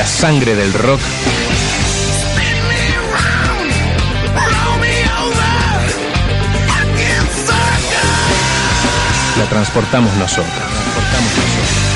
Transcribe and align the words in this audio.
La 0.00 0.06
sangre 0.06 0.54
del 0.54 0.72
rock 0.72 0.98
la 9.36 9.44
transportamos 9.50 10.14
nosotros. 10.14 10.46
Transportamos 10.54 11.36
nosotros. 11.36 11.89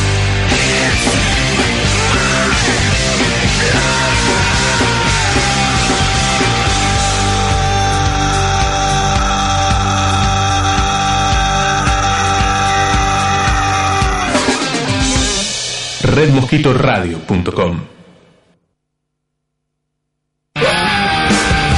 redmosquitoradio.com 16.04 17.80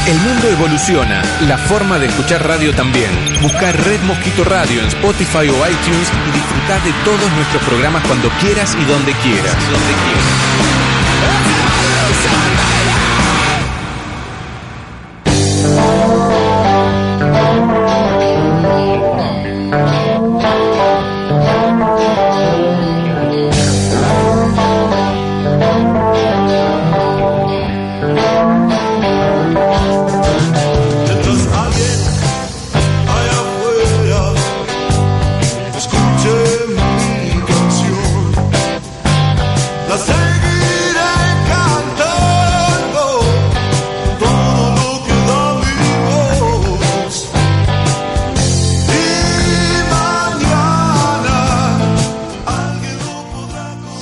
El 0.07 0.19
mundo 0.21 0.49
evoluciona, 0.49 1.23
la 1.49 1.57
forma 1.59 1.99
de 1.99 2.07
escuchar 2.07 2.47
radio 2.47 2.73
también. 2.75 3.11
Buscar 3.41 3.75
Red 3.85 4.01
Mosquito 4.03 4.45
Radio 4.45 4.81
en 4.81 4.87
Spotify 4.89 5.49
o 5.49 5.69
iTunes 5.69 6.13
y 6.29 6.33
disfrutar 6.33 6.83
de 6.83 6.93
todos 7.05 7.33
nuestros 7.33 7.63
programas 7.63 8.05
cuando 8.07 8.29
quieras 8.41 8.77
y 8.81 8.85
donde 8.85 9.13
quieras. 9.15 9.55
Donde 9.71 9.95
quieras. 10.05 10.37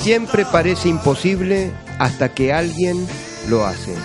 Siempre 0.05 0.45
parece 0.45 0.91
imposible 0.91 1.73
hasta 1.99 2.29
que 2.29 2.53
alguien 2.53 3.09
lo 3.49 3.65
hace. 3.65 3.97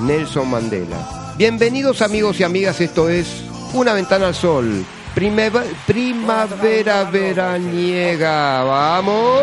Nelson 0.00 0.50
Mandela. 0.50 1.34
Bienvenidos 1.38 2.02
amigos 2.02 2.40
y 2.40 2.42
amigas, 2.42 2.80
esto 2.80 3.08
es 3.08 3.44
Una 3.72 3.92
ventana 3.92 4.26
al 4.26 4.34
sol. 4.34 4.84
Primavera 5.14 7.04
veraniega. 7.04 8.64
Vamos. 8.64 9.40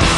¿Por 0.00 0.09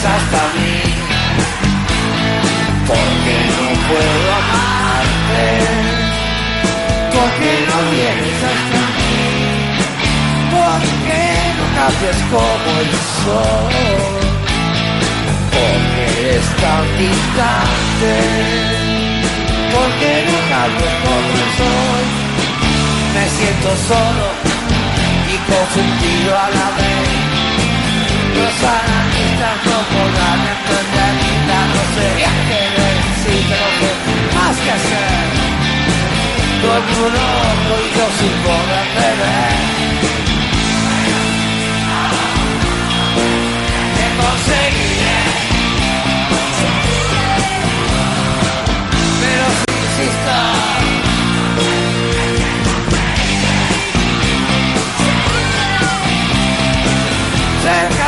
hasta 0.00 0.40
mí? 0.54 0.74
¿Por 2.88 3.08
qué 3.24 3.38
no 3.56 3.68
puedo 3.88 4.28
amarte? 4.40 5.48
¿Por 7.14 7.30
qué 7.38 7.52
no 7.68 7.78
vienes 7.92 8.38
hasta 8.50 8.80
mí? 8.96 9.20
¿Por 10.54 10.80
qué 11.06 11.26
no 11.58 11.64
cambias 11.78 12.20
como 12.32 12.70
el 12.82 12.92
sol? 13.22 13.72
¿Por 15.54 15.78
qué 15.92 16.04
eres 16.20 16.46
tan 16.62 16.84
distante? 16.98 18.14
¿Por 19.72 19.88
qué 20.00 20.14
no 20.28 20.38
cambias 20.52 20.94
como 21.04 21.30
el 21.42 21.50
sol? 21.60 22.04
Me 23.14 23.24
siento 23.36 23.70
solo 23.88 24.26
y 25.28 25.36
confundido 25.50 26.38
a 26.38 26.48
la 26.50 26.66
vez. 26.76 27.31
El 36.62 36.80
mundo 36.80 37.08
loco 37.10 37.74
y 37.82 37.98
yo 37.98 38.06
sin 38.18 38.32
poder 38.42 38.86
beber. 38.94 39.91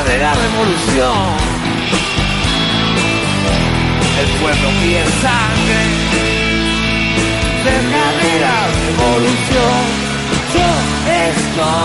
De 0.06 0.18
la 0.18 0.34
revolución. 0.34 1.26
El 4.20 4.28
pueblo 4.40 4.68
pide 4.80 5.04
sangre, 5.22 5.80
cerca 7.64 8.04
la 8.40 8.58
revolución. 8.84 9.82
Yo 10.54 10.68
estoy 11.24 11.84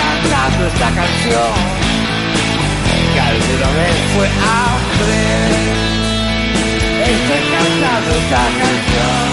cantando 0.00 0.66
esta 0.66 0.88
canción, 1.00 1.54
que 3.12 3.20
alguna 3.20 3.70
vez 3.78 3.96
fue 4.14 4.26
hambre. 4.52 5.20
Estoy 7.12 7.42
cantando 7.54 8.10
esta 8.22 8.44
canción. 8.60 9.26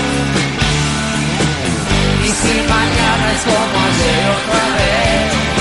Y 2.23 2.29
si 2.29 2.53
mañana 2.69 3.25
es 3.33 3.41
como 3.43 3.77
ayer 3.85 4.23
otra 4.35 4.65
vez. 4.77 5.60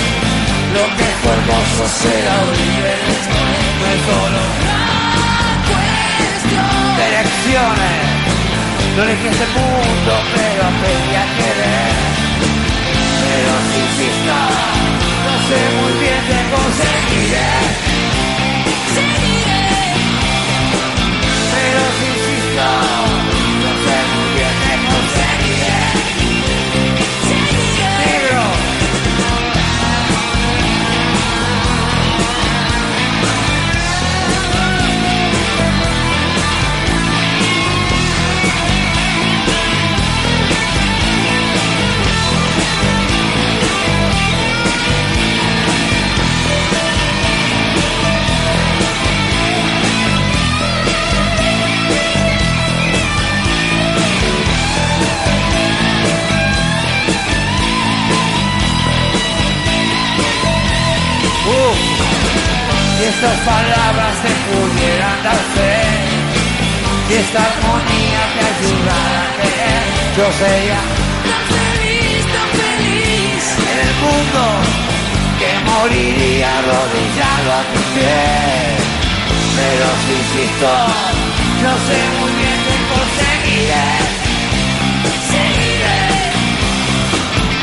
Lo 0.72 0.84
que 0.96 1.08
fue 1.20 1.32
hermoso 1.32 1.82
será 2.00 2.34
horrible 2.42 2.92
No 3.80 3.86
es 3.90 4.00
solo 4.06 4.40
una 4.60 4.80
cuestión 5.66 6.96
de 6.96 7.04
elecciones 7.10 8.00
No 8.96 9.00
elegí 9.02 9.26
este 9.26 9.46
mundo, 9.56 10.12
pero 10.34 10.60
aprendí 10.70 11.14
a 11.14 11.26
querer 11.38 12.10
Pero 13.20 13.52
si 13.66 13.78
insisto, 13.86 14.36
no 15.26 15.34
sé 15.48 15.58
muy 15.78 15.92
bien 16.00 16.20
qué 16.28 16.38
conseguiré. 16.54 17.50
Pero 18.94 19.79
Si 63.00 63.06
estas 63.06 63.38
palabras 63.46 64.14
te 64.20 64.28
pudieran 64.44 65.22
dar 65.24 65.40
fe, 65.56 65.80
si 67.08 67.14
esta 67.14 67.40
armonía 67.48 68.22
te 68.34 68.40
ayudara 68.52 69.20
a 69.24 69.32
creer, 69.40 69.84
yo 70.18 70.26
sería 70.36 70.80
tan 71.24 71.44
feliz, 71.56 72.22
tan 72.36 72.50
feliz 72.60 73.42
en 73.72 73.76
el 73.88 73.92
mundo 74.04 74.42
que 75.40 75.50
moriría 75.70 76.48
arrodillado 76.58 77.48
a 77.56 77.62
tu 77.72 77.80
pies. 77.96 78.80
Pero 79.56 79.86
si 80.04 80.12
insisto, 80.20 80.70
no 81.64 81.72
sé 81.88 81.98
muy 82.20 82.32
bien 82.36 82.58
qué 82.68 82.76
conseguiré, 82.92 83.88
seguiré. 85.32 86.00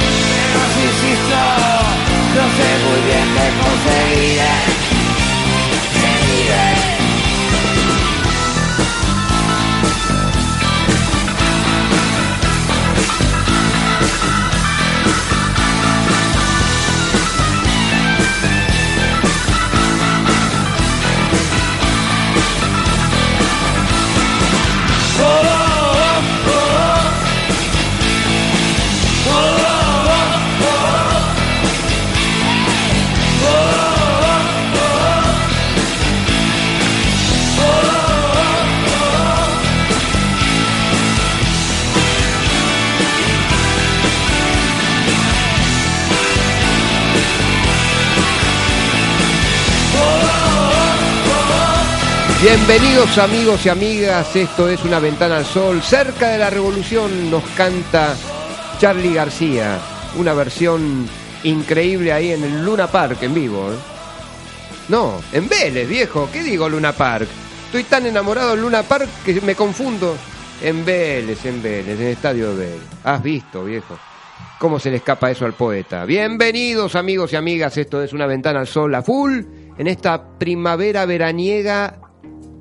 Pero 0.01 0.59
si 0.73 0.81
insisto, 0.89 1.39
no 2.37 2.43
sé 2.57 2.69
muy 2.85 2.99
bien 3.05 3.27
qué 3.37 3.47
conseguiré, 3.61 4.96
Bienvenidos 52.41 53.17
amigos 53.17 53.65
y 53.65 53.69
amigas, 53.69 54.35
esto 54.35 54.69
es 54.69 54.85
Una 54.85 54.99
Ventana 54.99 55.37
al 55.37 55.45
Sol. 55.45 55.81
Cerca 55.81 56.29
de 56.29 56.37
la 56.37 56.51
revolución 56.51 57.31
nos 57.31 57.43
canta 57.55 58.15
Charlie 58.77 59.15
García, 59.15 59.79
una 60.19 60.35
versión 60.35 61.07
increíble 61.43 62.13
ahí 62.13 62.33
en 62.33 62.43
el 62.43 62.63
Luna 62.63 62.85
Park 62.85 63.23
en 63.23 63.33
vivo. 63.33 63.71
¿eh? 63.71 63.77
No, 64.89 65.19
en 65.33 65.49
Vélez, 65.49 65.89
viejo, 65.89 66.29
¿qué 66.31 66.43
digo 66.43 66.69
Luna 66.69 66.91
Park? 66.91 67.27
Estoy 67.65 67.85
tan 67.85 68.05
enamorado 68.05 68.51
del 68.51 68.61
Luna 68.61 68.83
Park 68.83 69.09
que 69.25 69.41
me 69.41 69.55
confundo. 69.55 70.15
En 70.61 70.85
Vélez, 70.85 71.43
en 71.43 71.61
Vélez, 71.61 71.99
en 71.99 72.05
el 72.05 72.13
estadio 72.13 72.51
de 72.51 72.65
Vélez. 72.67 72.81
Has 73.03 73.23
visto, 73.23 73.63
viejo. 73.63 73.97
¿Cómo 74.59 74.79
se 74.79 74.91
le 74.91 74.97
escapa 74.97 75.31
eso 75.31 75.45
al 75.45 75.53
poeta? 75.53 76.05
Bienvenidos 76.05 76.95
amigos 76.95 77.33
y 77.33 77.35
amigas, 77.35 77.77
esto 77.77 78.03
es 78.03 78.13
Una 78.13 78.27
Ventana 78.27 78.59
al 78.59 78.67
Sol 78.67 78.93
a 78.93 79.01
full, 79.01 79.41
en 79.75 79.87
esta 79.87 80.37
primavera 80.37 81.07
veraniega 81.07 82.06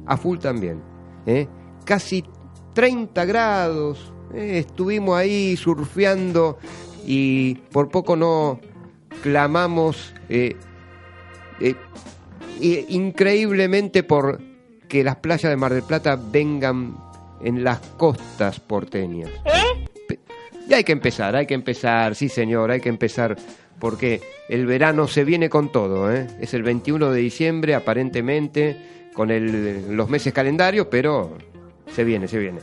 a 0.06 0.16
full 0.16 0.38
también. 0.38 0.80
¿eh? 1.26 1.46
Casi 1.84 2.24
30 2.74 3.24
grados, 3.24 4.12
¿eh? 4.34 4.58
estuvimos 4.58 5.16
ahí 5.16 5.56
surfeando 5.56 6.58
y 7.06 7.54
por 7.72 7.88
poco 7.88 8.16
no 8.16 8.60
clamamos 9.22 10.12
eh, 10.28 10.56
eh, 11.60 11.74
eh, 12.60 12.86
increíblemente 12.88 14.02
por 14.02 14.40
que 14.88 15.02
las 15.02 15.16
playas 15.16 15.50
de 15.50 15.56
Mar 15.56 15.72
del 15.72 15.82
Plata 15.82 16.16
vengan 16.30 16.96
en 17.42 17.64
las 17.64 17.78
costas 17.80 18.60
porteñas. 18.60 19.30
Pe- 20.08 20.20
Y 20.68 20.74
hay 20.74 20.84
que 20.84 20.92
empezar, 20.92 21.34
hay 21.36 21.46
que 21.46 21.54
empezar, 21.54 22.14
sí 22.14 22.28
señor, 22.28 22.70
hay 22.70 22.80
que 22.80 22.88
empezar 22.88 23.36
porque 23.78 24.20
el 24.48 24.64
verano 24.66 25.06
se 25.06 25.24
viene 25.24 25.50
con 25.50 25.70
todo, 25.70 26.10
¿eh? 26.12 26.26
Es 26.40 26.54
el 26.54 26.62
21 26.62 27.10
de 27.10 27.20
diciembre 27.20 27.74
aparentemente 27.74 28.95
con 29.16 29.30
el- 29.30 29.96
los 29.96 30.08
meses 30.10 30.32
calendarios, 30.32 30.86
pero 30.90 31.32
se 31.92 32.04
viene, 32.04 32.28
se 32.28 32.38
viene. 32.38 32.60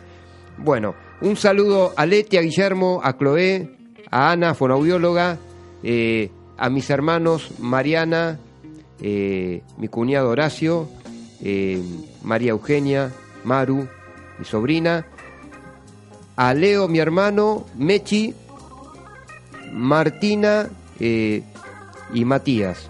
Bueno, 0.58 0.94
un 1.22 1.36
saludo 1.36 1.94
a 1.98 2.06
Leti, 2.06 2.38
a 2.38 2.42
Guillermo, 2.42 3.02
a 3.04 3.18
Chloé, 3.18 3.70
a 4.12 4.32
Ana, 4.32 4.54
fonoaudióloga, 4.54 5.40
eh, 5.82 6.30
a 6.58 6.70
mis 6.70 6.90
hermanos 6.92 7.52
Mariana, 7.60 8.38
eh, 9.02 9.64
mi 9.78 9.88
cuñado 9.88 10.30
Horacio, 10.30 10.88
eh, 11.42 11.82
María 12.22 12.52
Eugenia, 12.52 13.12
Maru, 13.44 13.88
mi 14.38 14.46
sobrina, 14.46 15.06
a 16.36 16.54
Leo, 16.54 16.88
mi 16.88 17.00
hermano, 17.00 17.66
Mechi, 17.76 18.34
Martina 19.72 20.70
y 21.00 22.26
Matías, 22.26 22.88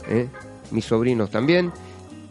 mis 0.71 0.85
sobrinos 0.85 1.29
también. 1.31 1.71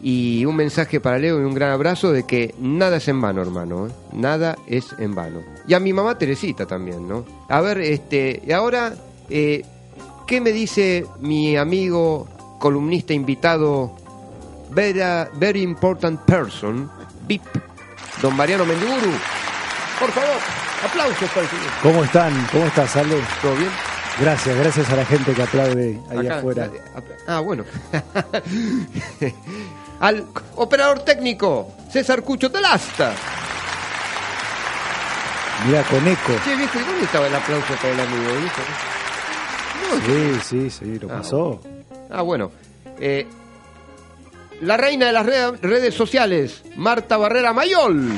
Y 0.05 0.43
un 0.43 0.57
mensaje 0.57 0.99
para 0.99 1.17
Leo 1.17 1.39
y 1.39 1.45
un 1.45 1.53
gran 1.53 1.71
abrazo 1.71 2.11
de 2.11 2.23
que 2.27 2.53
nada 2.59 2.97
es 2.97 3.07
en 3.07 3.21
vano, 3.21 3.41
hermano. 3.41 3.87
eh, 3.87 3.91
Nada 4.11 4.57
es 4.67 4.87
en 4.99 5.15
vano. 5.15 5.39
Y 5.65 5.73
a 5.75 5.79
mi 5.79 5.93
mamá 5.93 6.17
Teresita 6.17 6.65
también, 6.65 7.07
¿no? 7.07 7.23
A 7.47 7.61
ver, 7.61 7.77
este, 7.79 8.41
y 8.45 8.51
ahora, 8.51 8.93
eh, 9.29 9.63
¿qué 10.27 10.41
me 10.41 10.51
dice 10.51 11.05
mi 11.21 11.55
amigo 11.55 12.27
columnista 12.59 13.13
invitado, 13.13 13.95
very, 14.71 14.99
very 15.35 15.61
important 15.61 16.19
person, 16.25 16.91
VIP, 17.25 17.43
don 18.21 18.35
Mariano 18.35 18.65
Mendiburu? 18.65 19.11
Por 20.01 20.11
favor, 20.11 20.35
aplausos 20.85 21.29
para 21.29 21.41
el 21.43 21.47
señor. 21.47 21.65
¿Cómo 21.81 22.03
están? 22.03 22.47
¿Cómo 22.51 22.65
estás, 22.65 22.93
Ale? 22.97 23.15
¿Todo 23.41 23.55
bien? 23.55 23.69
Gracias, 24.19 24.55
gracias 24.57 24.89
a 24.91 24.95
la 24.97 25.05
gente 25.05 25.33
que 25.33 25.41
aplaude 25.43 25.97
ahí 26.11 26.27
Acá, 26.27 26.37
afuera. 26.39 26.69
Ah, 27.25 27.39
bueno. 27.39 27.63
Al 30.03 30.25
operador 30.57 30.99
técnico, 30.99 31.71
César 31.89 32.23
Cucho 32.23 32.51
Telasta. 32.51 33.13
Mira, 35.65 35.81
con 35.83 36.05
eco. 36.05 36.33
Viejo, 36.45 36.77
¿y 36.77 36.83
dónde 36.83 37.05
estaba 37.05 37.27
el 37.27 37.35
aplauso 37.35 37.73
para 37.81 37.93
el 37.93 37.99
amigo? 38.01 38.31
Sí, 40.05 40.39
sí, 40.43 40.69
sí, 40.69 40.99
lo 40.99 41.07
Ah, 41.09 41.17
pasó. 41.19 41.61
Ah, 42.11 42.21
bueno. 42.21 42.51
Eh, 42.99 43.25
la 44.59 44.75
reina 44.75 45.05
de 45.05 45.13
las 45.13 45.25
re- 45.25 45.51
redes 45.61 45.93
sociales, 45.95 46.63
Marta 46.75 47.15
Barrera 47.15 47.53
Mayol. 47.53 48.09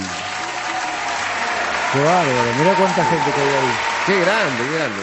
Qué 1.94 2.00
bárbaro, 2.04 2.52
mira 2.58 2.74
cuánta 2.74 3.06
gente 3.06 3.32
que 3.32 3.42
hay 3.42 3.48
ahí. 3.48 3.74
Qué 4.08 4.20
grande, 4.22 4.64
qué 4.70 4.76
grande. 4.76 5.02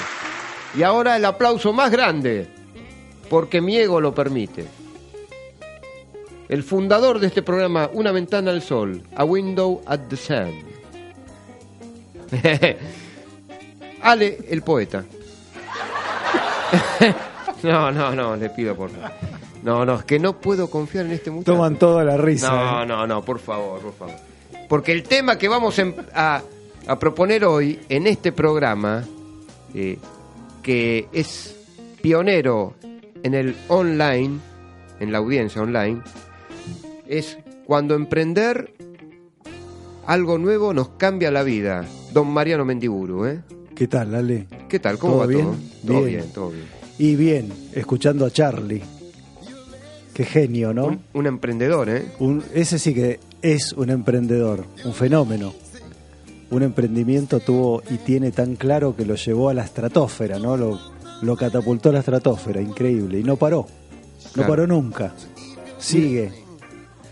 Y 0.75 0.83
ahora 0.83 1.15
el 1.17 1.25
aplauso 1.27 1.73
más 1.73 1.93
grande, 1.93 2.49
porque 3.31 3.61
mi 3.61 3.77
ego 3.77 4.01
lo 4.01 4.12
permite. 4.12 4.67
El 6.53 6.63
fundador 6.63 7.19
de 7.19 7.29
este 7.29 7.41
programa, 7.41 7.89
Una 7.95 8.13
ventana 8.13 8.51
al 8.51 8.61
sol, 8.61 9.03
A 9.17 9.25
Window 9.25 9.81
at 9.87 10.01
the 10.11 10.17
Sun. 10.19 10.53
Ale, 14.03 14.39
el 14.51 14.61
poeta. 14.61 15.03
no, 17.63 17.91
no, 17.91 18.15
no, 18.15 18.37
le 18.37 18.51
pido 18.51 18.77
por 18.77 18.91
favor. 18.91 19.13
No, 19.63 19.87
no, 19.87 19.95
es 19.95 20.05
que 20.05 20.19
no 20.19 20.39
puedo 20.39 20.69
confiar 20.69 21.07
en 21.07 21.13
este 21.13 21.31
muchacho. 21.31 21.55
Toman 21.55 21.79
toda 21.79 22.05
la 22.05 22.19
risa. 22.19 22.51
No, 22.51 22.83
¿eh? 22.83 22.87
no, 22.87 23.07
no, 23.07 23.25
por 23.25 23.39
favor, 23.39 23.81
por 23.81 23.95
favor. 23.95 24.15
Porque 24.69 24.93
el 24.93 25.05
tema 25.05 25.39
que 25.39 25.49
vamos 25.49 25.81
a, 26.13 26.43
a 26.87 26.99
proponer 26.99 27.47
hoy 27.47 27.81
en 27.89 28.07
este 28.07 28.31
programa, 28.31 29.03
eh, 29.75 29.99
que 30.63 31.09
es 31.15 31.57
pionero 32.03 32.75
en 33.23 33.33
el 33.33 33.57
online, 33.69 34.39
en 35.01 35.13
la 35.13 35.17
audiencia 35.17 35.63
online, 35.63 36.03
es 37.19 37.38
cuando 37.66 37.95
emprender 37.95 38.73
algo 40.07 40.38
nuevo 40.38 40.73
nos 40.73 40.88
cambia 40.90 41.31
la 41.31 41.42
vida. 41.42 41.85
Don 42.12 42.28
Mariano 42.33 42.64
Mendiburu, 42.64 43.26
¿eh? 43.26 43.42
¿Qué 43.75 43.87
tal, 43.87 44.14
Ale? 44.14 44.47
¿Qué 44.69 44.78
tal? 44.78 44.99
¿Cómo 44.99 45.12
¿Todo 45.14 45.21
va 45.21 45.26
bien? 45.26 45.45
todo? 45.45 45.57
Todo 45.87 46.04
Bien. 46.04 46.16
bien, 46.21 46.33
todo 46.33 46.50
bien. 46.50 46.64
Y 46.99 47.16
bien, 47.16 47.52
escuchando 47.75 48.25
a 48.25 48.31
Charlie. 48.31 48.83
Qué 50.14 50.25
genio, 50.25 50.73
¿no? 50.75 50.87
Un, 50.87 51.00
un 51.14 51.26
emprendedor, 51.26 51.88
¿eh? 51.90 52.07
Un- 52.19 52.42
ese 52.54 52.78
sí 52.78 52.95
que 52.95 53.21
es 53.42 53.73
un 53.73 53.90
emprendedor, 53.90 54.64
un 54.85 54.92
fenómeno. 54.95 55.54
Un 56.50 56.62
emprendimiento 56.62 57.40
tuvo 57.40 57.83
y 57.90 57.97
tiene 57.99 58.31
tan 58.31 58.57
claro 58.57 58.95
que 58.97 59.07
lo 59.07 59.14
llevó 59.16 59.49
a 59.50 59.54
la 59.54 59.64
estratosfera, 59.64 60.38
¿no? 60.38 60.57
Lo, 60.57 60.78
lo 61.23 61.37
catapultó 61.37 61.88
a 61.88 61.92
la 61.92 61.99
estratosfera, 62.00 62.61
increíble. 62.61 63.19
Y 63.21 63.23
no 63.25 63.37
paró. 63.37 63.66
No 64.25 64.31
Claro. 64.33 64.49
paró 64.49 64.66
nunca. 64.66 65.14
Sigue. 65.78 66.31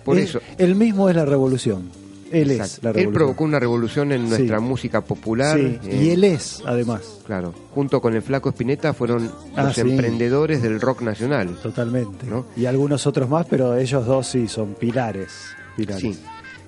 Por 0.04 0.18
Es- 0.18 0.30
eso. 0.30 0.40
El 0.58 0.74
mismo 0.74 1.08
es 1.08 1.16
la 1.16 1.24
revolución. 1.24 1.90
Él 2.32 2.52
Exacto. 2.52 2.74
es 2.76 2.82
la 2.84 2.90
Él 2.90 2.94
revolución. 2.94 3.12
provocó 3.14 3.44
una 3.44 3.58
revolución 3.58 4.12
en 4.12 4.28
nuestra 4.28 4.58
Sí. 4.58 4.64
música 4.64 5.00
popular. 5.00 5.58
Sí, 5.58 5.78
eh, 5.84 6.00
y 6.04 6.10
él 6.10 6.22
es, 6.24 6.62
además, 6.64 7.00
Claro, 7.26 7.52
junto 7.74 8.00
con 8.00 8.14
el 8.14 8.22
Flaco 8.22 8.50
Espineta 8.50 8.94
fueron 8.94 9.30
Ah, 9.56 9.64
los 9.64 9.74
sí. 9.74 9.80
emprendedores 9.80 10.62
del 10.62 10.80
rock 10.80 11.02
nacional. 11.02 11.56
totalmente. 11.60 12.26
¿No? 12.26 12.46
Y 12.56 12.66
algunos 12.66 13.06
otros 13.08 13.28
más, 13.28 13.46
pero 13.46 13.76
ellos 13.76 14.06
dos 14.06 14.28
sí 14.28 14.46
son 14.46 14.74
pilares. 14.74 15.30
pilares. 15.76 16.00
Sí, 16.02 16.18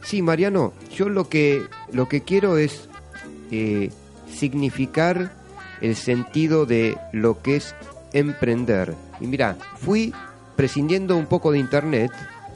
sí, 0.03 0.21
Mariano, 0.23 0.73
yo 0.97 1.09
lo 1.09 1.29
que 1.29 1.63
lo 1.93 2.09
que 2.09 2.23
quiero 2.23 2.57
es 2.59 2.89
eh, 3.53 3.91
significar 4.33 5.33
el 5.81 5.95
sentido 5.95 6.67
de 6.67 6.97
lo 7.13 7.41
que 7.43 7.57
es 7.57 7.75
emprender. 8.13 8.95
Y 9.21 9.27
mira, 9.27 9.57
fui 9.77 10.13
prescindiendo 10.57 11.17
un 11.17 11.27
poco 11.27 11.53
de 11.53 11.59
internet, 11.59 12.11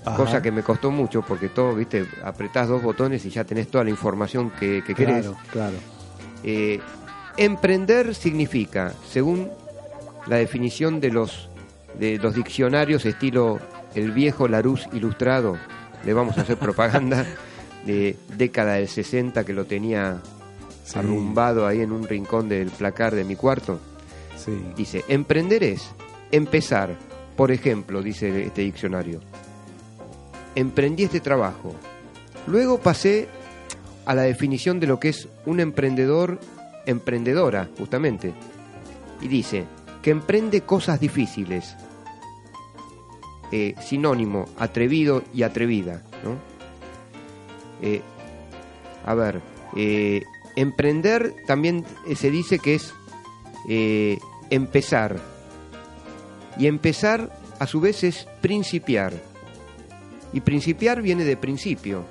Ajá. 0.07 0.17
cosa 0.17 0.41
que 0.43 0.51
me 0.53 0.63
costó 0.63 0.91
mucho 0.91 1.23
porque 1.23 1.49
todo, 1.49 1.75
viste, 1.75 2.07
apretás 2.25 2.69
dos 2.69 2.83
botones 2.83 3.25
y 3.27 3.31
ya 3.31 3.45
tenés 3.45 3.69
toda 3.69 3.85
la 3.85 3.91
información 3.91 4.51
que, 4.51 4.83
que 4.87 4.95
querés. 4.95 5.27
Claro, 5.27 5.37
claro. 5.53 5.77
Eh, 6.45 6.81
emprender 7.37 8.15
significa, 8.15 8.93
según 9.11 9.51
la 10.27 10.37
definición 10.37 11.01
de 11.01 11.11
los 11.11 11.49
de 11.99 12.19
los 12.19 12.35
diccionarios 12.35 13.05
estilo 13.07 13.59
el 13.95 14.13
viejo 14.13 14.49
Larousse 14.49 14.89
ilustrado, 14.93 15.57
le 16.05 16.13
vamos 16.13 16.37
a 16.39 16.43
hacer 16.43 16.57
propaganda 16.59 17.25
de 17.87 18.17
década 18.37 18.75
del 18.75 18.89
60 18.89 19.45
que 19.45 19.53
lo 19.53 19.65
tenía 19.65 20.19
Sí. 20.85 21.01
arrumbado 21.01 21.67
ahí 21.67 21.81
en 21.81 21.91
un 21.91 22.07
rincón 22.07 22.49
del 22.49 22.69
placar 22.71 23.13
de 23.17 23.25
mi 23.25 23.35
cuarto. 23.35 23.81
Sí. 24.37 24.53
Dice, 24.77 25.05
emprender 25.09 25.65
es 25.65 25.91
empezar, 26.31 26.95
por 27.37 27.51
ejemplo, 27.51 28.03
dice 28.03 28.45
este 28.45 28.61
diccionario, 28.63 29.19
emprendí 30.57 31.05
este 31.05 31.21
trabajo. 31.21 31.73
Luego 32.49 32.79
pasé 32.79 33.29
a 34.05 34.15
la 34.15 34.23
definición 34.23 34.81
de 34.81 34.89
lo 34.89 34.99
que 34.99 35.11
es 35.11 35.29
un 35.45 35.61
emprendedor, 35.61 36.41
emprendedora, 36.87 37.69
justamente. 37.79 38.35
Y 39.21 39.29
dice, 39.29 39.67
que 40.03 40.11
emprende 40.11 40.63
cosas 40.63 41.01
difíciles. 41.01 41.77
Eh, 43.53 43.75
sinónimo, 43.81 44.47
atrevido 44.59 45.23
y 45.35 45.43
atrevida. 45.43 46.03
Eh, 47.83 48.03
a 49.05 49.15
ver, 49.15 49.41
eh, 49.77 50.23
emprender 50.57 51.35
también 51.47 51.85
se 52.15 52.31
dice 52.31 52.59
que 52.59 52.77
es 52.77 52.95
empezar. 54.51 55.17
Y 56.59 56.69
empezar 56.69 57.37
a 57.59 57.67
su 57.67 57.81
vez 57.81 58.05
es 58.05 58.29
principiar. 58.41 59.13
Y 60.37 60.43
principiar 60.43 61.00
viene 61.00 61.25
de 61.25 61.38
principio. 61.38 62.05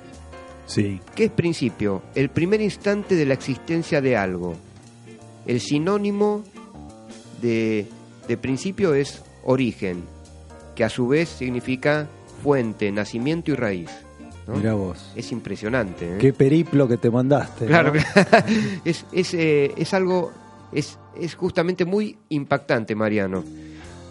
Sí. 0.66 1.00
¿Qué 1.14 1.26
es 1.26 1.30
principio? 1.30 2.02
El 2.16 2.28
primer 2.28 2.60
instante 2.60 3.14
de 3.14 3.24
la 3.24 3.34
existencia 3.34 4.00
de 4.00 4.16
algo. 4.16 4.56
El 5.46 5.60
sinónimo 5.60 6.42
de, 7.40 7.86
de 8.26 8.36
principio 8.36 8.94
es 8.94 9.22
origen, 9.44 10.02
que 10.74 10.82
a 10.82 10.88
su 10.88 11.06
vez 11.06 11.28
significa 11.28 12.08
fuente, 12.42 12.90
nacimiento 12.90 13.52
y 13.52 13.54
raíz. 13.54 13.90
¿no? 14.48 14.56
Mira 14.56 14.74
vos. 14.74 15.12
Es 15.14 15.30
impresionante. 15.30 16.16
¿eh? 16.16 16.18
Qué 16.18 16.32
periplo 16.32 16.88
que 16.88 16.96
te 16.96 17.12
mandaste. 17.12 17.66
Claro, 17.66 17.92
¿no? 17.94 18.00
es, 18.84 19.06
es, 19.12 19.34
eh, 19.34 19.72
es 19.76 19.94
algo, 19.94 20.32
es, 20.72 20.98
es 21.16 21.36
justamente 21.36 21.84
muy 21.84 22.18
impactante, 22.30 22.96
Mariano. 22.96 23.44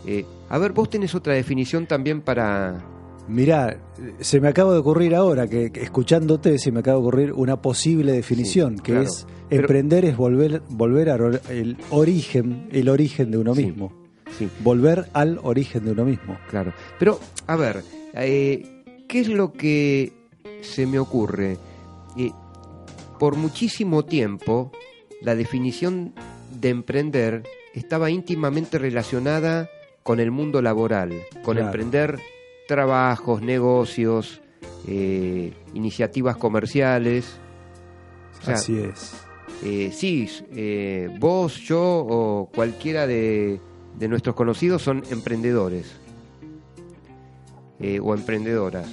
Eh, 0.07 0.25
a 0.47 0.57
ver, 0.57 0.71
vos 0.71 0.89
tenés 0.89 1.13
otra 1.15 1.33
definición 1.33 1.85
también 1.85 2.21
para... 2.21 2.94
Mirá, 3.27 3.77
se 4.19 4.39
me 4.39 4.47
acaba 4.49 4.73
de 4.73 4.79
ocurrir 4.79 5.15
ahora, 5.15 5.47
que, 5.47 5.71
que 5.71 5.81
escuchándote 5.81 6.59
se 6.59 6.71
me 6.71 6.81
acaba 6.81 6.97
de 6.99 7.01
ocurrir 7.07 7.33
una 7.33 7.59
posible 7.61 8.11
definición, 8.11 8.77
Sí, 8.77 8.83
que 8.83 8.91
claro. 8.91 9.07
es 9.07 9.25
Pero- 9.49 9.61
emprender 9.63 10.05
es 10.05 10.15
volver, 10.17 10.61
volver 10.69 11.09
al 11.09 11.41
el 11.49 11.77
origen, 11.89 12.67
el 12.71 12.87
origen 12.89 13.31
de 13.31 13.37
uno 13.39 13.55
Sí. 13.55 13.65
mismo. 13.65 13.91
Sí, 14.37 14.49
Volver 14.63 15.05
al 15.13 15.39
origen 15.43 15.85
de 15.85 15.91
uno 15.91 16.05
mismo. 16.05 16.37
claro. 16.49 16.73
Pero, 16.99 17.19
a 17.47 17.55
ver, 17.55 17.83
eh, 18.13 18.83
¿qué 19.07 19.19
es 19.21 19.27
lo 19.29 19.53
que 19.53 20.11
se 20.61 20.85
me 20.85 20.99
ocurre? 20.99 21.57
Eh, 22.17 22.31
por 23.19 23.35
muchísimo 23.37 24.03
tiempo, 24.05 24.71
la 25.21 25.35
definición 25.35 26.13
de 26.59 26.69
emprender 26.69 27.43
estaba 27.73 28.09
íntimamente 28.11 28.77
relacionada 28.77 29.69
con 30.03 30.19
el 30.19 30.31
mundo 30.31 30.61
laboral, 30.61 31.11
con 31.43 31.55
Claro. 31.55 31.67
emprender 31.67 32.19
trabajos, 32.67 33.41
negocios, 33.41 34.41
eh, 34.87 35.53
iniciativas 35.73 36.37
comerciales. 36.37 37.37
O 38.41 38.45
sea, 38.45 38.55
Así 38.55 38.77
es. 38.77 39.13
Eh, 39.63 39.91
sí, 39.93 40.29
eh, 40.51 41.09
vos, 41.19 41.59
yo 41.61 41.81
o 41.81 42.49
cualquiera 42.53 43.07
de, 43.07 43.59
de 43.97 44.07
nuestros 44.07 44.35
conocidos 44.35 44.81
son 44.81 45.03
emprendedores 45.09 45.95
o 48.01 48.13
emprendedoras. 48.15 48.87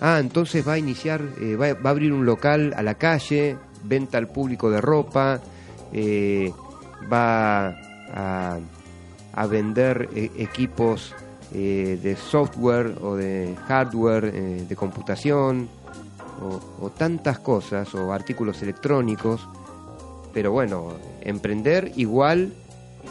Ah, 0.00 0.18
entonces 0.18 0.66
va 0.66 0.72
a 0.72 0.78
iniciar, 0.78 1.22
va, 1.22 1.74
va 1.74 1.90
a 1.90 1.92
abrir 1.92 2.12
un 2.12 2.26
local 2.26 2.74
a 2.76 2.82
la 2.82 2.94
calle, 2.94 3.56
venta 3.84 4.18
al 4.18 4.26
público 4.26 4.70
de 4.70 4.80
ropa, 4.80 5.40
va 7.12 7.68
a, 8.12 8.58
a 9.32 9.46
vender 9.46 10.08
equipos 10.14 11.14
eh, 11.54 11.98
de 12.02 12.16
software 12.16 12.98
o 13.02 13.14
de 13.16 13.54
hardware 13.68 14.24
eh, 14.34 14.66
de 14.68 14.76
computación 14.76 15.68
o, 16.42 16.84
o 16.86 16.90
tantas 16.90 17.38
cosas 17.38 17.94
o 17.94 18.12
artículos 18.12 18.60
electrónicos. 18.62 19.48
Pero 20.32 20.50
bueno 20.52 20.88
emprender 21.22 21.92
igual 21.96 22.52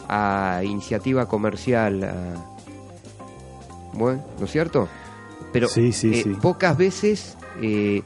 a 0.10 0.62
iniciativa 0.64 1.26
comercial 1.28 2.04
a- 2.04 2.46
bueno 3.94 4.22
no 4.40 4.46
es 4.46 4.52
cierto 4.52 4.88
pero 5.54 5.68
Sí, 5.68 5.94
sí, 5.94 6.12
eh, 6.14 6.24
sí. 6.24 6.30
pocas 6.42 6.76
veces 6.76 7.38
eh, 7.62 8.02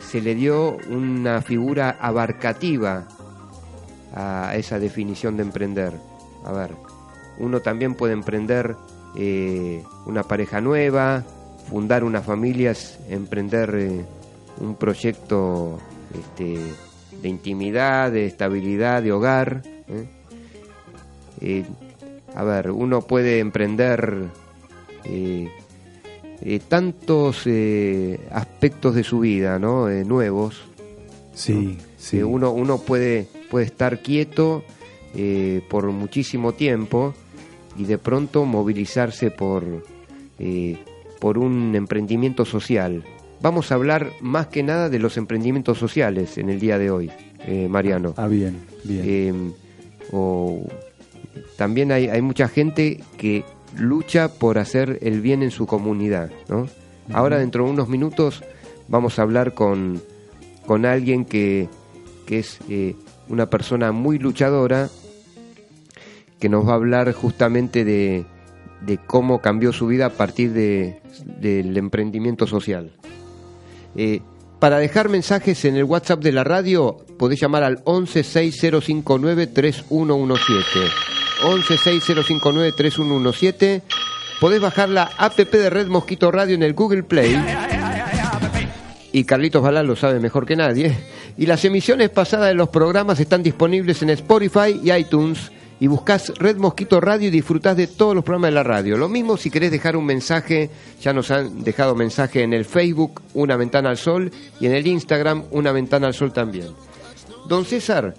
se 0.00 0.20
le 0.20 0.34
dio 0.34 0.76
una 0.90 1.40
figura 1.40 1.96
abarcativa 2.00 3.06
a 4.14 4.54
esa 4.56 4.78
definición 4.78 5.36
de 5.36 5.42
emprender. 5.44 5.92
A 6.44 6.52
ver 6.52 6.70
uno 7.38 7.60
también 7.60 7.94
puede 7.94 8.12
emprender 8.12 8.76
eh, 9.16 9.84
una 10.06 10.24
pareja 10.24 10.60
nueva, 10.60 11.22
fundar 11.68 12.02
una 12.02 12.20
familia, 12.20 12.72
es 12.72 12.98
emprender 13.08 13.74
eh, 13.76 14.04
un 14.60 14.74
proyecto 14.74 15.78
este, 16.12 16.58
de 17.22 17.28
intimidad, 17.28 18.10
de 18.10 18.26
estabilidad, 18.26 19.02
de 19.02 19.12
hogar. 19.12 19.62
¿eh? 21.40 21.64
A 22.34 22.42
ver, 22.42 22.72
uno 22.72 23.02
puede 23.02 23.38
emprender 23.38 24.24
tantos 26.68 27.44
aspectos 28.32 28.94
de 28.94 29.04
su 29.04 29.20
vida, 29.20 29.58
¿no? 29.58 29.88
Nuevos. 29.88 30.62
Sí, 31.34 31.78
uno, 32.22 32.50
uno 32.50 32.78
puede, 32.78 33.28
puede 33.50 33.66
estar 33.66 34.00
quieto 34.00 34.64
por 35.68 35.86
muchísimo 35.92 36.54
tiempo 36.54 37.14
y 37.76 37.84
de 37.84 37.98
pronto 37.98 38.44
movilizarse 38.44 39.30
por, 39.30 39.64
eh, 40.38 40.78
por 41.20 41.38
un 41.38 41.74
emprendimiento 41.74 42.44
social. 42.44 43.04
Vamos 43.40 43.70
a 43.70 43.74
hablar 43.74 44.10
más 44.20 44.46
que 44.46 44.62
nada 44.62 44.88
de 44.88 44.98
los 44.98 45.16
emprendimientos 45.16 45.78
sociales 45.78 46.38
en 46.38 46.48
el 46.48 46.60
día 46.60 46.78
de 46.78 46.90
hoy, 46.90 47.10
eh, 47.46 47.68
Mariano. 47.68 48.14
Ah, 48.16 48.26
bien, 48.26 48.58
bien. 48.84 49.02
Eh, 49.04 49.32
o 50.12 50.66
también 51.56 51.92
hay, 51.92 52.08
hay 52.08 52.22
mucha 52.22 52.48
gente 52.48 53.00
que 53.16 53.44
lucha 53.76 54.28
por 54.28 54.58
hacer 54.58 54.98
el 55.02 55.20
bien 55.20 55.42
en 55.42 55.50
su 55.50 55.66
comunidad. 55.66 56.30
¿no? 56.48 56.68
Ahora, 57.12 57.38
dentro 57.38 57.64
de 57.64 57.70
unos 57.70 57.88
minutos, 57.88 58.42
vamos 58.88 59.18
a 59.18 59.22
hablar 59.22 59.54
con, 59.54 60.02
con 60.66 60.86
alguien 60.86 61.24
que, 61.24 61.68
que 62.26 62.38
es 62.38 62.58
eh, 62.68 62.96
una 63.28 63.50
persona 63.50 63.92
muy 63.92 64.18
luchadora, 64.18 64.88
que 66.38 66.48
nos 66.48 66.66
va 66.66 66.72
a 66.72 66.76
hablar 66.76 67.12
justamente 67.12 67.84
de, 67.84 68.26
de 68.80 68.98
cómo 68.98 69.40
cambió 69.40 69.72
su 69.72 69.86
vida 69.86 70.06
a 70.06 70.10
partir 70.10 70.52
de, 70.52 71.00
del 71.40 71.76
emprendimiento 71.76 72.46
social. 72.46 72.92
Eh, 73.96 74.20
para 74.58 74.78
dejar 74.78 75.08
mensajes 75.08 75.64
en 75.64 75.76
el 75.76 75.84
WhatsApp 75.84 76.22
de 76.22 76.32
la 76.32 76.44
radio, 76.44 76.98
podés 77.18 77.40
llamar 77.40 77.64
al 77.64 77.82
116059-3117. 77.84 80.64
116059-3117. 81.42 83.82
Podés 84.40 84.60
bajar 84.60 84.88
la 84.88 85.10
app 85.18 85.36
de 85.36 85.70
Red 85.70 85.88
Mosquito 85.88 86.30
Radio 86.30 86.54
en 86.54 86.62
el 86.62 86.74
Google 86.74 87.02
Play. 87.02 87.36
Y 89.12 89.24
Carlitos 89.24 89.62
Balán 89.62 89.86
lo 89.86 89.96
sabe 89.96 90.18
mejor 90.18 90.46
que 90.46 90.56
nadie. 90.56 90.96
Y 91.36 91.46
las 91.46 91.64
emisiones 91.64 92.10
pasadas 92.10 92.48
de 92.48 92.54
los 92.54 92.68
programas 92.68 93.18
están 93.20 93.42
disponibles 93.42 94.02
en 94.02 94.10
Spotify 94.10 94.80
y 94.82 94.92
iTunes. 94.92 95.50
Y 95.84 95.86
buscás 95.86 96.32
Red 96.38 96.56
Mosquito 96.56 96.98
Radio 96.98 97.28
y 97.28 97.30
disfrutás 97.30 97.76
de 97.76 97.86
todos 97.86 98.14
los 98.14 98.24
programas 98.24 98.48
de 98.48 98.54
la 98.54 98.62
radio. 98.62 98.96
Lo 98.96 99.06
mismo 99.06 99.36
si 99.36 99.50
querés 99.50 99.70
dejar 99.70 99.98
un 99.98 100.06
mensaje, 100.06 100.70
ya 100.98 101.12
nos 101.12 101.30
han 101.30 101.62
dejado 101.62 101.94
mensaje 101.94 102.42
en 102.42 102.54
el 102.54 102.64
Facebook, 102.64 103.20
Una 103.34 103.58
Ventana 103.58 103.90
al 103.90 103.98
Sol, 103.98 104.32
y 104.60 104.64
en 104.64 104.72
el 104.72 104.86
Instagram, 104.86 105.44
Una 105.50 105.72
Ventana 105.72 106.06
al 106.06 106.14
Sol 106.14 106.32
también. 106.32 106.68
Don 107.50 107.66
César, 107.66 108.14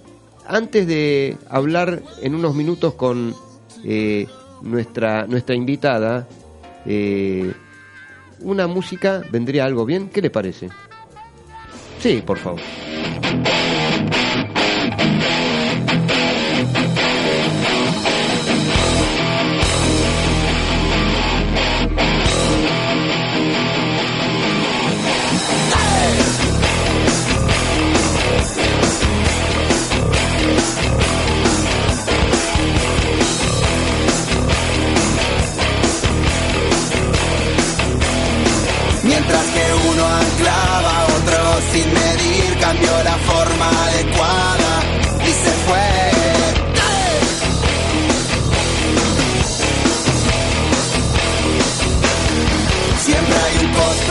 antes 0.48 0.86
de 0.86 1.38
hablar 1.50 2.04
en 2.22 2.36
unos 2.36 2.54
minutos 2.54 2.94
con 2.94 3.34
eh, 3.84 4.28
nuestra, 4.62 5.26
nuestra 5.26 5.56
invitada, 5.56 6.28
eh, 6.86 7.52
una 8.42 8.68
música 8.68 9.24
vendría 9.32 9.66
algo 9.66 9.88
bien. 9.88 10.10
¿Qué 10.10 10.22
le 10.22 10.30
parece? 10.30 10.70
Sí, 11.98 12.22
por 12.24 12.38
favor. 12.38 12.62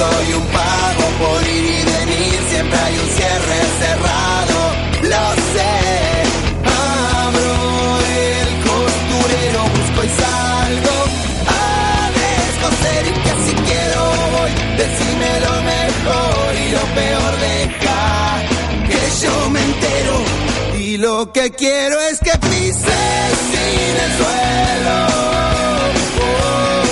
Hay 0.04 0.30
un 0.30 0.30
costo 0.30 0.30
y 0.30 0.32
un 0.34 0.46
pago 0.46 1.04
por 1.20 1.40
ir 1.48 1.64
y 1.64 1.82
venir, 1.84 2.38
siempre 2.50 2.78
hay 2.78 2.94
un 2.98 3.08
cierre 3.16 3.58
cerrado, 3.80 4.58
lo 5.02 5.24
sé. 5.52 5.74
Abro 7.24 7.54
el 8.26 8.50
costurero, 8.68 9.60
busco 9.74 10.00
y 10.04 10.10
salgo 10.22 10.96
a 11.48 12.10
descoser 12.22 13.02
y 13.06 13.14
que 13.24 13.32
si 13.44 13.54
quiero 13.68 14.00
voy, 14.34 14.52
decime 14.76 15.30
lo 15.46 15.54
mejor 15.72 16.48
y 16.54 16.66
lo 16.76 16.84
peor 16.94 17.32
deja 17.48 18.02
que 18.88 19.00
yo 19.24 19.50
me 19.50 19.60
entero 19.60 20.16
y 20.78 20.96
lo 20.98 21.32
que 21.32 21.50
quiero 21.52 22.00
es 22.00 22.18
que 22.20 22.32
pises 22.38 23.32
sin 23.50 23.94
el 24.04 24.12
suelo. 24.18 24.96
Oh, 26.20 26.83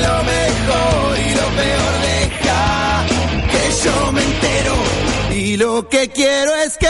lo 0.00 0.24
mejor 0.24 1.18
y 1.18 1.34
lo 1.34 1.46
peor 1.60 1.94
deja 2.02 3.06
que 3.52 3.62
yo 3.84 4.12
me 4.12 4.22
entero 4.22 4.74
y 5.30 5.56
lo 5.56 5.88
que 5.88 6.08
quiero 6.08 6.54
es 6.56 6.76
que 6.76 6.88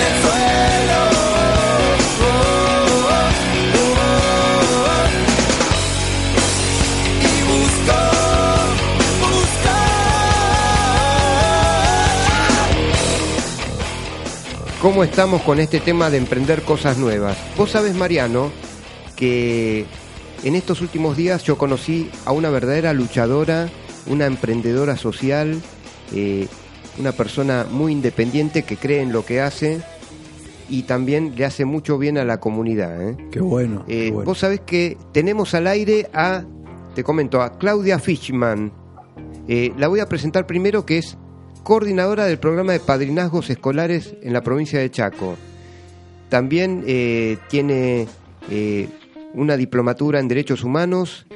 el 0.00 0.22
suelo. 0.22 1.11
¿Cómo 14.82 15.04
estamos 15.04 15.42
con 15.42 15.60
este 15.60 15.78
tema 15.78 16.10
de 16.10 16.18
emprender 16.18 16.62
cosas 16.62 16.98
nuevas? 16.98 17.38
Vos 17.56 17.70
sabés, 17.70 17.94
Mariano, 17.94 18.50
que 19.14 19.86
en 20.42 20.56
estos 20.56 20.80
últimos 20.80 21.16
días 21.16 21.44
yo 21.44 21.56
conocí 21.56 22.10
a 22.24 22.32
una 22.32 22.50
verdadera 22.50 22.92
luchadora, 22.92 23.68
una 24.08 24.26
emprendedora 24.26 24.96
social, 24.96 25.62
eh, 26.12 26.48
una 26.98 27.12
persona 27.12 27.64
muy 27.70 27.92
independiente 27.92 28.64
que 28.64 28.76
cree 28.76 29.02
en 29.02 29.12
lo 29.12 29.24
que 29.24 29.40
hace 29.40 29.82
y 30.68 30.82
también 30.82 31.34
le 31.36 31.44
hace 31.44 31.64
mucho 31.64 31.96
bien 31.96 32.18
a 32.18 32.24
la 32.24 32.40
comunidad. 32.40 33.08
¿eh? 33.08 33.16
Qué 33.30 33.40
bueno. 33.40 33.84
Eh, 33.86 34.06
qué 34.06 34.10
bueno. 34.10 34.26
Vos 34.26 34.38
sabés 34.38 34.62
que 34.62 34.96
tenemos 35.12 35.54
al 35.54 35.68
aire 35.68 36.10
a, 36.12 36.42
te 36.96 37.04
comento, 37.04 37.40
a 37.40 37.56
Claudia 37.56 38.00
Fishman. 38.00 38.72
La 39.46 39.86
voy 39.86 40.00
a 40.00 40.08
presentar 40.08 40.44
primero 40.44 40.84
que 40.84 40.98
es 40.98 41.16
coordinadora 41.62 42.26
del 42.26 42.38
programa 42.38 42.72
de 42.72 42.80
padrinazgos 42.80 43.50
escolares 43.50 44.14
en 44.22 44.32
la 44.32 44.42
provincia 44.42 44.78
de 44.78 44.90
Chaco. 44.90 45.36
También 46.28 46.84
eh, 46.86 47.38
tiene 47.48 48.08
eh, 48.50 48.88
una 49.34 49.56
diplomatura 49.56 50.18
en 50.18 50.28
Derechos 50.28 50.64
Humanos 50.64 51.26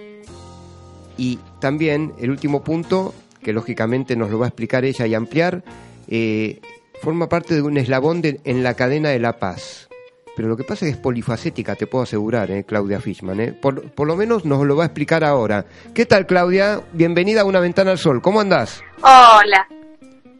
y 1.16 1.38
también 1.60 2.12
el 2.18 2.30
último 2.30 2.62
punto, 2.62 3.14
que 3.42 3.52
lógicamente 3.52 4.16
nos 4.16 4.30
lo 4.30 4.38
va 4.38 4.46
a 4.46 4.48
explicar 4.48 4.84
ella 4.84 5.06
y 5.06 5.14
ampliar, 5.14 5.62
eh, 6.08 6.60
forma 7.02 7.28
parte 7.28 7.54
de 7.54 7.62
un 7.62 7.76
eslabón 7.76 8.22
en 8.22 8.62
la 8.62 8.74
cadena 8.74 9.10
de 9.10 9.18
la 9.18 9.38
paz. 9.38 9.88
Pero 10.34 10.48
lo 10.48 10.56
que 10.56 10.64
pasa 10.64 10.84
es 10.84 10.92
que 10.92 10.96
es 10.96 11.02
polifacética, 11.02 11.76
te 11.76 11.86
puedo 11.86 12.04
asegurar, 12.04 12.50
eh, 12.50 12.64
Claudia 12.64 13.00
Fishman. 13.00 13.56
Por, 13.60 13.90
por 13.92 14.06
lo 14.06 14.16
menos 14.16 14.44
nos 14.44 14.66
lo 14.66 14.76
va 14.76 14.84
a 14.84 14.86
explicar 14.86 15.24
ahora. 15.24 15.64
¿Qué 15.94 16.04
tal, 16.04 16.26
Claudia? 16.26 16.82
Bienvenida 16.92 17.40
a 17.40 17.44
Una 17.44 17.60
Ventana 17.60 17.92
al 17.92 17.98
Sol. 17.98 18.20
¿Cómo 18.20 18.40
andás? 18.40 18.82
Hola. 19.00 19.66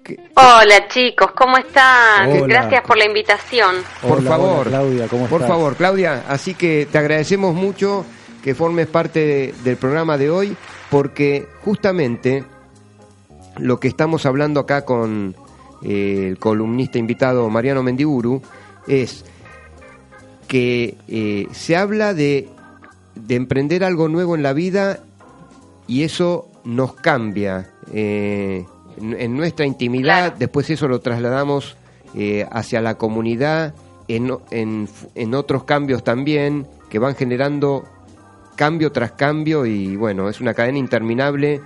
¿Qué- 0.07 0.21
Hola 0.37 0.87
chicos, 0.89 1.33
¿cómo 1.33 1.57
están? 1.59 2.31
Hola. 2.31 2.47
Gracias 2.47 2.83
por 2.87 2.97
la 2.97 3.07
invitación. 3.07 3.75
Por 4.03 4.19
Hola, 4.19 4.31
favor. 4.31 4.69
hola, 4.69 4.71
Claudia, 4.79 5.09
¿cómo 5.09 5.27
Por 5.27 5.41
estás? 5.41 5.49
favor, 5.57 5.75
Claudia, 5.75 6.25
así 6.29 6.55
que 6.55 6.87
te 6.91 6.99
agradecemos 6.99 7.55
mucho 7.55 8.05
que 8.45 8.55
formes 8.55 8.87
parte 8.87 9.19
de- 9.21 9.55
del 9.65 9.77
programa 9.77 10.17
de 10.17 10.31
hoy, 10.31 10.57
porque 10.91 11.49
justamente 11.65 12.45
lo 13.59 13.81
que 13.81 13.89
estamos 13.89 14.25
hablando 14.27 14.61
acá 14.61 14.85
con 14.85 15.35
eh, 15.83 16.27
el 16.29 16.39
columnista 16.39 16.99
invitado 16.99 17.51
Mariano 17.51 17.83
Mendiburu 17.83 18.41
es 18.87 19.25
que 20.47 20.97
eh, 21.09 21.49
se 21.53 21.77
habla 21.77 22.15
de, 22.15 22.49
de 23.17 23.35
emprender 23.35 23.83
algo 23.83 24.09
nuevo 24.09 24.37
en 24.37 24.43
la 24.45 24.53
vida 24.53 25.01
y 25.89 26.05
eso 26.05 26.49
nos 26.65 26.95
cambia 26.95 27.71
eh, 27.93 28.65
en, 29.01 29.37
nuestra 29.37 29.67
intimidad, 29.67 30.25
Claro. 30.25 30.37
después 30.39 30.71
eso 30.71 30.89
lo 30.89 31.01
trasladamos 31.01 31.77
eh, 32.15 32.47
hacia 32.51 32.81
la 32.81 32.97
comunidad, 32.97 33.75
en, 34.09 34.33
en, 34.51 34.89
en 35.15 35.35
otros 35.35 35.65
cambios 35.65 36.05
también, 36.05 36.67
que 36.89 36.99
van 36.99 37.15
generando 37.15 37.85
cambio 38.57 38.91
tras 38.93 39.13
cambio 39.13 39.67
y 39.67 39.97
bueno, 39.97 40.29
es 40.29 40.41
una 40.41 40.55
cadena 40.55 40.79
interminable, 40.79 41.61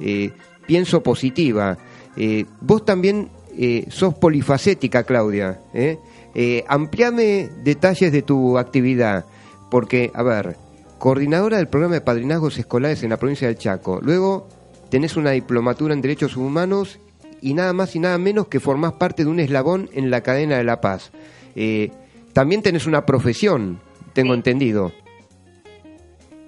eh, 0.00 0.30
pienso 0.66 1.02
positiva. 1.02 1.76
Eh, 2.16 2.46
vos 2.60 2.84
también 2.84 3.30
eh, 3.56 3.86
sos 3.90 4.14
polifacética, 4.14 5.04
Claudia. 5.04 5.60
Eh, 5.74 6.64
ampliame 6.68 7.48
detalles 7.64 8.12
de 8.12 8.22
tu 8.22 8.58
actividad, 8.58 9.24
porque, 9.70 10.10
a 10.14 10.22
ver, 10.22 10.56
coordinadora 10.98 11.56
del 11.56 11.68
programa 11.68 11.94
de 11.94 12.00
padrinazgos 12.02 12.58
escolares 12.58 13.02
en 13.02 13.10
la 13.10 13.16
provincia 13.16 13.48
del 13.48 13.56
Chaco, 13.56 14.00
luego 14.02 14.46
tenés 14.90 15.16
una 15.16 15.30
diplomatura 15.32 15.94
en 15.94 16.00
Derechos 16.02 16.36
Humanos 16.36 16.98
y 17.40 17.54
nada 17.54 17.72
más 17.72 17.94
y 17.96 17.98
nada 17.98 18.18
menos 18.18 18.48
que 18.48 18.60
formás 18.60 18.94
parte 18.94 19.24
de 19.24 19.30
un 19.30 19.40
eslabón 19.40 19.90
en 19.92 20.10
la 20.10 20.22
cadena 20.22 20.56
de 20.56 20.64
la 20.64 20.80
paz. 20.80 21.12
Eh, 21.54 21.90
también 22.32 22.62
tenés 22.62 22.86
una 22.86 23.06
profesión, 23.06 23.80
tengo 24.12 24.32
Sí. 24.32 24.38
entendido. 24.38 24.92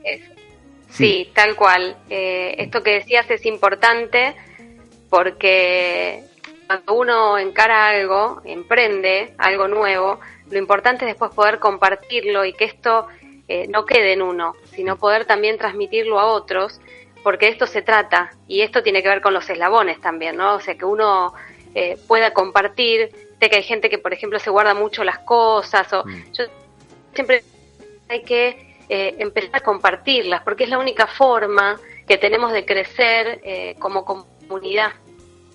Eso. 0.04 0.30
Sí, 0.90 1.30
tal 1.34 1.54
cual. 1.56 1.96
Eh, 2.10 2.54
esto 2.58 2.82
que 2.82 2.92
decías 2.94 3.30
es 3.30 3.44
importante 3.46 4.34
porque 5.10 6.22
cuando 6.66 6.94
uno 6.94 7.38
encara 7.38 7.88
algo, 7.88 8.40
emprende 8.44 9.34
algo 9.38 9.68
nuevo, 9.68 10.20
lo 10.50 10.58
importante 10.58 11.04
es 11.04 11.10
después 11.12 11.30
poder 11.32 11.58
compartirlo 11.58 12.44
y 12.44 12.52
que 12.52 12.64
esto 12.64 13.06
eh, 13.48 13.66
no 13.68 13.86
quede 13.86 14.12
en 14.12 14.22
uno, 14.22 14.54
sino 14.74 14.96
poder 14.96 15.24
también 15.24 15.56
transmitirlo 15.56 16.18
a 16.20 16.26
otros, 16.26 16.80
porque 17.22 17.46
de 17.46 17.52
esto 17.52 17.66
se 17.66 17.82
trata 17.82 18.30
y 18.46 18.62
esto 18.62 18.82
tiene 18.82 19.02
que 19.02 19.08
ver 19.08 19.20
con 19.20 19.34
los 19.34 19.48
eslabones 19.48 20.00
también, 20.00 20.36
¿no? 20.36 20.54
O 20.54 20.60
sea, 20.60 20.76
que 20.76 20.84
uno 20.84 21.34
eh, 21.74 21.96
pueda 22.06 22.32
compartir, 22.32 23.10
sé 23.40 23.50
que 23.50 23.56
hay 23.56 23.62
gente 23.62 23.90
que, 23.90 23.98
por 23.98 24.12
ejemplo, 24.12 24.38
se 24.38 24.50
guarda 24.50 24.74
mucho 24.74 25.04
las 25.04 25.18
cosas, 25.20 25.92
o 25.92 26.04
yo 26.32 26.44
siempre 27.14 27.42
hay 28.08 28.22
que 28.22 28.76
eh, 28.88 29.16
empezar 29.18 29.56
a 29.56 29.60
compartirlas, 29.60 30.42
porque 30.42 30.64
es 30.64 30.70
la 30.70 30.78
única 30.78 31.06
forma 31.06 31.78
que 32.06 32.16
tenemos 32.16 32.52
de 32.52 32.64
crecer 32.64 33.40
eh, 33.44 33.76
como 33.78 34.04
comunidad, 34.04 34.92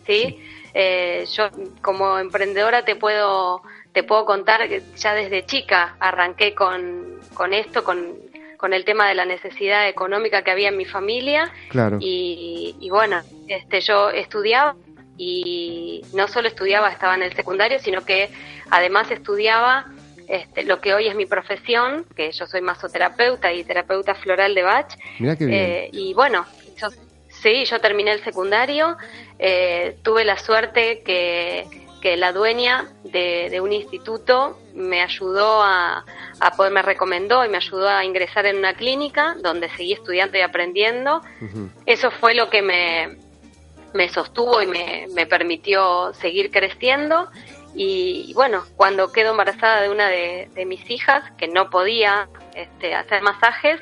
¿sí? 0.05 0.39
Eh, 0.73 1.25
yo 1.33 1.49
como 1.81 2.17
emprendedora 2.17 2.83
te 2.83 2.95
puedo 2.95 3.61
te 3.91 4.03
puedo 4.03 4.25
contar 4.25 4.67
que 4.67 4.81
ya 4.95 5.13
desde 5.13 5.45
chica 5.45 5.95
arranqué 5.99 6.55
con, 6.55 7.19
con 7.35 7.53
esto, 7.53 7.83
con, 7.83 8.15
con 8.63 8.71
el 8.71 8.85
tema 8.85 9.09
de 9.09 9.13
la 9.13 9.25
necesidad 9.25 9.89
económica 9.89 10.41
que 10.41 10.49
había 10.49 10.69
en 10.69 10.77
mi 10.77 10.85
familia 10.85 11.51
Claro. 11.67 11.97
y, 11.99 12.77
y 12.79 12.89
bueno, 12.89 13.21
este, 13.49 13.81
yo 13.81 14.09
estudiaba 14.09 14.77
y 15.17 16.01
no 16.13 16.29
solo 16.29 16.47
estudiaba, 16.47 16.89
estaba 16.89 17.13
en 17.15 17.23
el 17.23 17.33
secundario, 17.35 17.77
sino 17.79 18.05
que 18.05 18.29
además 18.69 19.11
estudiaba 19.11 19.87
este, 20.29 20.63
lo 20.63 20.79
que 20.79 20.93
hoy 20.93 21.07
es 21.07 21.15
mi 21.15 21.25
profesión, 21.25 22.05
que 22.15 22.31
yo 22.31 22.47
soy 22.47 22.61
masoterapeuta 22.61 23.51
y 23.51 23.65
terapeuta 23.65 24.15
floral 24.15 24.55
de 24.55 24.63
Bach. 24.63 24.93
Mirá 25.19 25.35
qué 25.35 25.45
bien. 25.45 25.59
Eh, 25.61 25.89
y 25.91 26.13
bueno, 26.13 26.45
yo, 26.77 26.87
sí, 27.27 27.65
yo 27.65 27.81
terminé 27.81 28.13
el 28.13 28.23
secundario, 28.23 28.95
eh, 29.39 29.97
tuve 30.03 30.23
la 30.23 30.37
suerte 30.37 31.03
que, 31.03 31.65
que 32.03 32.17
la 32.17 32.33
dueña 32.33 32.89
de, 33.05 33.47
de 33.49 33.61
un 33.61 33.71
instituto 33.71 34.59
me 34.75 35.01
ayudó 35.01 35.63
a, 35.63 36.03
a 36.41 36.51
poder, 36.51 36.73
me 36.73 36.81
recomendó 36.81 37.45
y 37.45 37.47
me 37.47 37.55
ayudó 37.55 37.87
a 37.87 38.03
ingresar 38.03 38.45
en 38.45 38.57
una 38.57 38.73
clínica 38.73 39.37
donde 39.41 39.69
seguí 39.69 39.93
estudiando 39.93 40.37
y 40.37 40.41
aprendiendo. 40.41 41.21
Eso 41.85 42.11
fue 42.11 42.35
lo 42.35 42.49
que 42.49 42.61
me, 42.61 43.19
me 43.93 44.09
sostuvo 44.09 44.61
y 44.61 44.67
me, 44.67 45.07
me 45.15 45.25
permitió 45.25 46.13
seguir 46.15 46.51
creciendo. 46.51 47.29
Y, 47.73 48.25
y 48.27 48.33
bueno, 48.33 48.65
cuando 48.75 49.13
quedo 49.13 49.31
embarazada 49.31 49.81
de 49.81 49.89
una 49.89 50.09
de, 50.09 50.49
de 50.53 50.65
mis 50.65 50.87
hijas, 50.89 51.23
que 51.37 51.47
no 51.47 51.69
podía 51.69 52.27
este, 52.53 52.95
hacer 52.95 53.21
masajes, 53.21 53.79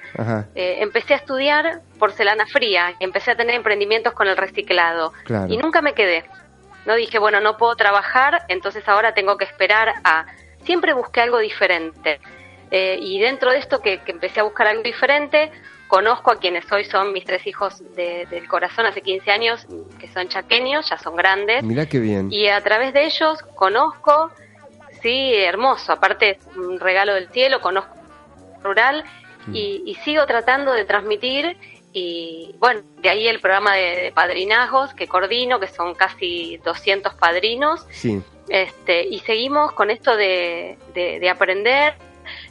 eh, 0.54 0.78
empecé 0.80 1.16
a 1.16 1.18
estudiar 1.18 1.82
porcelana 1.98 2.46
fría 2.46 2.94
empecé 3.00 3.32
a 3.32 3.36
tener 3.36 3.56
emprendimientos 3.56 4.14
con 4.14 4.28
el 4.28 4.38
reciclado. 4.38 5.12
Claro. 5.24 5.52
Y 5.52 5.58
nunca 5.58 5.82
me 5.82 5.94
quedé. 5.96 6.24
No 6.86 6.96
dije, 6.96 7.20
bueno, 7.20 7.40
no 7.42 7.58
puedo 7.58 7.76
trabajar, 7.76 8.44
entonces 8.48 8.88
ahora 8.88 9.14
tengo 9.14 9.38
que 9.38 9.46
esperar 9.46 9.94
a... 10.04 10.26
Siempre 10.64 10.94
busqué 10.94 11.22
algo 11.22 11.40
diferente. 11.40 12.20
Eh, 12.72 12.98
y 13.02 13.20
dentro 13.20 13.52
de 13.52 13.58
esto 13.60 13.82
que, 13.82 14.00
que 14.00 14.12
empecé 14.12 14.40
a 14.40 14.44
buscar 14.44 14.68
algo 14.68 14.82
diferente, 14.84 15.52
conozco 15.88 16.32
a 16.32 16.40
quienes 16.40 16.72
hoy 16.72 16.86
son 16.86 17.12
mis 17.14 17.26
tres 17.26 17.46
hijos 17.46 17.82
de- 17.96 18.26
del 18.30 18.48
corazón 18.48 18.86
hace 18.86 19.02
15 19.02 19.30
años, 19.32 19.68
que 20.00 20.08
son 20.08 20.28
chaqueños, 20.30 20.90
ya 20.90 20.98
son 20.98 21.16
grandes. 21.16 21.64
Mirá 21.64 21.86
qué 21.86 22.00
bien. 22.00 22.32
Y 22.32 22.48
a 22.48 22.62
través 22.62 22.94
de 22.94 23.06
ellos 23.06 23.40
conozco, 23.56 24.32
sí, 25.02 25.34
hermoso, 25.36 25.92
aparte 25.92 26.32
es 26.40 26.56
un 26.56 26.80
regalo 26.80 27.14
del 27.14 27.28
cielo, 27.30 27.60
conozco 27.62 27.94
rural 28.64 29.04
y, 29.52 29.82
y 29.86 29.96
sigo 30.06 30.26
tratando 30.28 30.72
de 30.72 30.86
transmitir 30.86 31.58
y 31.94 32.56
bueno, 32.60 32.82
de 33.02 33.10
ahí 33.10 33.28
el 33.28 33.40
programa 33.40 33.76
de, 33.76 33.96
de 34.04 34.12
padrinazgos 34.12 34.94
que 34.94 35.08
coordino, 35.08 35.60
que 35.60 35.68
son 35.68 35.94
casi 35.96 36.58
200 36.64 37.14
padrinos, 37.16 37.86
Sí. 37.92 38.22
este, 38.50 39.04
y 39.08 39.20
seguimos 39.20 39.74
con 39.74 39.92
esto 39.92 40.16
de, 40.16 40.78
de- 40.94 41.20
de 41.20 41.30
aprender. 41.30 41.96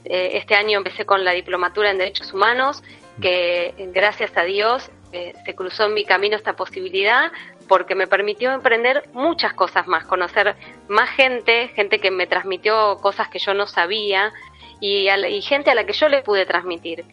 Eh, 0.04 0.32
este 0.34 0.54
año 0.54 0.78
empecé 0.78 1.06
con 1.06 1.24
la 1.24 1.32
diplomatura 1.32 1.90
en 1.90 1.98
Derechos 1.98 2.32
Humanos, 2.34 2.82
que 3.20 3.74
gracias 3.94 4.36
a 4.36 4.42
Dios 4.44 4.90
eh, 5.12 5.32
se 5.44 5.54
cruzó 5.54 5.86
en 5.86 5.94
mi 5.94 6.04
camino 6.04 6.36
esta 6.36 6.54
posibilidad 6.54 7.32
porque 7.68 7.94
me 7.94 8.06
permitió 8.06 8.52
emprender 8.52 9.04
muchas 9.12 9.52
cosas 9.54 9.86
más, 9.86 10.04
conocer 10.06 10.54
más 10.88 11.08
gente, 11.10 11.68
gente 11.68 11.98
que 12.00 12.10
me 12.10 12.26
transmitió 12.26 12.96
cosas 12.98 13.28
que 13.28 13.38
yo 13.38 13.54
no 13.54 13.66
sabía 13.66 14.32
y, 14.80 15.08
a 15.08 15.16
la- 15.16 15.28
y 15.28 15.40
gente 15.42 15.70
a 15.70 15.74
la 15.74 15.84
que 15.84 15.92
yo 15.92 16.08
le 16.08 16.22
pude 16.22 16.46
transmitir. 16.46 17.04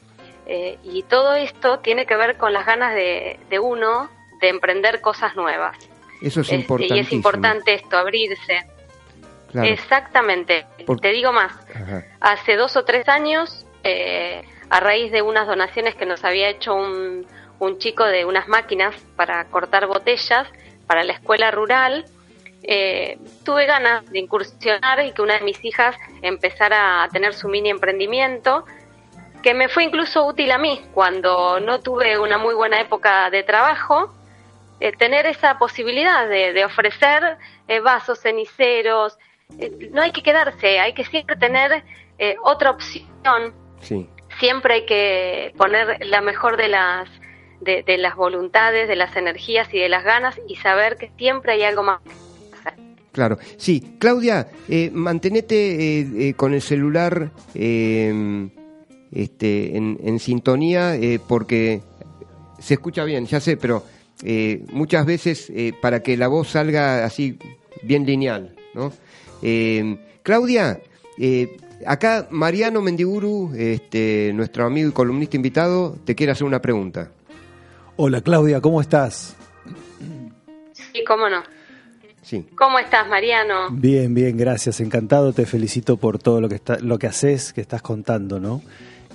Eh, 0.47 0.77
y 0.83 1.03
todo 1.03 1.35
esto 1.35 1.79
tiene 1.79 2.05
que 2.05 2.15
ver 2.15 2.37
con 2.37 2.53
las 2.53 2.65
ganas 2.65 2.93
de, 2.95 3.37
de 3.49 3.59
uno 3.59 4.09
de 4.39 4.49
emprender 4.49 5.01
cosas 5.01 5.35
nuevas. 5.35 5.77
Eso 6.21 6.41
es 6.41 6.47
Este, 6.47 6.55
importante. 6.55 6.95
y 6.95 6.99
es 6.99 7.11
importante 7.13 7.73
esto, 7.73 7.97
abrirse. 7.97 8.65
Claro. 9.51 9.67
Exactamente. 9.69 10.65
Por- 10.85 10.99
Te 10.99 11.09
digo 11.09 11.31
más. 11.33 11.53
Ajá. 11.75 12.03
Hace 12.21 12.55
dos 12.55 12.75
o 12.77 12.85
tres 12.85 13.07
años, 13.09 13.65
eh, 13.83 14.41
a 14.69 14.79
raíz 14.79 15.11
de 15.11 15.21
unas 15.21 15.47
donaciones 15.47 15.95
que 15.95 16.05
nos 16.05 16.23
había 16.23 16.49
hecho 16.49 16.73
un, 16.75 17.25
un 17.59 17.77
chico 17.79 18.03
de 18.05 18.25
unas 18.25 18.47
máquinas 18.47 18.95
para 19.15 19.45
cortar 19.45 19.87
botellas 19.87 20.47
para 20.85 21.03
la 21.03 21.13
escuela 21.13 21.51
rural, 21.51 22.05
eh, 22.63 23.17
tuve 23.45 23.65
ganas 23.65 24.09
de 24.09 24.19
incursionar 24.19 25.05
y 25.05 25.11
que 25.11 25.21
una 25.21 25.35
de 25.37 25.41
mis 25.45 25.63
hijas 25.63 25.95
empezara 26.21 27.03
a 27.03 27.09
tener 27.09 27.33
su 27.33 27.47
mini 27.47 27.69
emprendimiento, 27.69 28.65
que 29.47 29.53
me 29.53 29.69
fue 29.69 29.85
incluso 29.85 30.25
útil 30.25 30.51
a 30.51 30.57
mí 30.57 30.81
cuando 30.93 31.61
no 31.61 31.79
tuve 31.79 32.19
una 32.19 32.37
muy 32.37 32.53
buena 32.53 32.81
época 32.81 33.29
de 33.29 33.43
trabajo, 33.43 34.13
eh, 34.81 34.91
tener 34.91 35.25
esa 35.25 35.57
posibilidad 35.57 36.27
de, 36.27 36.51
de 36.51 36.65
ofrecer 36.65 37.37
eh, 37.69 37.79
vasos, 37.79 38.19
ceniceros. 38.19 39.17
Eh, 39.57 39.71
no 39.93 40.01
hay 40.01 40.11
que 40.11 40.21
quedarse, 40.21 40.81
hay 40.81 40.91
que 40.93 41.05
siempre 41.05 41.37
tener 41.37 41.81
eh, 42.19 42.35
otra 42.43 42.71
opción. 42.71 43.53
Sí. 43.79 44.09
Siempre 44.37 44.73
hay 44.73 44.85
que 44.85 45.53
poner 45.55 46.05
la 46.05 46.19
mejor 46.19 46.57
de 46.57 46.67
las 46.67 47.07
de, 47.61 47.83
de 47.83 47.97
las 47.97 48.17
voluntades, 48.17 48.89
de 48.89 48.97
las 48.97 49.15
energías 49.15 49.73
y 49.73 49.79
de 49.79 49.87
las 49.87 50.03
ganas 50.03 50.37
y 50.49 50.57
saber 50.57 50.97
que 50.97 51.09
siempre 51.17 51.53
hay 51.53 51.63
algo 51.63 51.83
más. 51.83 52.01
Claro, 53.13 53.37
sí. 53.57 53.95
Claudia, 53.97 54.49
eh, 54.67 54.91
mantenete 54.93 55.55
eh, 56.01 56.07
eh, 56.19 56.33
con 56.33 56.53
el 56.53 56.61
celular 56.61 57.31
eh, 57.55 58.49
este, 59.11 59.77
en, 59.77 59.99
en 60.03 60.19
sintonía 60.19 60.95
eh, 60.95 61.19
porque 61.25 61.81
se 62.59 62.75
escucha 62.75 63.03
bien, 63.03 63.25
ya 63.25 63.39
sé, 63.39 63.57
pero 63.57 63.83
eh, 64.23 64.65
muchas 64.71 65.05
veces 65.05 65.49
eh, 65.49 65.73
para 65.81 66.01
que 66.01 66.17
la 66.17 66.27
voz 66.27 66.49
salga 66.49 67.05
así 67.05 67.37
bien 67.83 68.05
lineal, 68.05 68.55
¿no? 68.73 68.91
Eh, 69.41 69.97
Claudia, 70.23 70.79
eh, 71.17 71.57
acá 71.85 72.27
Mariano 72.31 72.81
Mendiburu, 72.81 73.53
este, 73.55 74.31
nuestro 74.33 74.65
amigo 74.65 74.89
y 74.89 74.91
columnista 74.91 75.35
invitado, 75.35 75.95
te 76.03 76.15
quiere 76.15 76.31
hacer 76.31 76.45
una 76.45 76.61
pregunta. 76.61 77.11
Hola 77.95 78.21
Claudia, 78.21 78.61
¿cómo 78.61 78.81
estás? 78.81 79.35
Sí, 80.73 81.03
cómo 81.05 81.29
no. 81.29 81.43
Sí. 82.21 82.45
¿Cómo 82.57 82.77
estás, 82.77 83.07
Mariano? 83.07 83.69
Bien, 83.71 84.13
bien, 84.13 84.35
gracias. 84.35 84.81
Encantado, 84.81 85.31
te 85.31 85.45
felicito 85.45 85.95
por 85.95 86.19
todo 86.19 86.41
lo 86.41 86.49
que 86.49 86.55
está, 86.55 86.77
lo 86.79 86.99
que 86.99 87.07
haces, 87.07 87.53
que 87.53 87.61
estás 87.61 87.81
contando, 87.81 88.39
¿no? 88.39 88.61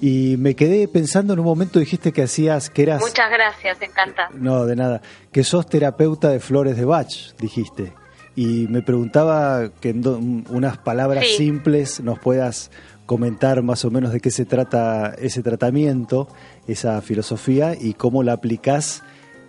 Y 0.05 0.35
me 0.37 0.57
quedé 0.57 0.89
pensando 0.89 1.33
en 1.33 1.39
un 1.39 1.45
momento 1.47 1.79
dijiste 1.79 2.11
que 2.13 2.23
hacías, 2.25 2.69
que 2.71 2.83
eras, 2.83 3.01
Muchas 3.01 3.31
gracias, 3.31 3.81
encantada. 3.81 4.31
no, 4.35 4.67
de 4.67 4.75
nada, 4.75 5.01
que 5.31 5.45
sos 5.45 5.65
terapeuta 5.67 6.29
de 6.31 6.41
flores 6.41 6.77
de 6.77 6.85
Bach, 6.85 7.09
dijiste. 7.39 7.93
Y 8.35 8.67
me 8.69 8.83
preguntaba 8.83 9.71
que 9.81 9.91
en 9.91 10.03
do- 10.03 10.19
unas 10.19 10.77
palabras 10.79 11.25
Sí. 11.25 11.37
simples 11.37 12.01
nos 12.01 12.19
puedas 12.19 12.73
comentar 13.07 13.63
más 13.63 13.85
o 13.85 13.93
menos 13.93 14.13
de 14.13 14.19
qué 14.19 14.33
se 14.33 14.45
trata 14.45 15.15
ese 15.19 15.41
tratamiento, 15.43 16.27
esa 16.67 17.01
filosofía 17.01 17.77
y 17.81 17.95
cómo 17.95 18.25
la 18.25 18.33
aplicás 18.33 19.05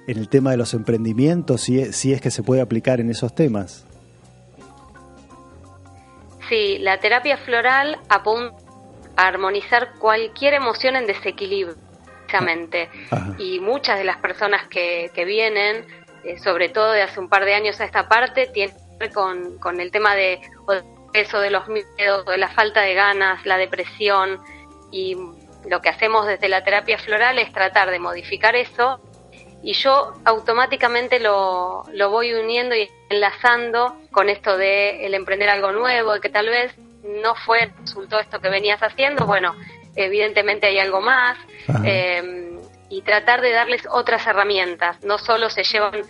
en 0.06 0.20
el 0.20 0.30
tema 0.30 0.52
de 0.52 0.58
los 0.58 0.76
emprendimientos, 0.76 1.62
si 1.62 1.80
es, 1.80 1.96
si 1.96 2.14
es 2.14 2.22
que 2.22 2.30
se 2.30 2.44
puede 2.44 2.62
aplicar 2.62 3.00
en 3.00 3.10
esos 3.10 3.34
temas. 3.34 3.86
Sí, 6.50 6.78
la 6.80 7.00
terapia 7.00 7.38
floral 7.38 7.98
apunta 8.10 8.58
armonizar 9.16 9.94
cualquier 10.00 10.54
emoción 10.54 10.96
en 10.96 11.08
desequilibrio, 11.08 11.76
precisamente. 12.06 12.90
Ajá. 13.12 13.36
Y 13.38 13.60
muchas 13.60 13.98
de 13.98 14.04
las 14.04 14.18
personas 14.18 14.68
que, 14.68 15.12
que 15.14 15.26
vienen, 15.26 15.86
eh, 16.24 16.40
sobre 16.40 16.70
todo 16.70 16.92
de 16.92 17.02
hace 17.02 17.20
un 17.20 17.30
par 17.30 17.46
de 17.46 17.54
años 17.54 17.80
a 17.80 17.86
esta 17.86 18.08
parte, 18.08 18.48
tienen 18.48 18.76
que 18.76 18.98
ver 19.00 19.12
con, 19.12 19.58
con 19.60 19.80
el 19.80 19.92
tema 19.92 20.16
de 20.16 20.40
peso 21.12 21.40
de 21.40 21.52
los 21.52 21.68
miedos, 21.68 22.26
de 22.26 22.38
la 22.38 22.50
falta 22.50 22.82
de 22.82 22.94
ganas, 22.94 23.46
la 23.46 23.58
depresión. 23.58 24.40
Y 24.92 25.16
lo 25.70 25.82
que 25.82 25.90
hacemos 25.90 26.28
desde 26.28 26.50
la 26.50 26.64
terapia 26.64 26.98
floral 26.98 27.40
es 27.40 27.52
tratar 27.52 27.92
de 27.92 28.00
modificar 28.00 28.56
eso 28.56 29.00
y 29.64 29.74
yo 29.74 30.14
automáticamente 30.26 31.22
lo, 31.22 31.84
lo 31.94 32.10
voy 32.10 32.34
uniendo 32.34 32.76
y 32.76 32.90
enlazando 33.10 33.96
con 34.12 34.30
esto 34.30 34.58
de 34.58 35.06
el 35.06 35.14
emprender 35.14 35.50
algo 35.50 35.72
nuevo, 35.72 36.20
que 36.20 36.30
tal 36.30 36.48
vez 36.48 36.76
no 37.04 37.36
fue, 37.36 37.72
resultó 37.82 38.20
esto 38.20 38.40
que 38.40 38.50
venías 38.50 38.82
haciendo, 38.82 39.26
bueno, 39.26 39.56
evidentemente 39.96 40.68
hay 40.68 40.80
algo 40.80 41.02
más, 41.02 41.38
eh, 41.84 42.58
y 42.90 43.02
tratar 43.02 43.42
de 43.42 43.52
darles 43.52 43.84
otras 43.90 44.26
herramientas. 44.28 45.04
No 45.04 45.18
solo 45.18 45.50
se 45.50 45.64
llevan 45.64 46.02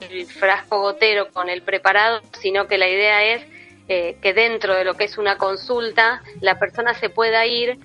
el 0.00 0.26
frasco 0.26 0.80
gotero 0.80 1.30
con 1.32 1.48
el 1.48 1.62
preparado, 1.62 2.20
sino 2.40 2.66
que 2.66 2.78
la 2.78 2.88
idea 2.88 3.24
es 3.24 3.42
eh, 3.88 4.16
que 4.22 4.32
dentro 4.32 4.74
de 4.74 4.84
lo 4.84 4.94
que 4.94 5.04
es 5.04 5.18
una 5.18 5.36
consulta, 5.36 6.22
la 6.40 6.58
persona 6.58 6.94
se 6.94 7.10
pueda 7.10 7.44
ir 7.46 7.78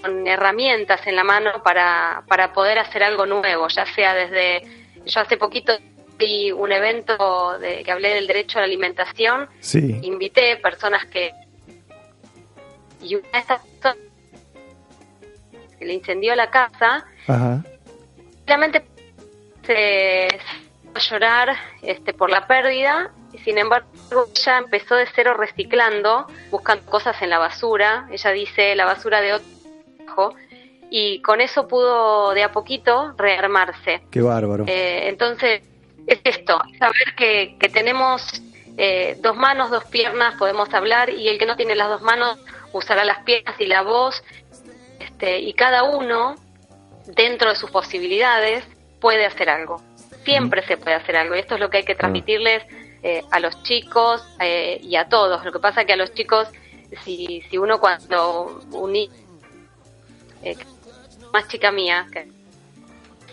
con 0.00 0.26
herramientas 0.26 1.06
en 1.06 1.14
la 1.16 1.24
mano 1.24 1.62
para, 1.62 2.24
para 2.26 2.52
poder 2.52 2.78
hacer 2.78 3.02
algo 3.02 3.26
nuevo, 3.26 3.68
ya 3.68 3.86
sea 3.86 4.14
desde, 4.14 4.62
yo 5.04 5.20
hace 5.20 5.36
poquito 5.36 5.72
un 6.54 6.70
evento 6.70 7.58
de, 7.58 7.82
que 7.82 7.90
hablé 7.90 8.14
del 8.14 8.28
derecho 8.28 8.58
a 8.58 8.60
la 8.60 8.66
alimentación, 8.66 9.48
Sí. 9.58 9.98
invité 10.02 10.56
personas 10.56 11.04
que 11.06 11.32
y 13.02 13.16
una 13.16 13.28
de 13.32 13.38
estas 13.38 13.60
personas 13.62 13.96
que 15.78 15.84
le 15.84 15.94
incendió 15.94 16.34
la 16.34 16.50
casa 16.50 17.04
Ajá. 17.26 17.62
se 18.46 18.82
se 19.66 20.28
a 20.94 20.98
llorar 20.98 21.56
este, 21.82 22.12
por 22.12 22.30
la 22.30 22.46
pérdida 22.46 23.12
y 23.32 23.38
sin 23.38 23.56
embargo 23.58 23.88
ella 24.36 24.58
empezó 24.58 24.94
de 24.94 25.06
cero 25.14 25.34
reciclando 25.34 26.26
buscando 26.50 26.84
cosas 26.90 27.20
en 27.22 27.30
la 27.30 27.38
basura 27.38 28.06
ella 28.10 28.30
dice 28.30 28.74
la 28.74 28.84
basura 28.84 29.20
de 29.22 29.34
otro 29.34 30.34
y 30.90 31.22
con 31.22 31.40
eso 31.40 31.66
pudo 31.68 32.34
de 32.34 32.42
a 32.42 32.52
poquito 32.52 33.14
rearmarse 33.16 34.02
Qué 34.10 34.20
bárbaro. 34.20 34.64
eh, 34.68 35.08
entonces, 35.08 35.62
es 36.06 36.20
esto, 36.24 36.60
saber 36.78 37.14
que, 37.16 37.56
que 37.58 37.68
tenemos 37.70 38.42
eh, 38.76 39.16
dos 39.20 39.36
manos, 39.36 39.70
dos 39.70 39.84
piernas, 39.84 40.34
podemos 40.38 40.72
hablar 40.74 41.08
y 41.08 41.28
el 41.28 41.38
que 41.38 41.46
no 41.46 41.56
tiene 41.56 41.74
las 41.76 41.88
dos 41.88 42.02
manos 42.02 42.38
usará 42.72 43.04
las 43.04 43.18
piernas 43.24 43.54
y 43.60 43.66
la 43.66 43.82
voz 43.82 44.22
este, 45.00 45.38
y 45.40 45.52
cada 45.54 45.82
uno, 45.84 46.36
dentro 47.06 47.50
de 47.50 47.56
sus 47.56 47.70
posibilidades, 47.70 48.64
puede 49.00 49.26
hacer 49.26 49.50
algo. 49.50 49.82
Siempre 50.24 50.64
se 50.66 50.76
puede 50.76 50.94
hacer 50.96 51.16
algo 51.16 51.34
y 51.34 51.40
esto 51.40 51.54
es 51.54 51.60
lo 51.60 51.68
que 51.70 51.78
hay 51.78 51.84
que 51.84 51.94
transmitirles 51.96 52.62
eh, 53.02 53.22
a 53.32 53.40
los 53.40 53.60
chicos 53.64 54.22
eh, 54.40 54.78
y 54.82 54.94
a 54.96 55.08
todos. 55.08 55.44
Lo 55.44 55.50
que 55.52 55.58
pasa 55.58 55.84
que 55.84 55.92
a 55.94 55.96
los 55.96 56.14
chicos, 56.14 56.48
si, 57.04 57.42
si 57.50 57.58
uno 57.58 57.80
cuando 57.80 58.62
un 58.72 58.92
ni- 58.92 59.10
eh, 60.44 60.56
más 61.32 61.48
chica 61.48 61.72
mía, 61.72 62.06
que 62.12 62.28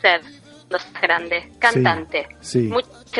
ser 0.01 0.21
los 0.69 0.81
grandes, 1.01 1.45
cantante. 1.59 2.27
sí. 2.41 2.69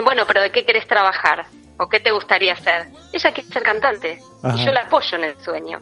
Bueno, 0.03 0.23
pero 0.27 0.41
¿de 0.41 0.51
qué 0.51 0.65
querés 0.65 0.87
trabajar? 0.87 1.45
¿O 1.77 1.87
qué 1.89 1.99
te 1.99 2.11
gustaría 2.11 2.53
hacer? 2.53 2.87
Ella 3.13 3.31
quiere 3.31 3.49
ser 3.49 3.63
cantante 3.63 4.19
Ajá. 4.43 4.55
y 4.57 4.65
yo 4.65 4.71
la 4.71 4.81
apoyo 4.81 5.17
en 5.17 5.23
el 5.25 5.39
sueño, 5.41 5.81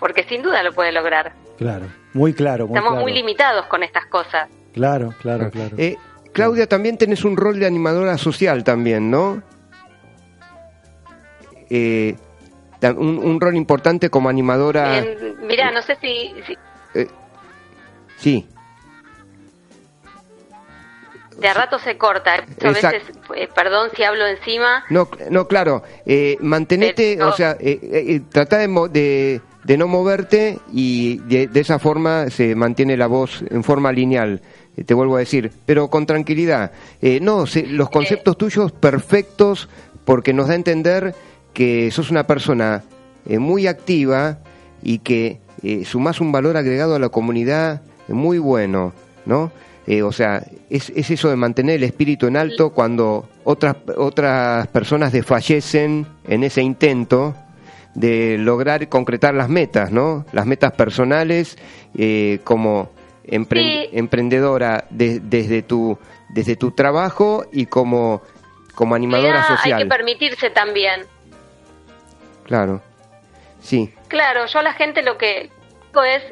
porque 0.00 0.24
sin 0.24 0.42
duda 0.42 0.62
lo 0.64 0.72
puede 0.72 0.90
lograr. 0.90 1.32
Claro. 1.58 1.86
Muy 2.14 2.32
claro, 2.34 2.66
muy 2.66 2.74
Estamos 2.74 2.92
claro. 2.94 3.02
muy 3.04 3.12
limitados 3.12 3.66
con 3.66 3.82
estas 3.84 4.06
cosas. 4.06 4.48
Claro, 4.72 5.14
claro, 5.20 5.50
claro. 5.50 5.76
Eh, 5.78 5.96
Claudia, 6.32 6.66
también 6.66 6.96
tenés 6.98 7.24
un 7.24 7.36
rol 7.36 7.60
de 7.60 7.66
animadora 7.66 8.16
social 8.18 8.64
también, 8.64 9.10
¿no? 9.10 9.42
Eh, 11.68 12.16
un, 12.96 13.18
un 13.18 13.40
rol 13.40 13.54
importante 13.56 14.10
como 14.10 14.28
animadora. 14.28 14.98
En- 14.98 15.46
mirá, 15.46 15.70
no 15.70 15.82
sé 15.82 15.96
si, 16.00 16.34
si 16.46 16.56
eh, 16.94 17.06
sí, 18.16 18.48
de 21.38 21.48
a 21.48 21.54
rato 21.54 21.78
se 21.78 21.96
corta. 21.96 22.36
¿eh? 22.36 22.44
A 22.64 22.68
veces, 22.70 23.02
eh, 23.36 23.48
perdón 23.54 23.90
si 23.96 24.02
hablo 24.02 24.26
encima. 24.26 24.84
no, 24.90 25.08
no, 25.30 25.46
claro. 25.46 25.82
Eh, 26.06 26.36
mantenete, 26.40 27.14
Pero- 27.16 27.28
o 27.30 27.32
sea, 27.32 27.56
eh, 27.60 27.78
eh, 27.82 28.20
trata 28.30 28.58
de, 28.58 28.68
de, 28.90 29.40
de 29.64 29.76
no 29.76 29.86
moverte 29.88 30.58
y 30.72 31.18
de, 31.18 31.46
de 31.46 31.60
esa 31.60 31.78
forma 31.78 32.30
se 32.30 32.54
mantiene 32.54 32.96
la 32.96 33.06
voz 33.06 33.44
en 33.50 33.62
forma 33.62 33.92
lineal. 33.92 34.40
Eh, 34.76 34.84
Te 34.84 34.94
vuelvo 34.94 35.16
a 35.16 35.20
decir, 35.20 35.50
pero 35.66 35.88
con 35.88 36.06
tranquilidad. 36.06 36.72
Eh, 37.02 37.18
no, 37.20 37.46
se- 37.46 37.66
los 37.66 37.90
conceptos 37.90 38.38
tuyos 38.38 38.72
perfectos 38.72 39.68
porque 40.04 40.32
nos 40.32 40.46
da 40.48 40.52
a 40.52 40.56
entender 40.56 41.14
que 41.52 41.90
sos 41.90 42.10
una 42.10 42.26
persona 42.26 42.82
eh, 43.26 43.38
muy 43.38 43.66
activa 43.66 44.38
y 44.82 45.00
que 45.00 45.40
eh, 45.62 45.84
sumás 45.84 46.20
un 46.20 46.32
valor 46.32 46.56
agregado 46.56 46.94
a 46.94 46.98
la 46.98 47.10
comunidad 47.10 47.82
muy 48.08 48.38
bueno, 48.38 48.92
¿no? 49.26 49.52
Eh, 49.86 50.02
o 50.02 50.12
sea, 50.12 50.44
es, 50.70 50.90
es 50.94 51.10
eso 51.10 51.28
de 51.28 51.36
mantener 51.36 51.76
el 51.76 51.82
espíritu 51.84 52.26
en 52.28 52.36
alto 52.36 52.70
cuando 52.70 53.28
otras, 53.44 53.76
otras 53.96 54.68
personas 54.68 55.12
desfallecen 55.12 56.06
en 56.28 56.44
ese 56.44 56.62
intento 56.62 57.34
de 57.94 58.36
lograr 58.38 58.88
concretar 58.88 59.34
las 59.34 59.48
metas, 59.48 59.90
¿no? 59.90 60.24
Las 60.32 60.46
metas 60.46 60.72
personales 60.72 61.58
eh, 61.98 62.38
como 62.44 62.90
empre- 63.24 63.62
Sí. 63.62 63.88
emprendedora 63.92 64.84
de- 64.90 65.20
desde 65.20 65.62
tu 65.62 65.98
desde 66.28 66.54
tu 66.54 66.70
trabajo 66.70 67.44
y 67.52 67.66
como 67.66 68.22
como 68.76 68.94
animadora 68.94 69.42
social. 69.48 69.78
hay 69.78 69.82
que 69.82 69.88
permitirse 69.88 70.50
también. 70.50 71.02
Claro. 72.44 72.80
Sí, 73.60 73.92
Claro, 74.08 74.46
yo 74.46 74.58
a 74.58 74.62
la 74.62 74.72
gente 74.72 75.02
lo 75.02 75.18
que 75.18 75.50
digo 75.88 76.02
es 76.02 76.22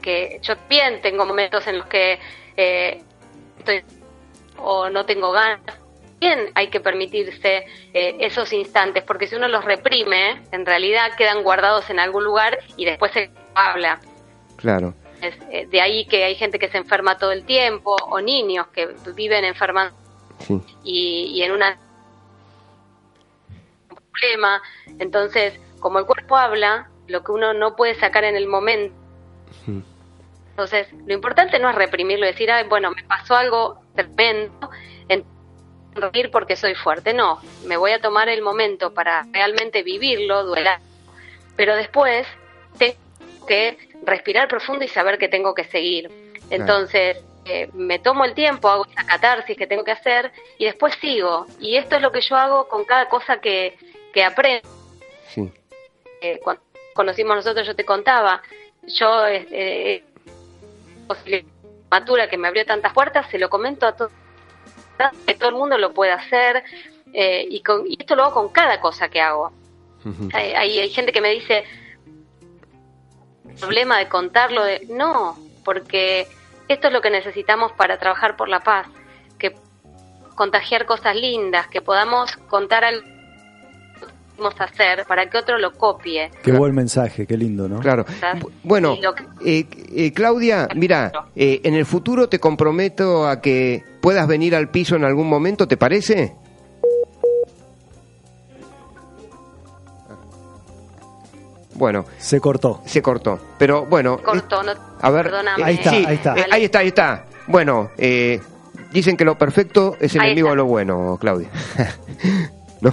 que 0.00 0.38
yo 0.42 0.54
bien 0.70 1.00
tengo 1.02 1.26
momentos 1.26 1.66
en 1.66 1.78
los 1.78 1.86
que 1.86 2.18
eh, 2.56 3.02
estoy 3.58 3.82
o 4.56 4.88
no 4.90 5.04
tengo 5.04 5.30
ganas. 5.32 5.60
Bien 6.20 6.50
hay 6.54 6.68
que 6.68 6.80
permitirse 6.80 7.64
eh, 7.94 8.16
esos 8.20 8.52
instantes, 8.52 9.04
porque 9.04 9.26
si 9.28 9.36
uno 9.36 9.46
los 9.48 9.64
reprime, 9.64 10.42
en 10.50 10.66
realidad 10.66 11.12
quedan 11.16 11.42
guardados 11.44 11.88
en 11.90 12.00
algún 12.00 12.24
lugar 12.24 12.58
y 12.76 12.84
después 12.84 13.12
se 13.12 13.30
habla. 13.54 14.00
claro. 14.56 14.94
Es, 15.20 15.34
eh, 15.50 15.66
de 15.66 15.80
ahí 15.80 16.06
que 16.06 16.22
hay 16.22 16.36
gente 16.36 16.60
que 16.60 16.68
se 16.68 16.78
enferma 16.78 17.18
todo 17.18 17.32
el 17.32 17.44
tiempo, 17.44 17.96
o 18.08 18.20
niños 18.20 18.68
que 18.68 18.88
viven 19.16 19.44
enfermando 19.44 19.96
Sí. 20.46 20.60
y, 20.84 21.32
y 21.34 21.42
en 21.42 21.50
una 21.50 21.76
un 23.90 23.96
problema. 24.12 24.62
Entonces, 25.00 25.58
como 25.80 25.98
el 25.98 26.06
cuerpo 26.06 26.36
habla, 26.36 26.88
lo 27.08 27.24
que 27.24 27.32
uno 27.32 27.52
no 27.52 27.74
puede 27.74 27.94
sacar 27.96 28.22
en 28.24 28.36
el 28.36 28.46
momento. 28.46 28.94
Entonces, 30.50 30.88
lo 31.06 31.14
importante 31.14 31.58
no 31.58 31.68
es 31.70 31.74
reprimirlo 31.76 32.26
decir, 32.26 32.50
Ay, 32.50 32.66
bueno, 32.68 32.90
me 32.92 33.02
pasó 33.04 33.34
algo 33.36 33.80
tremendo, 33.94 34.70
en 35.08 35.24
reír 36.00 36.30
porque 36.30 36.56
soy 36.56 36.74
fuerte. 36.74 37.12
No, 37.12 37.40
me 37.64 37.76
voy 37.76 37.92
a 37.92 38.00
tomar 38.00 38.28
el 38.28 38.42
momento 38.42 38.92
para 38.94 39.26
realmente 39.32 39.82
vivirlo, 39.82 40.44
duelar. 40.44 40.80
Pero 41.56 41.74
después 41.76 42.26
tengo 42.78 42.96
que 43.46 43.78
respirar 44.04 44.48
profundo 44.48 44.84
y 44.84 44.88
saber 44.88 45.18
que 45.18 45.28
tengo 45.28 45.54
que 45.54 45.64
seguir. 45.64 46.10
Entonces, 46.50 47.18
eh, 47.44 47.68
me 47.74 47.98
tomo 47.98 48.24
el 48.24 48.34
tiempo, 48.34 48.68
hago 48.68 48.86
esa 48.86 49.04
catarsis 49.04 49.56
que 49.56 49.66
tengo 49.66 49.84
que 49.84 49.92
hacer 49.92 50.32
y 50.58 50.66
después 50.66 50.94
sigo. 51.00 51.46
Y 51.60 51.76
esto 51.76 51.96
es 51.96 52.02
lo 52.02 52.12
que 52.12 52.20
yo 52.20 52.36
hago 52.36 52.68
con 52.68 52.84
cada 52.84 53.08
cosa 53.08 53.40
que, 53.40 53.76
que 54.12 54.24
aprendo. 54.24 54.68
Sí. 55.28 55.52
Eh, 56.20 56.40
cuando 56.42 56.62
conocimos 56.94 57.36
nosotros, 57.36 57.66
yo 57.66 57.76
te 57.76 57.84
contaba, 57.84 58.42
yo, 58.86 59.26
eh, 59.26 59.46
eh, 59.52 61.44
matura 61.90 62.28
que 62.28 62.36
me 62.36 62.48
abrió 62.48 62.66
tantas 62.66 62.92
puertas, 62.92 63.30
se 63.30 63.38
lo 63.38 63.48
comento 63.48 63.86
a 63.86 63.94
todos, 63.94 64.12
que 65.26 65.34
todo 65.34 65.48
el 65.50 65.54
mundo 65.54 65.78
lo 65.78 65.92
puede 65.92 66.12
hacer. 66.12 66.64
eh, 67.12 67.46
y, 67.48 67.62
con, 67.62 67.86
y 67.86 67.96
esto 67.98 68.14
lo 68.14 68.24
hago 68.24 68.34
con 68.34 68.48
cada 68.50 68.80
cosa 68.80 69.08
que 69.08 69.20
hago. 69.20 69.52
Ujú. 70.04 70.28
Hay, 70.32 70.52
hay, 70.52 70.78
hay 70.78 70.90
gente 70.90 71.12
que 71.12 71.20
me 71.20 71.30
dice, 71.30 71.64
problema 73.58 73.98
de 73.98 74.08
contarlo, 74.08 74.62
de 74.62 74.86
no, 74.88 75.36
porque 75.64 76.26
esto 76.68 76.88
es 76.88 76.92
lo 76.92 77.00
que 77.00 77.10
necesitamos 77.10 77.72
para 77.72 77.98
trabajar 77.98 78.36
por 78.36 78.48
la 78.48 78.60
paz, 78.60 78.86
que 79.38 79.56
contagiar 80.34 80.86
cosas 80.86 81.16
lindas, 81.16 81.66
que 81.68 81.80
podamos 81.80 82.36
contar 82.48 82.84
algo 82.84 83.17
hacer 84.58 85.04
para 85.06 85.28
que 85.28 85.38
otro 85.38 85.58
lo 85.58 85.72
copie. 85.72 86.30
Qué 86.42 86.52
buen 86.52 86.74
mensaje, 86.74 87.26
qué 87.26 87.36
lindo, 87.36 87.68
¿no? 87.68 87.80
Claro. 87.80 88.04
Bueno, 88.62 88.96
eh, 89.44 89.66
eh, 89.94 90.12
Claudia, 90.12 90.68
mira, 90.74 91.10
eh, 91.34 91.60
en 91.64 91.74
el 91.74 91.84
futuro 91.86 92.28
te 92.28 92.38
comprometo 92.38 93.26
a 93.28 93.40
que 93.40 93.82
puedas 94.00 94.26
venir 94.26 94.54
al 94.54 94.70
piso 94.70 94.96
en 94.96 95.04
algún 95.04 95.28
momento, 95.28 95.66
¿te 95.68 95.76
parece? 95.76 96.34
Bueno, 101.74 102.04
Se 102.18 102.40
cortó. 102.40 102.80
se 102.86 103.00
cortó. 103.02 103.38
Pero 103.56 103.86
bueno, 103.86 104.18
corto, 104.22 104.62
no, 104.64 104.72
a 105.00 105.10
ver, 105.10 105.26
perdóname. 105.26 105.62
Ahí 105.62 105.74
está, 105.76 105.90
sí, 105.90 106.04
ahí 106.06 106.14
está. 106.16 106.36
eh, 106.36 106.44
ahí 106.50 106.64
está, 106.64 106.78
ahí 106.80 106.88
está. 106.88 107.24
Bueno, 107.46 107.90
eh, 107.96 108.40
dicen 108.92 109.16
que 109.16 109.24
lo 109.24 109.38
perfecto 109.38 109.96
es 110.00 110.14
enemigo 110.16 110.50
de 110.50 110.56
lo 110.56 110.64
bueno, 110.66 111.16
Claudia. 111.20 111.48
no, 112.80 112.92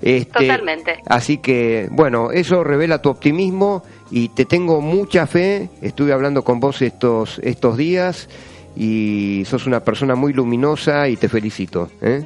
este, 0.00 0.46
Totalmente. 0.46 0.98
Así 1.06 1.38
que, 1.38 1.88
bueno, 1.90 2.30
eso 2.30 2.64
revela 2.64 3.02
tu 3.02 3.10
optimismo 3.10 3.82
y 4.10 4.28
te 4.30 4.44
tengo 4.44 4.80
mucha 4.80 5.26
fe. 5.26 5.68
Estuve 5.82 6.12
hablando 6.12 6.42
con 6.44 6.60
vos 6.60 6.80
estos 6.82 7.38
estos 7.40 7.76
días 7.76 8.28
y 8.76 9.44
sos 9.46 9.66
una 9.66 9.80
persona 9.80 10.14
muy 10.14 10.32
luminosa 10.32 11.08
y 11.08 11.16
te 11.16 11.28
felicito. 11.28 11.90
¿eh? 12.00 12.24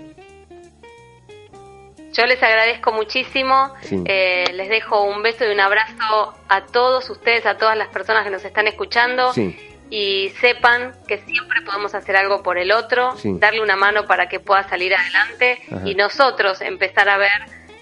Yo 2.12 2.25
les 2.25 2.42
agradezco 2.42 2.92
muchísimo, 2.92 3.70
Sí. 3.83 4.03
eh, 4.07 4.44
les 4.55 4.68
dejo 4.70 5.03
un 5.03 5.22
beso 5.22 5.44
y 5.44 5.53
un 5.53 5.61
abrazo 5.61 6.33
a 6.49 6.64
todos 6.64 7.11
ustedes, 7.11 7.44
a 7.44 7.59
todas 7.59 7.77
las 7.77 7.88
personas 7.88 8.25
que 8.25 8.31
nos 8.31 8.44
están 8.44 8.66
escuchando 8.68 9.33
Sí. 9.35 9.55
Y 9.90 10.31
sepan 10.40 10.92
que 11.07 11.18
siempre 11.18 11.61
podemos 11.62 11.94
hacer 11.94 12.16
algo 12.16 12.42
por 12.42 12.59
el 12.59 12.72
otro, 12.72 13.16
Sí. 13.16 13.37
darle 13.38 13.62
una 13.62 13.77
mano 13.77 14.07
para 14.07 14.29
que 14.29 14.40
pueda 14.40 14.68
salir 14.68 14.94
adelante 14.94 15.59
Ajá. 15.70 15.88
y 15.88 15.94
nosotros 15.94 16.61
empezar 16.61 17.09
a 17.09 17.16
ver 17.18 17.31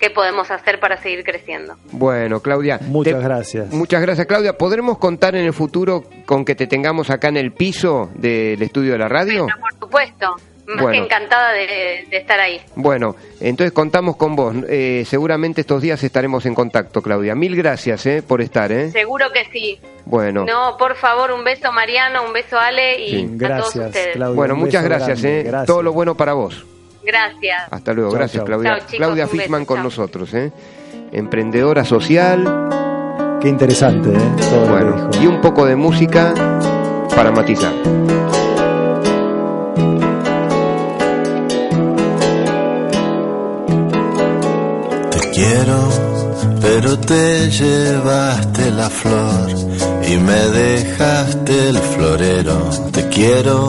qué 0.00 0.10
podemos 0.10 0.50
hacer 0.50 0.80
para 0.80 0.98
seguir 1.00 1.24
creciendo. 1.24 1.76
Bueno, 1.92 2.40
Claudia. 2.40 2.78
Muchas 2.82 3.14
te- 3.14 3.20
gracias. 3.24 3.70
Muchas 3.72 4.02
gracias, 4.02 4.26
Claudia. 4.26 4.58
¿Podremos 4.58 4.98
contar 4.98 5.34
en 5.36 5.44
el 5.46 5.52
futuro 5.54 6.04
con 6.26 6.44
que 6.44 6.54
te 6.54 6.66
tengamos 6.66 7.08
acá 7.10 7.28
en 7.28 7.36
el 7.38 7.52
piso 7.52 8.10
del 8.14 8.60
estudio 8.62 8.92
de 8.92 8.98
la 8.98 9.08
radio? 9.08 9.46
Por 9.46 9.78
supuesto, 9.80 10.36
más 10.66 10.82
Bueno. 10.82 10.90
que 10.90 10.96
encantada 10.98 11.52
de, 11.52 12.06
de 12.10 12.16
estar 12.16 12.40
ahí. 12.40 12.60
Bueno, 12.74 13.16
entonces 13.40 13.72
contamos 13.72 14.16
con 14.16 14.34
vos. 14.36 14.54
Eh, 14.68 15.04
seguramente 15.06 15.60
estos 15.60 15.82
días 15.82 16.02
estaremos 16.02 16.46
en 16.46 16.54
contacto, 16.54 17.02
Claudia. 17.02 17.34
Mil 17.34 17.54
gracias 17.56 18.06
eh, 18.06 18.22
por 18.26 18.40
estar. 18.40 18.72
¿eh? 18.72 18.90
Seguro 18.90 19.26
que 19.32 19.44
sí. 19.52 19.78
Bueno, 20.06 20.44
No, 20.44 20.76
por 20.78 20.96
favor, 20.96 21.32
un 21.32 21.44
beso 21.44 21.70
Mariano, 21.72 22.24
un 22.24 22.32
beso 22.32 22.58
Ale 22.58 23.00
y 23.00 23.10
Sí. 23.10 23.16
a 23.16 23.26
todos 23.26 23.38
Gracias, 23.74 23.86
ustedes. 23.86 24.16
Claudia. 24.16 24.36
bueno 24.36 24.56
muchas 24.56 24.84
gracias. 24.84 25.20
grande. 25.22 25.40
¿eh? 25.40 25.42
Gracias. 25.44 25.66
Todo 25.66 25.82
lo 25.82 25.92
bueno 25.92 26.14
para 26.14 26.32
vos. 26.34 26.64
Gracias. 27.02 27.62
Hasta 27.70 27.92
luego. 27.92 28.10
Chau, 28.10 28.18
gracias, 28.18 28.38
chau. 28.40 28.46
Claudia. 28.46 28.70
Chau, 28.70 28.78
chicos, 28.80 28.96
Claudia 28.96 29.24
un 29.24 29.30
beso, 29.30 29.42
Fishman 29.42 29.64
con 29.66 29.76
chau. 29.76 29.84
nosotros. 29.84 30.32
¿eh? 30.34 30.50
Emprendedora 31.12 31.84
social. 31.84 33.38
Qué 33.40 33.48
interesante, 33.50 34.08
¿eh? 34.08 34.20
Todo 34.40 34.60
lo 34.60 34.66
que 34.66 34.70
Bueno, 34.84 35.08
dijo. 35.10 35.24
y 35.24 35.26
un 35.26 35.40
poco 35.42 35.66
de 35.66 35.76
música 35.76 36.32
para 37.14 37.30
matizar. 37.30 37.72
Quiero, 45.64 45.88
pero 46.60 46.98
te 46.98 47.50
llevaste 47.50 48.70
la 48.70 48.90
flor 48.90 49.50
y 50.06 50.16
me 50.18 50.40
dejaste 50.60 51.68
el 51.68 51.78
florero. 51.78 52.70
Te 52.92 53.08
quiero, 53.08 53.68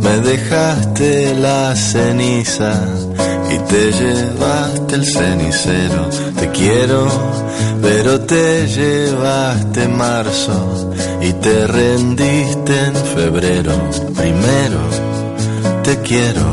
me 0.00 0.20
dejaste 0.20 1.34
la 1.34 1.74
ceniza 1.74 2.72
y 3.50 3.58
te 3.70 3.92
llevaste 3.92 4.94
el 4.96 5.04
cenicero. 5.06 6.10
Te 6.38 6.50
quiero, 6.50 7.08
pero 7.80 8.20
te 8.20 8.66
llevaste 8.66 9.88
marzo 9.88 10.92
y 11.22 11.32
te 11.32 11.66
rendiste 11.66 12.78
en 12.86 12.94
febrero. 13.16 13.72
Primero, 14.14 14.80
te 15.82 15.98
quiero 16.00 16.46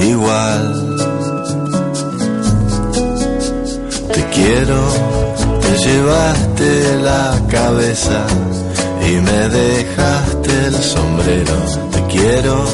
igual. 0.00 0.91
Quiero, 4.32 4.80
te 5.60 5.88
llevaste 5.88 6.96
la 7.02 7.40
cabeza 7.48 8.26
y 9.06 9.12
me 9.20 9.48
dejaste 9.48 10.66
el 10.66 10.74
sombrero. 10.74 11.56
Te 11.92 12.02
quiero, 12.06 12.64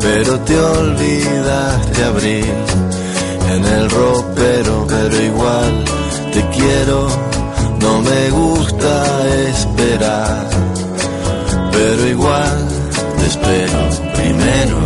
pero 0.00 0.38
te 0.40 0.58
olvidaste 0.58 2.04
abril 2.04 2.54
en 3.54 3.64
el 3.64 3.90
ropero, 3.90 4.86
pero 4.88 5.22
igual 5.22 5.84
te 6.32 6.48
quiero. 6.56 7.08
No 7.80 8.00
me 8.00 8.30
gusta 8.30 9.04
esperar, 9.50 10.46
pero 11.72 12.08
igual 12.08 12.68
te 13.18 13.26
espero. 13.26 13.80
Primero, 14.14 14.78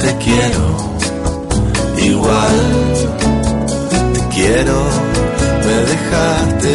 te 0.00 0.16
quiero, 0.24 0.66
igual 1.98 3.19
quiero, 4.40 4.78
me 5.66 5.78
dejaste 5.92 6.72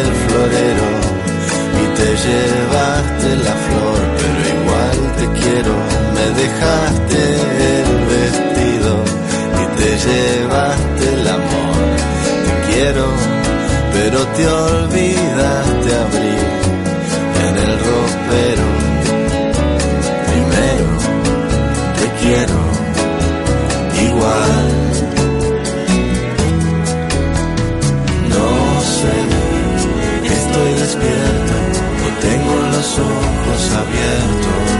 el 0.00 0.08
florero 0.24 0.88
y 1.80 1.84
te 1.98 2.08
llevaste 2.24 3.28
la 3.46 3.56
flor, 3.66 4.00
pero 4.18 4.38
igual 4.56 4.98
te 5.18 5.26
quiero, 5.40 5.74
me 6.16 6.26
dejaste 6.42 7.20
el 7.76 7.90
vestido 8.12 8.92
y 9.60 9.64
te 9.78 9.90
llevaste 10.06 11.04
el 11.14 11.28
amor. 11.28 11.80
Te 12.46 12.54
quiero, 12.72 13.06
pero 13.94 14.18
te 14.36 14.44
olvidaste 14.46 15.88
abrir 16.04 16.46
en 17.46 17.54
el 17.56 17.72
ropero. 17.78 17.97
Abiertos. 33.88 34.70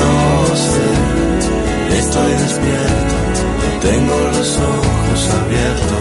No 0.00 0.56
sé, 0.56 1.98
estoy 1.98 2.32
despierto 2.32 3.20
tengo 3.80 4.18
los 4.18 4.58
ojos 4.58 5.30
abiertos. 5.42 5.98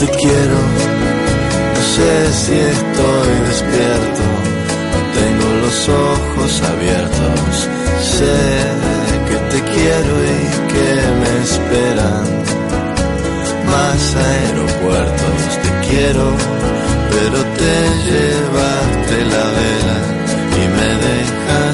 Te 0.00 0.06
quiero, 0.18 0.58
no 1.74 1.82
sé 1.94 2.32
si 2.32 2.54
estoy 2.54 3.34
despierto 3.46 4.35
ojos 6.36 6.62
abiertos. 6.62 7.68
Sé 8.00 8.36
que 9.28 9.36
te 9.50 9.60
quiero 9.72 10.14
y 10.24 10.44
que 10.72 10.90
me 11.20 11.32
esperan 11.42 12.26
más 13.66 14.16
aeropuertos. 14.16 15.38
Te 15.62 15.70
quiero, 15.88 16.26
pero 17.10 17.38
te 17.60 17.76
llevaste 18.08 19.16
la 19.34 19.46
vela 19.58 19.98
y 20.56 20.64
me 20.76 20.90
dejaste 21.06 21.65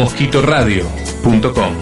redmosquitoradio.com 0.00 1.72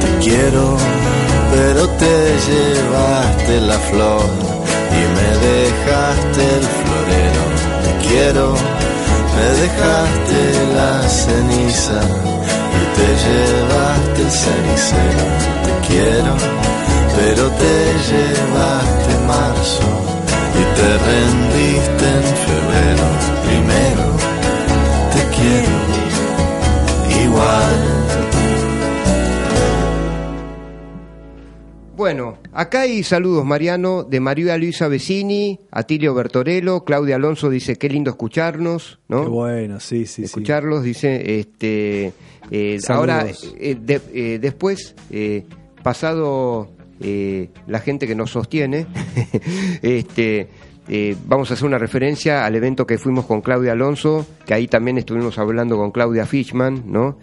Te 0.00 0.24
quiero, 0.24 0.76
pero 1.52 1.88
te 1.88 2.14
llevaste 2.48 3.60
la 3.60 3.78
flor 3.78 4.30
y 4.90 5.02
me 5.16 5.30
dejaste 5.46 6.42
el 6.42 6.66
florero. 6.78 7.44
Te 7.84 8.08
quiero, 8.08 8.54
me 9.34 9.48
dejaste 9.62 10.40
la 10.74 11.08
ceniza 11.08 12.00
y 12.74 12.86
te 12.96 13.08
llevaste 13.24 14.22
el 14.22 14.30
cenicero. 14.30 15.24
Te 15.64 15.72
quiero, 15.88 16.36
pero 17.16 17.50
te 17.50 17.74
llevaste 18.10 19.18
marzo 19.26 20.07
te 20.78 20.88
rendiste 21.10 22.06
en 22.06 22.24
febrero. 22.46 23.06
Primero, 23.46 24.06
te 25.12 25.22
quiero, 25.36 25.76
igual. 27.24 27.76
Bueno, 31.96 32.38
acá 32.52 32.82
hay 32.82 33.02
saludos, 33.02 33.44
Mariano, 33.44 34.04
de 34.04 34.20
María 34.20 34.56
Luisa 34.56 34.86
Vecini, 34.86 35.58
Atilio 35.72 36.14
Bertorello, 36.14 36.84
Claudia 36.84 37.16
Alonso 37.16 37.50
dice, 37.50 37.74
qué 37.76 37.88
lindo 37.88 38.10
escucharnos, 38.10 39.00
¿no? 39.08 39.22
Qué 39.24 39.28
bueno, 39.28 39.80
sí, 39.80 40.06
sí, 40.06 40.14
sí. 40.14 40.22
escucharlos, 40.22 40.84
dice, 40.84 41.40
este, 41.40 42.12
eh, 42.52 42.78
ahora, 42.88 43.26
eh, 43.58 43.76
de- 43.80 44.00
eh, 44.14 44.38
después, 44.40 44.94
eh, 45.10 45.44
pasado 45.82 46.70
eh, 47.00 47.50
la 47.66 47.80
gente 47.80 48.06
que 48.06 48.14
nos 48.14 48.30
sostiene, 48.30 48.86
este, 49.82 50.48
eh, 50.88 51.16
vamos 51.26 51.50
a 51.50 51.54
hacer 51.54 51.66
una 51.66 51.78
referencia 51.78 52.46
al 52.46 52.54
evento 52.54 52.86
que 52.86 52.96
fuimos 52.96 53.26
con 53.26 53.42
Claudia 53.42 53.72
Alonso, 53.72 54.26
que 54.46 54.54
ahí 54.54 54.66
también 54.66 54.96
estuvimos 54.96 55.38
hablando 55.38 55.76
con 55.76 55.90
Claudia 55.90 56.24
Fishman, 56.24 56.84
¿no? 56.86 57.18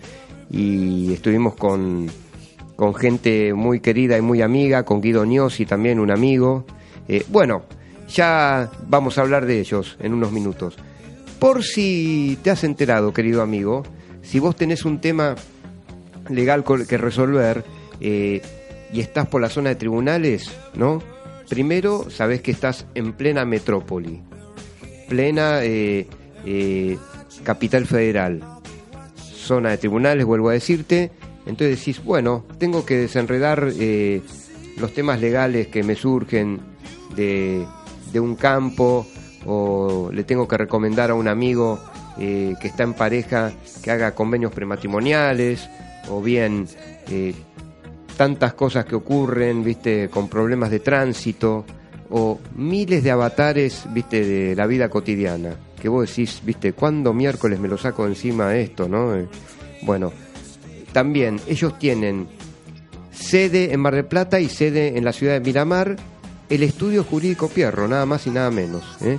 Y 0.52 1.14
estuvimos 1.14 1.56
con, 1.56 2.08
con 2.76 2.94
gente 2.94 3.54
muy 3.54 3.80
querida 3.80 4.18
y 4.18 4.22
muy 4.22 4.42
amiga, 4.42 4.84
con 4.84 5.02
Guido 5.02 5.24
Gnossi 5.24 5.66
también, 5.66 6.00
un 6.00 6.12
amigo. 6.12 6.66
Eh, 7.08 7.26
bueno, 7.30 7.64
ya 8.08 8.70
vamos 8.88 9.18
a 9.18 9.22
hablar 9.22 9.48
de 9.48 9.60
ellos 9.60 9.98
en 10.00 10.14
unos 10.14 10.32
minutos. 10.32 10.78
Por 11.40 11.64
si 11.64 12.38
te 12.44 12.52
has 12.52 12.64
enterado, 12.64 13.14
querido 13.14 13.42
amigo, 13.42 13.84
si 14.22 14.40
vos 14.40 14.56
tenés 14.56 14.86
un 14.86 15.02
tema 15.02 15.36
legal 16.30 16.64
que 16.88 16.98
resolver 16.98 17.64
eh, 18.00 18.42
y 18.94 19.00
estás 19.00 19.28
por 19.28 19.42
la 19.42 19.50
zona 19.50 19.70
de 19.70 19.76
tribunales, 19.76 20.52
¿no? 20.76 21.15
Primero, 21.50 22.10
sabés 22.10 22.42
que 22.42 22.52
estás 22.52 22.88
en 22.96 23.14
plena 23.14 23.46
metrópoli, 23.46 24.22
plena 25.08 25.64
eh, 25.64 26.08
eh, 26.46 26.98
capital 27.44 27.86
federal, 27.86 28.42
zona 29.18 29.70
de 29.70 29.78
tribunales, 29.78 30.26
vuelvo 30.26 30.50
a 30.50 30.54
decirte. 30.54 31.12
Entonces 31.46 31.78
decís, 31.78 32.04
bueno, 32.04 32.44
tengo 32.58 32.86
que 32.86 32.98
desenredar 32.98 33.70
eh, 33.80 34.24
los 34.78 34.94
temas 34.94 35.22
legales 35.22 35.68
que 35.68 35.84
me 35.84 35.96
surgen 35.96 36.60
de, 37.16 37.64
de 38.12 38.20
un 38.20 38.36
campo 38.36 39.06
o 39.46 40.10
le 40.12 40.24
tengo 40.24 40.48
que 40.48 40.58
recomendar 40.58 41.12
a 41.12 41.14
un 41.14 41.28
amigo 41.28 41.80
que 42.18 42.56
está 42.64 42.84
en 42.84 42.94
pareja 42.94 43.52
que 43.84 43.92
haga 43.92 44.16
convenios 44.16 44.54
prematrimoniales 44.54 45.70
o 46.10 46.22
bien 46.22 46.66
tantas 48.16 48.54
cosas 48.54 48.86
que 48.86 48.96
ocurren, 48.96 49.64
viste, 49.64 50.10
con 50.10 50.28
problemas 50.30 50.72
de 50.72 50.80
tránsito 50.80 51.66
o 52.10 52.40
miles 52.56 53.04
de 53.04 53.12
avatares, 53.12 53.86
viste, 53.94 54.26
de 54.26 54.56
la 54.56 54.68
vida 54.68 54.90
cotidiana, 54.90 55.56
que 55.82 55.90
vos 55.90 56.08
decís, 56.08 56.42
viste, 56.44 56.74
¿cuándo 56.74 57.14
miércoles 57.14 57.60
me 57.60 57.68
lo 57.68 57.78
saco 57.78 58.06
encima 58.08 58.56
esto, 58.56 58.88
no? 58.88 59.16
Eh, 59.16 59.28
bueno, 59.82 60.12
también 60.92 61.40
ellos 61.48 61.78
tienen 61.78 62.28
sede 63.12 63.74
en 63.74 63.80
Mar 63.80 63.96
del 63.96 64.06
Plata 64.06 64.40
y 64.40 64.50
sede 64.50 64.98
en 64.98 65.06
la 65.06 65.14
ciudad 65.14 65.34
de 65.34 65.40
Miramar, 65.40 65.96
el 66.50 66.64
estudio 66.64 67.04
jurídico 67.04 67.50
Pierro, 67.50 67.88
nada 67.88 68.06
más 68.06 68.28
y 68.28 68.30
nada 68.30 68.52
menos. 68.52 68.84
¿eh? 69.02 69.18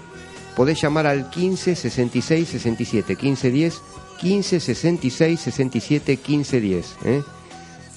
Podés 0.55 0.81
llamar 0.81 1.07
al 1.07 1.29
15 1.29 1.75
66 1.75 2.49
67 2.49 3.17
15 3.17 3.51
10, 3.51 3.81
15 4.21 4.61
66 4.61 5.41
67 5.41 6.17
15 6.17 6.61
10. 6.61 6.97
¿eh? 7.05 7.23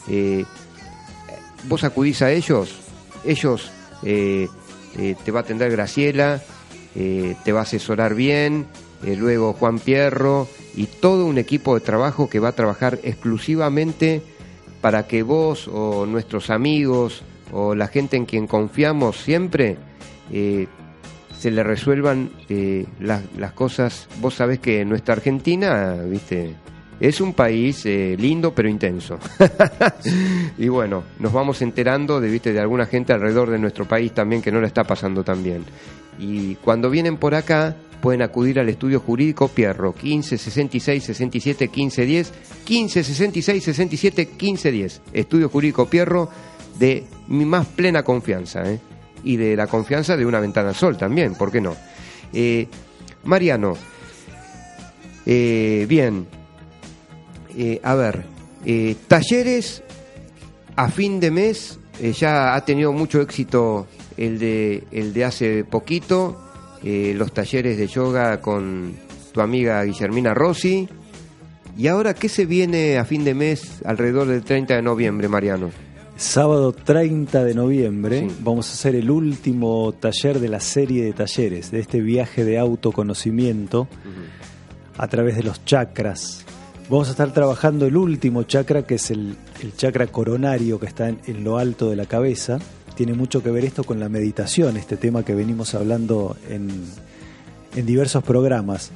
Eh, 0.10 0.46
vos 1.68 1.84
acudís 1.84 2.22
a 2.22 2.32
ellos, 2.32 2.76
ellos 3.26 3.72
eh, 4.04 4.48
eh, 4.98 5.16
te 5.24 5.32
va 5.32 5.42
a 5.42 5.44
atender 5.44 5.72
Graciela, 5.72 6.42
eh, 6.96 7.36
te 7.44 7.52
va 7.52 7.60
a 7.60 7.64
asesorar 7.64 8.16
bien, 8.16 8.68
luego 9.02 9.54
Juan 9.54 9.80
Pierro 9.80 10.48
y 10.76 10.86
todo 10.86 11.26
un 11.26 11.38
equipo 11.38 11.76
de 11.76 11.82
trabajo 11.82 12.30
que 12.30 12.40
va 12.40 12.50
a 12.50 12.56
trabajar 12.56 13.00
exclusivamente 13.04 14.22
para 14.82 15.08
que 15.08 15.24
vos 15.24 15.70
o 15.70 16.06
nuestros 16.06 16.50
amigos 16.50 17.24
o 17.54 17.76
la 17.76 17.88
gente 17.88 18.18
en 18.18 18.26
quien 18.26 18.46
confiamos 18.46 19.18
siempre 19.18 19.78
se 20.30 21.52
le 21.52 21.64
resuelvan 21.64 22.30
las, 23.00 23.22
las 23.38 23.54
cosas. 23.54 24.10
Vos 24.20 24.36
sabés 24.36 24.60
que 24.60 24.84
nuestra 24.84 25.14
Argentina, 25.14 25.94
viste, 26.06 26.56
es 27.00 27.22
un 27.22 27.34
país 27.34 27.86
eh, 27.86 28.16
lindo 28.20 28.54
pero 28.54 28.70
intenso. 28.70 29.18
y 30.58 30.68
bueno, 30.68 31.04
nos 31.20 31.32
vamos 31.32 31.62
enterando 31.62 32.20
de, 32.20 32.30
viste, 32.30 32.52
de 32.52 32.60
alguna 32.60 32.86
gente 32.86 33.14
alrededor 33.14 33.50
de 33.50 33.60
nuestro 33.60 33.88
país 33.88 34.14
también 34.14 34.42
que 34.42 34.52
no 34.52 34.60
la 34.60 34.68
está 34.68 34.84
pasando 34.84 35.24
tan 35.24 35.44
bien. 35.44 35.64
Y 36.20 36.56
cuando 36.56 36.90
vienen 36.90 37.18
por 37.18 37.36
acá, 37.36 37.76
pueden 38.02 38.22
acudir 38.22 38.60
al 38.60 38.68
estudio 38.68 39.00
jurídico 39.00 39.48
Pierro, 39.48 39.94
15 39.94 40.38
66 40.38 41.04
67 41.04 41.68
15 41.70 42.06
10, 42.06 42.34
15 42.66 43.04
66 43.04 43.64
67 43.64 44.26
15 44.38 44.72
10. 44.72 45.02
Estudio 45.14 45.50
jurídico 45.50 45.86
Pierro 45.86 46.30
de 46.78 47.06
mi 47.28 47.46
más 47.46 47.66
plena 47.68 48.04
confianza, 48.04 48.70
¿eh? 48.70 48.80
y 49.24 49.38
de 49.38 49.56
la 49.56 49.68
confianza 49.68 50.18
de 50.18 50.26
una 50.26 50.40
ventana 50.40 50.74
sol 50.74 50.98
también, 50.98 51.36
¿por 51.36 51.52
qué 51.52 51.62
no? 51.62 51.76
Eh, 52.32 52.68
Mariano, 53.24 53.76
bien, 55.26 56.26
eh, 57.62 57.82
a 57.84 57.94
ver, 57.94 58.24
eh, 58.66 58.96
talleres 59.10 59.84
a 60.78 60.90
fin 60.90 61.20
de 61.20 61.30
mes, 61.30 61.78
eh, 62.02 62.14
ya 62.14 62.56
ha 62.56 62.64
tenido 62.64 62.94
mucho 62.94 63.20
éxito 63.22 63.86
el 64.16 64.40
de, 64.40 64.86
el 64.92 65.12
de 65.14 65.26
hace 65.26 65.64
poquito, 65.66 66.42
los 66.82 67.34
talleres 67.34 67.78
de 67.78 67.88
yoga 67.88 68.40
con 68.40 68.94
tu 69.34 69.42
amiga 69.42 69.84
Guillermina 69.84 70.34
Rossi. 70.34 70.88
¿Y 71.78 71.88
ahora 71.88 72.14
qué 72.14 72.30
se 72.30 72.46
viene 72.46 72.98
a 72.98 73.04
fin 73.04 73.26
de 73.26 73.34
mes 73.34 73.82
alrededor 73.84 74.28
del 74.28 74.44
30 74.44 74.76
de 74.78 74.82
noviembre, 74.82 75.28
Mariano? 75.28 75.72
Sábado 76.16 76.72
30 76.72 77.44
de 77.44 77.54
noviembre 77.54 78.28
Sí. 78.30 78.36
vamos 78.42 78.70
a 78.70 78.74
hacer 78.74 78.96
el 78.96 79.12
último 79.12 79.94
taller 79.94 80.40
de 80.40 80.48
la 80.48 80.62
serie 80.62 81.04
de 81.04 81.12
talleres, 81.12 81.72
de 81.72 81.80
este 81.80 82.00
viaje 82.00 82.46
de 82.46 82.58
autoconocimiento 82.58 83.90
a 84.98 85.08
través 85.10 85.36
de 85.36 85.44
los 85.44 85.64
chakras. 85.66 86.46
Vamos 86.90 87.08
a 87.08 87.12
estar 87.12 87.32
trabajando 87.34 87.86
el 87.86 87.96
último 87.96 88.44
chakra, 88.44 88.84
que 88.84 88.96
es 88.96 89.12
el, 89.12 89.36
el 89.62 89.76
chakra 89.76 90.08
coronario 90.08 90.80
que 90.80 90.88
está 90.88 91.10
en, 91.10 91.20
en 91.28 91.44
lo 91.44 91.58
alto 91.58 91.90
de 91.90 91.96
la 91.96 92.06
cabeza. 92.08 92.58
Tiene 92.96 93.14
mucho 93.14 93.44
que 93.44 93.52
ver 93.52 93.64
esto 93.64 93.84
con 93.84 94.00
la 94.00 94.10
meditación, 94.10 94.76
este 94.76 94.98
tema 94.98 95.24
que 95.24 95.36
venimos 95.36 95.76
hablando 95.76 96.36
en, 96.50 96.70
en 97.76 97.86
diversos 97.86 98.24
programas. 98.24 98.92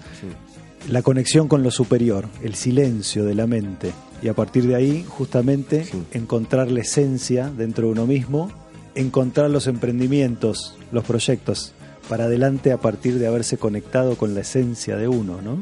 La 0.89 1.01
conexión 1.03 1.47
con 1.47 1.61
lo 1.61 1.69
superior, 1.71 2.27
el 2.41 2.55
silencio 2.55 3.25
de 3.25 3.35
la 3.35 3.45
mente. 3.47 3.91
Y 4.23 4.27
a 4.27 4.33
partir 4.33 4.65
de 4.67 4.75
ahí, 4.75 5.05
justamente, 5.07 5.85
Sí. 5.85 6.01
encontrar 6.13 6.71
la 6.71 6.81
esencia 6.81 7.49
dentro 7.55 7.85
de 7.87 7.91
uno 7.93 8.07
mismo, 8.07 8.51
encontrar 8.95 9.49
los 9.51 9.67
emprendimientos, 9.67 10.75
los 10.91 11.03
proyectos 11.03 11.73
para 12.09 12.25
adelante 12.25 12.71
a 12.71 12.77
partir 12.77 13.19
de 13.19 13.27
haberse 13.27 13.57
conectado 13.57 14.17
con 14.17 14.33
la 14.33 14.41
esencia 14.41 14.97
de 14.97 15.07
uno, 15.07 15.41
¿no? 15.41 15.59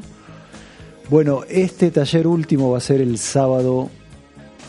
Bueno, 1.11 1.43
este 1.49 1.91
taller 1.91 2.25
último 2.25 2.71
va 2.71 2.77
a 2.77 2.79
ser 2.79 3.01
el 3.01 3.17
sábado 3.17 3.89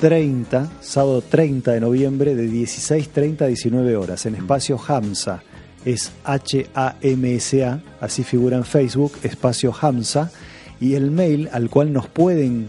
30, 0.00 0.72
sábado 0.80 1.22
30 1.22 1.70
de 1.70 1.80
noviembre 1.80 2.34
de 2.34 2.48
16.30 2.48 3.42
a 3.42 3.46
19 3.46 3.94
horas 3.94 4.26
en 4.26 4.34
espacio 4.34 4.76
Hamsa. 4.88 5.44
Es 5.84 6.10
H-A-M-S-A, 6.24 7.80
así 8.00 8.24
figura 8.24 8.56
en 8.56 8.64
Facebook, 8.64 9.12
espacio 9.22 9.72
Hamsa. 9.80 10.32
Y 10.80 10.94
el 10.94 11.12
mail 11.12 11.48
al 11.52 11.70
cual 11.70 11.92
nos 11.92 12.08
pueden 12.08 12.66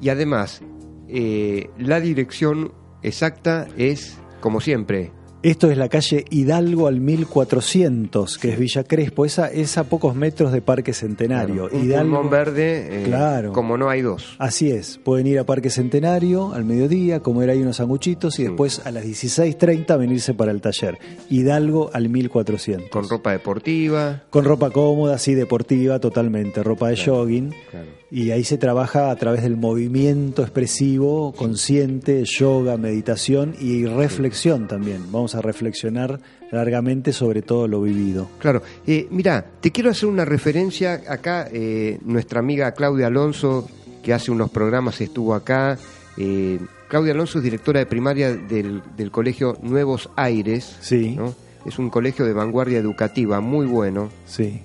y 0.02 0.10
además, 0.10 0.62
eh, 1.08 1.70
la 1.78 2.00
dirección 2.00 2.74
exacta 3.02 3.68
es, 3.78 4.18
como 4.42 4.62
siempre, 4.62 5.12
Esto 5.42 5.72
es 5.72 5.78
la 5.78 5.88
calle 5.88 6.26
Hidalgo 6.30 6.88
al 6.88 7.00
1400, 7.00 8.38
que 8.38 8.50
es 8.52 8.60
Villa 8.60 8.84
Crespo. 8.84 9.24
Esa 9.24 9.48
es 9.48 9.78
a 9.78 9.86
pocos 9.86 10.14
metros 10.14 10.52
de 10.52 10.62
Parque 10.62 10.92
Centenario. 10.92 11.70
un 11.72 11.88
pulmón 11.90 12.30
verde, 12.30 13.04
eh, 13.04 13.04
Claro. 13.06 13.54
como 13.54 13.78
no 13.78 13.88
hay 13.90 14.02
dos. 14.02 14.36
Así 14.38 14.70
es, 14.70 14.98
pueden 15.02 15.28
ir 15.28 15.40
a 15.40 15.46
Parque 15.46 15.70
Centenario 15.70 16.52
al 16.54 16.66
mediodía, 16.66 17.22
comer 17.22 17.52
ahí 17.52 17.62
unos 17.62 17.78
sanguchitos 17.78 18.38
y 18.40 18.44
después 18.44 18.82
a 18.86 18.92
las 18.92 19.06
16.30 19.06 19.96
venirse 19.96 20.34
para 20.34 20.52
el 20.52 20.60
taller. 20.60 20.98
Hidalgo 21.30 21.90
al 21.94 22.10
1400. 22.10 22.90
Con 22.90 23.08
ropa 23.08 23.32
deportiva. 23.32 24.24
Con 24.30 24.44
ropa 24.44 24.72
cómoda, 24.72 25.18
sí, 25.20 25.36
deportiva, 25.36 26.00
totalmente, 26.00 26.64
ropa 26.64 26.90
de 26.90 26.98
jogging. 26.98 27.54
Claro. 27.72 28.00
Y 28.12 28.32
ahí 28.32 28.44
se 28.44 28.58
trabaja 28.58 29.12
a 29.12 29.16
través 29.18 29.44
del 29.44 29.56
movimiento 29.56 30.42
expresivo, 30.42 31.32
consciente, 31.32 32.24
yoga, 32.26 32.76
meditación 32.76 33.54
y 33.62 33.86
reflexión 33.86 34.68
también. 34.68 35.04
Vamos 35.12 35.29
a 35.36 35.42
reflexionar 35.42 36.20
largamente 36.52 37.14
sobre 37.14 37.42
todo 37.42 37.68
lo 37.68 37.82
vivido. 37.82 38.30
Claro, 38.40 38.62
eh, 38.88 39.08
mira, 39.12 39.46
te 39.62 39.72
quiero 39.72 39.90
hacer 39.92 40.10
una 40.10 40.26
referencia 40.26 41.02
acá, 41.08 41.48
eh, 41.52 42.00
nuestra 42.04 42.40
amiga 42.40 42.72
Claudia 42.74 43.08
Alonso, 43.08 43.68
que 44.04 44.14
hace 44.14 44.32
unos 44.32 44.50
programas 44.50 45.00
estuvo 45.02 45.34
acá. 45.34 45.78
eh, 46.18 46.60
Claudia 46.88 47.14
Alonso 47.14 47.38
es 47.38 47.44
directora 47.44 47.80
de 47.80 47.86
primaria 47.86 48.34
del, 48.36 48.82
del 48.98 49.12
colegio 49.12 49.58
Nuevos 49.62 50.10
Aires, 50.16 50.78
Sí, 50.82 51.16
¿no? 51.16 51.36
Es 51.66 51.78
un 51.78 51.90
colegio 51.90 52.26
de 52.26 52.34
vanguardia 52.34 52.80
educativa 52.80 53.42
muy 53.42 53.68
bueno, 53.68 54.10
sí, 54.26 54.62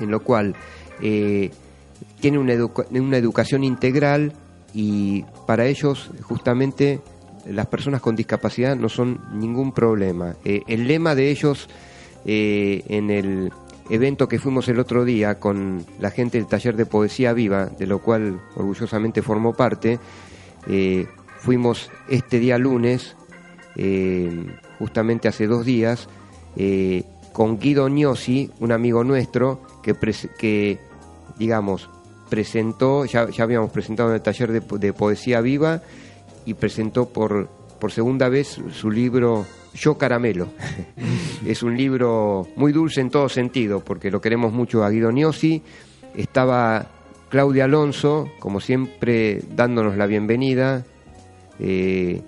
en 0.00 0.10
lo 0.10 0.20
cual 0.20 0.54
eh, 1.02 1.50
tiene 2.20 2.38
una, 2.38 2.52
educa- 2.52 2.86
una 2.90 3.16
educación 3.16 3.64
integral 3.64 4.34
y 4.72 5.24
para 5.46 5.66
ellos 5.66 6.10
justamente 6.22 7.00
las 7.46 7.66
personas 7.66 8.00
con 8.00 8.16
discapacidad 8.16 8.76
no 8.76 8.88
son 8.88 9.20
ningún 9.32 9.72
problema. 9.72 10.36
Eh, 10.44 10.62
el 10.66 10.86
lema 10.86 11.14
de 11.14 11.30
ellos 11.30 11.68
eh, 12.24 12.82
en 12.88 13.10
el 13.10 13.52
evento 13.90 14.28
que 14.28 14.38
fuimos 14.38 14.68
el 14.68 14.78
otro 14.78 15.04
día 15.04 15.38
con 15.38 15.84
la 15.98 16.10
gente 16.10 16.38
del 16.38 16.46
taller 16.46 16.76
de 16.76 16.86
poesía 16.86 17.32
viva, 17.32 17.66
de 17.66 17.86
lo 17.86 18.00
cual 18.00 18.40
orgullosamente 18.56 19.20
formó 19.22 19.52
parte, 19.52 19.98
eh, 20.66 21.06
fuimos 21.38 21.90
este 22.08 22.38
día 22.38 22.56
lunes, 22.58 23.16
justamente 24.78 25.28
hace 25.28 25.46
dos 25.46 25.66
días, 25.66 26.08
con 27.32 27.58
Guido 27.58 27.88
Gnosi, 27.88 28.50
un 28.60 28.70
amigo 28.70 29.02
nuestro, 29.02 29.60
que, 29.82 30.78
digamos, 31.36 31.90
presentó, 32.30 33.04
ya, 33.04 33.28
ya 33.28 33.44
habíamos 33.44 33.70
presentado 33.70 34.10
en 34.10 34.14
el 34.14 34.22
taller 34.22 34.52
de, 34.52 34.92
poesía 34.92 35.40
viva 35.40 35.82
y 36.46 36.54
presentó 36.54 37.08
por, 37.08 37.48
por 37.80 37.92
segunda 37.92 38.28
vez 38.28 38.60
su 38.72 38.90
libro 38.90 39.46
Yo 39.74 39.96
Caramelo. 39.96 40.48
es 41.46 41.62
un 41.62 41.76
libro 41.76 42.48
muy 42.56 42.72
dulce 42.72 43.00
en 43.00 43.10
todo 43.10 43.28
sentido, 43.28 43.80
porque 43.80 44.10
lo 44.10 44.20
queremos 44.20 44.52
mucho 44.52 44.84
a 44.84 44.90
Guido 44.90 45.12
Niosi. 45.12 45.62
Estaba 46.14 46.86
Claudia 47.28 47.64
Alonso, 47.64 48.30
como 48.38 48.60
siempre, 48.60 49.42
dándonos 49.56 49.96
la 49.96 50.06
bienvenida. 50.06 50.84
Eh, 51.58 52.22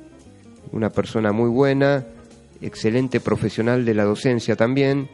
una 0.72 0.90
persona 0.90 1.32
muy 1.32 1.48
buena, 1.48 2.04
excelente 2.60 3.20
profesional 3.20 3.84
de 3.84 3.94
la 3.94 4.04
docencia 4.04 4.56
también. 4.56 5.08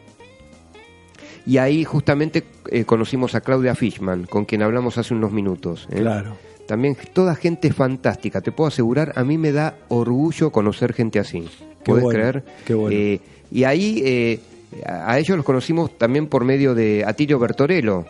Y 1.45 1.57
ahí 1.57 1.83
justamente 1.83 2.43
eh, 2.71 2.85
conocimos 2.85 3.35
a 3.35 3.41
Claudia 3.41 3.75
Fishman, 3.75 4.25
con 4.25 4.45
quien 4.45 4.61
hablamos 4.63 4.97
hace 4.97 5.13
unos 5.13 5.31
minutos. 5.31 5.87
¿eh? 5.91 5.99
Claro. 5.99 6.37
También 6.67 6.95
toda 7.11 7.35
gente 7.35 7.73
fantástica, 7.73 8.41
te 8.41 8.51
puedo 8.53 8.69
asegurar, 8.69 9.11
a 9.15 9.23
mí 9.23 9.37
me 9.37 9.51
da 9.51 9.75
orgullo 9.89 10.51
conocer 10.51 10.93
gente 10.93 11.19
así. 11.19 11.47
¿Puedes 11.83 12.07
creer? 12.07 12.43
Qué 12.65 12.73
bueno. 12.73 12.95
Eh, 12.97 13.19
y 13.51 13.65
ahí 13.65 14.39
a 14.87 15.19
ellos 15.19 15.35
los 15.35 15.45
conocimos 15.45 15.97
también 15.97 16.27
por 16.27 16.45
medio 16.45 16.73
de 16.73 17.03
Atilio 17.05 17.37
Bertorello, 17.37 18.05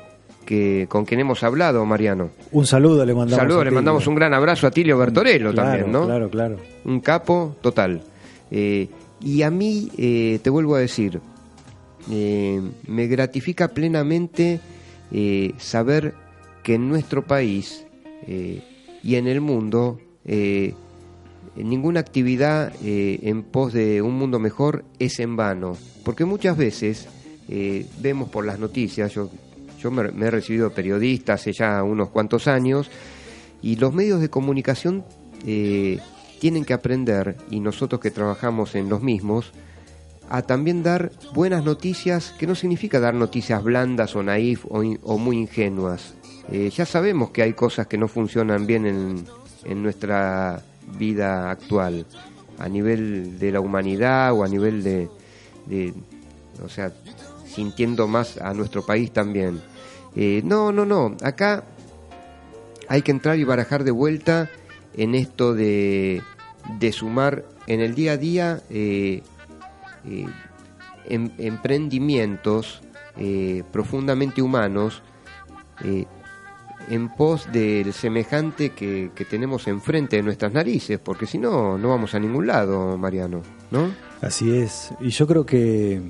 que, 0.46 0.86
con 0.88 1.06
quien 1.06 1.20
hemos 1.20 1.42
hablado, 1.42 1.84
Mariano. 1.86 2.30
Un 2.52 2.68
saludo 2.68 3.04
le 3.04 3.16
mandamos. 3.16 3.34
Un 3.34 3.40
saludo, 3.40 3.64
le 3.64 3.72
mandamos 3.72 4.06
un 4.06 4.16
gran 4.16 4.36
abrazo 4.36 4.68
a 4.68 4.70
Atilio 4.70 4.98
Bertorello 5.00 5.54
también, 5.54 5.92
¿no? 5.92 6.06
Claro, 6.06 6.30
claro. 6.30 6.58
Un 6.86 7.00
capo 7.00 7.56
total. 7.62 8.04
y 8.52 9.42
a 9.42 9.50
mí, 9.50 10.40
te 10.44 10.50
vuelvo 10.52 10.76
a 10.76 10.80
decir, 10.80 11.20
eh, 12.12 12.62
me 12.88 13.08
gratifica 13.08 13.70
plenamente 13.70 14.60
eh, 15.12 15.54
saber 15.58 16.14
que 16.62 16.76
en 16.76 16.90
nuestro 16.90 17.26
país 17.26 17.86
eh, 18.28 18.62
y 19.04 19.16
en 19.16 19.28
el 19.28 19.42
mundo 19.42 20.00
ninguna 21.56 22.00
actividad 22.00 22.72
en 22.82 23.44
pos 23.44 23.74
de 23.74 24.02
un 24.02 24.18
mundo 24.18 24.40
mejor 24.40 24.86
es 24.98 25.20
en 25.20 25.36
vano, 25.36 25.76
porque 26.06 26.24
muchas 26.24 26.56
veces 26.56 27.10
vemos 28.00 28.30
por 28.30 28.46
las 28.46 28.60
noticias, 28.60 29.14
yo, 29.14 29.30
yo 29.82 29.92
me, 29.92 30.10
me, 30.12 30.28
he 30.28 30.32
recibido 30.32 30.72
periodista 30.72 31.34
hace 31.34 31.52
ya 31.52 31.84
unos 31.84 32.08
cuantos 32.10 32.48
años, 32.48 32.90
y 33.62 33.76
los 33.76 33.94
medios 33.94 34.22
de 34.22 34.30
comunicación 34.30 35.04
tienen 35.44 36.64
que 36.64 36.74
aprender, 36.74 37.36
y 37.52 37.60
nosotros 37.60 38.00
que 38.00 38.10
trabajamos 38.10 38.74
en 38.76 38.88
los 38.88 39.02
mismos, 39.02 39.52
a 40.30 40.42
también 40.42 40.84
dar 40.84 41.12
buenas 41.34 41.64
noticias, 41.64 42.34
que 42.38 42.48
no 42.48 42.56
significa 42.56 43.00
dar 43.00 43.14
noticias 43.14 43.64
blandas 43.64 44.16
o 44.16 44.24
naif 44.24 44.66
o, 44.70 45.18
muy 45.18 45.38
ingenuas. 45.38 46.16
Eh, 46.52 46.70
ya 46.70 46.86
sabemos 46.86 47.32
que 47.32 47.44
hay 47.44 47.54
cosas 47.54 47.88
que 47.88 47.98
no 47.98 48.08
funcionan 48.08 48.66
bien 48.66 48.86
en, 48.86 49.26
en 49.64 49.84
nuestra 49.84 50.62
vida 50.98 51.52
actual, 51.52 52.06
a 52.60 52.68
nivel 52.68 53.40
de 53.40 53.52
la 53.52 53.60
humanidad 53.60 54.34
o 54.34 54.44
a 54.44 54.48
nivel 54.48 54.84
de, 54.84 55.10
de 55.66 55.94
o 56.64 56.70
sea, 56.70 56.92
sintiendo 57.46 58.08
más 58.08 58.38
a 58.38 58.54
nuestro 58.54 58.86
país 58.86 59.12
también. 59.12 59.62
Eh, 60.16 60.42
no, 60.44 60.72
no, 60.72 60.86
no, 60.86 61.16
acá 61.24 61.64
hay 62.88 63.02
que 63.02 63.12
entrar 63.12 63.38
y 63.38 63.44
barajar 63.44 63.84
de 63.84 63.92
vuelta 63.92 64.50
en 64.96 65.16
esto 65.16 65.54
de, 65.54 66.22
de 66.80 66.92
sumar 66.92 67.46
en 67.66 67.80
el 67.80 67.96
día 67.96 68.14
a 68.14 68.18
día 68.18 68.62
eh, 68.70 69.24
eh, 70.06 70.26
em, 71.06 71.30
emprendimientos 71.38 72.82
eh, 73.18 73.64
profundamente 73.72 74.42
humanos 74.42 75.02
eh, 75.84 76.06
en 76.90 77.10
pos 77.10 77.52
del 77.52 77.94
semejante 77.94 78.72
que, 78.72 79.12
que, 79.16 79.26
tenemos 79.26 79.68
enfrente 79.68 80.18
de 80.18 80.24
nuestras 80.24 80.52
narices, 80.52 81.00
porque 81.00 81.26
si 81.26 81.38
no, 81.38 81.78
no 81.78 81.90
vamos 81.90 82.14
a 82.16 82.20
ningún 82.20 82.48
lado, 82.48 82.98
Mariano, 82.98 83.42
¿no? 83.72 83.92
Así 84.22 84.56
es, 84.56 84.92
y 85.00 85.10
yo 85.10 85.28
creo 85.28 85.46
que 85.46 86.02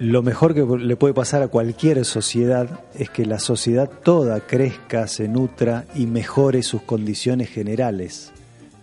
lo 0.00 0.22
mejor 0.22 0.54
que 0.54 0.64
le 0.78 0.96
puede 0.96 1.12
pasar 1.12 1.42
a 1.42 1.48
cualquier 1.48 2.04
sociedad 2.06 2.80
es 2.94 3.10
que 3.10 3.26
la 3.26 3.38
sociedad 3.38 3.90
toda 4.02 4.40
crezca, 4.40 5.06
se 5.06 5.28
nutra 5.28 5.84
y 5.94 6.06
mejore 6.06 6.62
sus 6.62 6.82
condiciones 6.82 7.50
generales. 7.50 8.32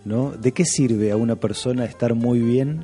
¿No? 0.08 0.32
¿De 0.32 0.52
qué 0.52 0.64
sirve 0.64 1.12
a 1.12 1.16
una 1.16 1.36
persona 1.36 1.84
estar 1.84 2.14
muy 2.14 2.40
bien 2.40 2.82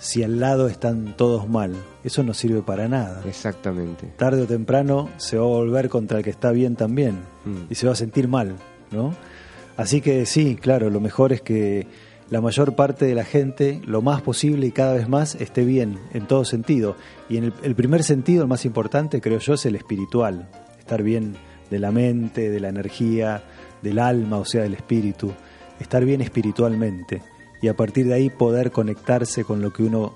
si 0.00 0.24
al 0.24 0.40
lado 0.40 0.66
están 0.66 1.16
todos 1.16 1.48
mal? 1.48 1.74
Eso 2.02 2.24
no 2.24 2.34
sirve 2.34 2.60
para 2.60 2.88
nada. 2.88 3.22
Exactamente. 3.26 4.12
Tarde 4.16 4.42
o 4.42 4.46
temprano 4.46 5.08
se 5.16 5.38
va 5.38 5.44
a 5.44 5.48
volver 5.48 5.88
contra 5.88 6.18
el 6.18 6.24
que 6.24 6.30
está 6.30 6.50
bien 6.50 6.74
también 6.74 7.20
mm. 7.44 7.70
y 7.70 7.74
se 7.76 7.86
va 7.86 7.92
a 7.92 7.96
sentir 7.96 8.26
mal, 8.26 8.56
¿no? 8.90 9.14
Así 9.76 10.00
que 10.00 10.26
sí, 10.26 10.56
claro, 10.56 10.90
lo 10.90 11.00
mejor 11.00 11.32
es 11.32 11.40
que 11.40 11.86
la 12.30 12.40
mayor 12.40 12.74
parte 12.74 13.04
de 13.04 13.14
la 13.14 13.24
gente, 13.24 13.80
lo 13.86 14.02
más 14.02 14.22
posible 14.22 14.66
y 14.66 14.72
cada 14.72 14.94
vez 14.94 15.08
más, 15.08 15.36
esté 15.36 15.64
bien 15.64 16.00
en 16.14 16.26
todo 16.26 16.44
sentido. 16.44 16.96
Y 17.28 17.36
en 17.36 17.44
el, 17.44 17.54
el 17.62 17.76
primer 17.76 18.02
sentido, 18.02 18.42
el 18.42 18.48
más 18.48 18.64
importante, 18.64 19.20
creo 19.20 19.38
yo, 19.38 19.54
es 19.54 19.66
el 19.66 19.76
espiritual. 19.76 20.48
Estar 20.80 21.04
bien 21.04 21.36
de 21.70 21.78
la 21.78 21.92
mente, 21.92 22.50
de 22.50 22.58
la 22.58 22.70
energía, 22.70 23.44
del 23.82 24.00
alma, 24.00 24.38
o 24.38 24.44
sea, 24.44 24.62
del 24.62 24.74
espíritu 24.74 25.32
estar 25.80 26.04
bien 26.04 26.20
espiritualmente 26.20 27.22
y 27.62 27.68
a 27.68 27.74
partir 27.74 28.06
de 28.06 28.14
ahí 28.14 28.30
poder 28.30 28.70
conectarse 28.70 29.44
con 29.44 29.62
lo 29.62 29.72
que 29.72 29.82
uno 29.82 30.14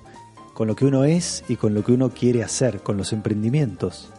con 0.55 0.67
lo 0.69 0.77
que 0.77 0.85
uno 0.85 1.05
es 1.05 1.43
y 1.49 1.57
con 1.57 1.73
lo 1.73 1.83
que 1.83 1.93
uno 1.93 2.11
quiere 2.11 2.43
hacer, 2.43 2.81
con 2.81 2.99
los 2.99 3.15
emprendimientos. 3.15 4.13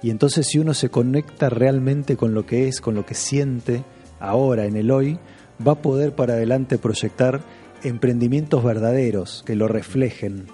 Y 0.00 0.10
entonces 0.10 0.46
si 0.46 0.60
uno 0.60 0.74
se 0.74 0.90
conecta 0.90 1.48
realmente 1.48 2.16
con 2.16 2.34
lo 2.34 2.46
que 2.46 2.68
es, 2.68 2.80
con 2.80 2.94
lo 2.94 3.04
que 3.04 3.14
siente 3.14 3.82
ahora 4.20 4.66
en 4.66 4.76
el 4.76 4.92
hoy, 4.92 5.18
va 5.66 5.72
a 5.72 5.82
poder 5.82 6.14
para 6.14 6.34
adelante 6.34 6.78
proyectar 6.78 7.40
emprendimientos 7.82 8.62
verdaderos 8.62 9.42
que 9.44 9.56
lo 9.56 9.66
reflejen, 9.66 10.46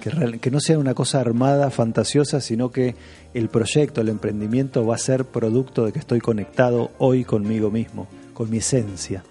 que, 0.00 0.38
que 0.38 0.50
no 0.50 0.60
sea 0.60 0.78
una 0.78 0.94
cosa 0.94 1.20
armada, 1.20 1.70
fantasiosa, 1.70 2.40
sino 2.40 2.70
que 2.70 2.94
el 3.34 3.50
proyecto, 3.50 4.00
el 4.00 4.08
emprendimiento 4.08 4.86
va 4.86 4.94
a 4.94 4.98
ser 4.98 5.26
producto 5.26 5.84
de 5.84 5.92
que 5.92 5.98
estoy 5.98 6.20
conectado 6.20 6.90
hoy 6.98 7.24
conmigo 7.24 7.70
mismo, 7.70 8.06
con 8.32 8.48
mi 8.48 8.58
esencia. 8.58 9.24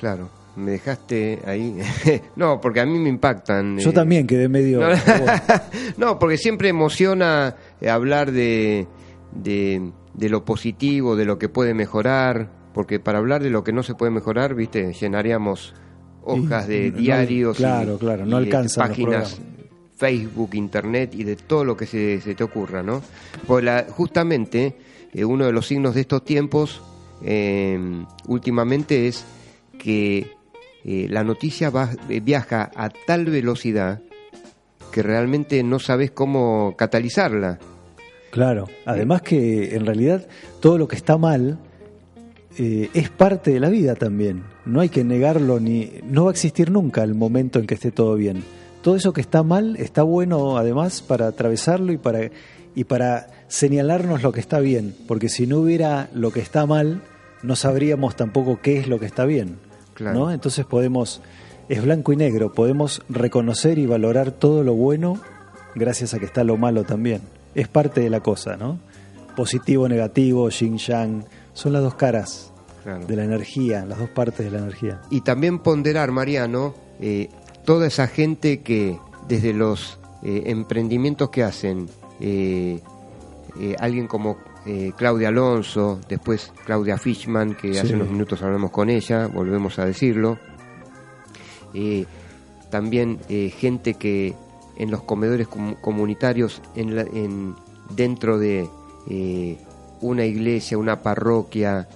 Claro, 0.00 0.30
me 0.56 0.72
dejaste 0.72 1.40
ahí. 1.44 1.76
no, 2.36 2.58
porque 2.58 2.80
a 2.80 2.86
mí 2.86 2.98
me 2.98 3.10
impactan. 3.10 3.78
Yo 3.78 3.90
eh. 3.90 3.92
también 3.92 4.26
quedé 4.26 4.48
medio. 4.48 4.80
no, 5.98 6.18
porque 6.18 6.38
siempre 6.38 6.70
emociona 6.70 7.54
eh, 7.82 7.90
hablar 7.90 8.32
de, 8.32 8.86
de, 9.32 9.92
lo 10.30 10.46
positivo, 10.46 11.16
de 11.16 11.26
lo 11.26 11.38
que 11.38 11.50
puede 11.50 11.74
mejorar, 11.74 12.50
porque 12.72 12.98
para 12.98 13.18
hablar 13.18 13.42
de 13.42 13.50
lo 13.50 13.62
que 13.62 13.74
no 13.74 13.82
se 13.82 13.94
puede 13.94 14.10
mejorar, 14.10 14.54
viste, 14.54 14.94
llenaríamos 14.94 15.74
hojas 16.22 16.66
de 16.66 16.90
diarios, 16.92 17.58
claro, 17.58 17.98
claro, 17.98 18.24
no 18.24 18.38
alcanza 18.38 18.80
páginas. 18.80 19.38
Facebook, 19.96 20.54
Internet 20.54 21.14
y 21.14 21.24
de 21.24 21.36
todo 21.36 21.62
lo 21.62 21.76
que 21.76 21.84
se, 21.84 22.22
se 22.22 22.34
te 22.34 22.42
ocurra, 22.42 22.82
¿no? 22.82 23.02
Pues 23.46 23.62
la, 23.62 23.84
justamente 23.86 24.78
eh, 25.12 25.26
uno 25.26 25.44
de 25.44 25.52
los 25.52 25.66
signos 25.66 25.94
de 25.94 26.00
estos 26.00 26.24
tiempos 26.24 26.80
últimamente 28.26 29.08
es 29.08 29.26
que 29.82 30.26
eh, 30.84 31.06
la 31.08 31.24
noticia 31.24 31.70
va, 31.70 31.90
eh, 32.08 32.20
viaja 32.20 32.70
a 32.74 32.90
tal 32.90 33.24
velocidad 33.26 34.00
que 34.92 35.02
realmente 35.02 35.62
no 35.62 35.78
sabes 35.78 36.10
cómo 36.10 36.74
catalizarla. 36.76 37.58
Claro, 38.30 38.68
además 38.84 39.22
que 39.22 39.74
en 39.74 39.86
realidad 39.86 40.26
todo 40.60 40.78
lo 40.78 40.86
que 40.86 40.96
está 40.96 41.16
mal 41.16 41.58
eh, 42.58 42.88
es 42.94 43.10
parte 43.10 43.52
de 43.52 43.60
la 43.60 43.68
vida 43.68 43.94
también. 43.94 44.44
No 44.64 44.80
hay 44.80 44.88
que 44.88 45.02
negarlo 45.02 45.58
ni 45.58 45.92
no 46.04 46.24
va 46.24 46.30
a 46.30 46.32
existir 46.32 46.70
nunca 46.70 47.02
el 47.02 47.14
momento 47.14 47.58
en 47.58 47.66
que 47.66 47.74
esté 47.74 47.90
todo 47.90 48.14
bien. 48.14 48.42
Todo 48.82 48.96
eso 48.96 49.12
que 49.12 49.20
está 49.20 49.42
mal 49.42 49.76
está 49.76 50.02
bueno 50.02 50.56
además 50.56 51.02
para 51.02 51.26
atravesarlo 51.26 51.92
y 51.92 51.98
para 51.98 52.30
y 52.74 52.84
para 52.84 53.26
señalarnos 53.48 54.22
lo 54.22 54.30
que 54.30 54.38
está 54.38 54.60
bien, 54.60 54.94
porque 55.08 55.28
si 55.28 55.46
no 55.46 55.58
hubiera 55.58 56.08
lo 56.14 56.30
que 56.30 56.38
está 56.38 56.66
mal, 56.66 57.02
no 57.42 57.56
sabríamos 57.56 58.14
tampoco 58.14 58.60
qué 58.62 58.78
es 58.78 58.86
lo 58.86 59.00
que 59.00 59.06
está 59.06 59.24
bien. 59.24 59.58
Entonces 60.30 60.64
podemos, 60.66 61.20
es 61.68 61.82
blanco 61.82 62.12
y 62.12 62.16
negro, 62.16 62.52
podemos 62.52 63.02
reconocer 63.08 63.78
y 63.78 63.86
valorar 63.86 64.30
todo 64.32 64.62
lo 64.64 64.74
bueno 64.74 65.18
gracias 65.74 66.14
a 66.14 66.18
que 66.18 66.24
está 66.24 66.42
lo 66.44 66.56
malo 66.56 66.84
también. 66.84 67.20
Es 67.54 67.68
parte 67.68 68.00
de 68.00 68.10
la 68.10 68.20
cosa, 68.20 68.56
¿no? 68.56 68.78
Positivo, 69.36 69.88
negativo, 69.88 70.48
yin 70.50 70.78
yang, 70.78 71.24
son 71.52 71.72
las 71.72 71.82
dos 71.82 71.94
caras 71.94 72.52
Claro. 72.82 73.06
de 73.06 73.14
la 73.14 73.24
energía, 73.24 73.84
las 73.84 73.98
dos 73.98 74.08
partes 74.08 74.38
de 74.46 74.50
la 74.50 74.58
energía. 74.58 75.02
Y 75.10 75.20
también 75.20 75.58
ponderar, 75.58 76.10
Mariano, 76.12 76.74
eh, 76.98 77.28
toda 77.66 77.86
esa 77.86 78.06
gente 78.06 78.60
que 78.62 78.98
desde 79.28 79.52
los 79.52 79.98
eh, 80.22 80.44
emprendimientos 80.46 81.28
que 81.28 81.42
hacen, 81.44 81.88
eh, 82.20 82.80
eh, 83.58 83.76
alguien 83.78 84.06
como 84.06 84.36
eh, 84.66 84.92
Claudia 84.96 85.28
Alonso, 85.28 86.00
después 86.08 86.52
Claudia 86.66 86.98
Fishman, 86.98 87.54
que 87.54 87.72
Sí. 87.72 87.78
hace 87.80 87.94
unos 87.94 88.10
minutos 88.10 88.42
hablamos 88.42 88.70
con 88.70 88.90
ella, 88.90 89.26
volvemos 89.26 89.78
a 89.78 89.86
decirlo. 89.86 90.38
Eh, 91.74 92.04
también 92.70 93.18
gente 93.58 93.94
que 93.94 94.34
en 94.76 94.90
los 94.90 95.02
comedores 95.02 95.48
com- 95.48 95.74
comunitarios, 95.80 96.62
en 96.76 96.94
la- 96.96 97.02
en- 97.02 97.54
dentro 97.94 98.38
de 98.38 98.68
una 100.02 100.24
iglesia, 100.24 100.78
una 100.78 101.02
parroquia, 101.02 101.88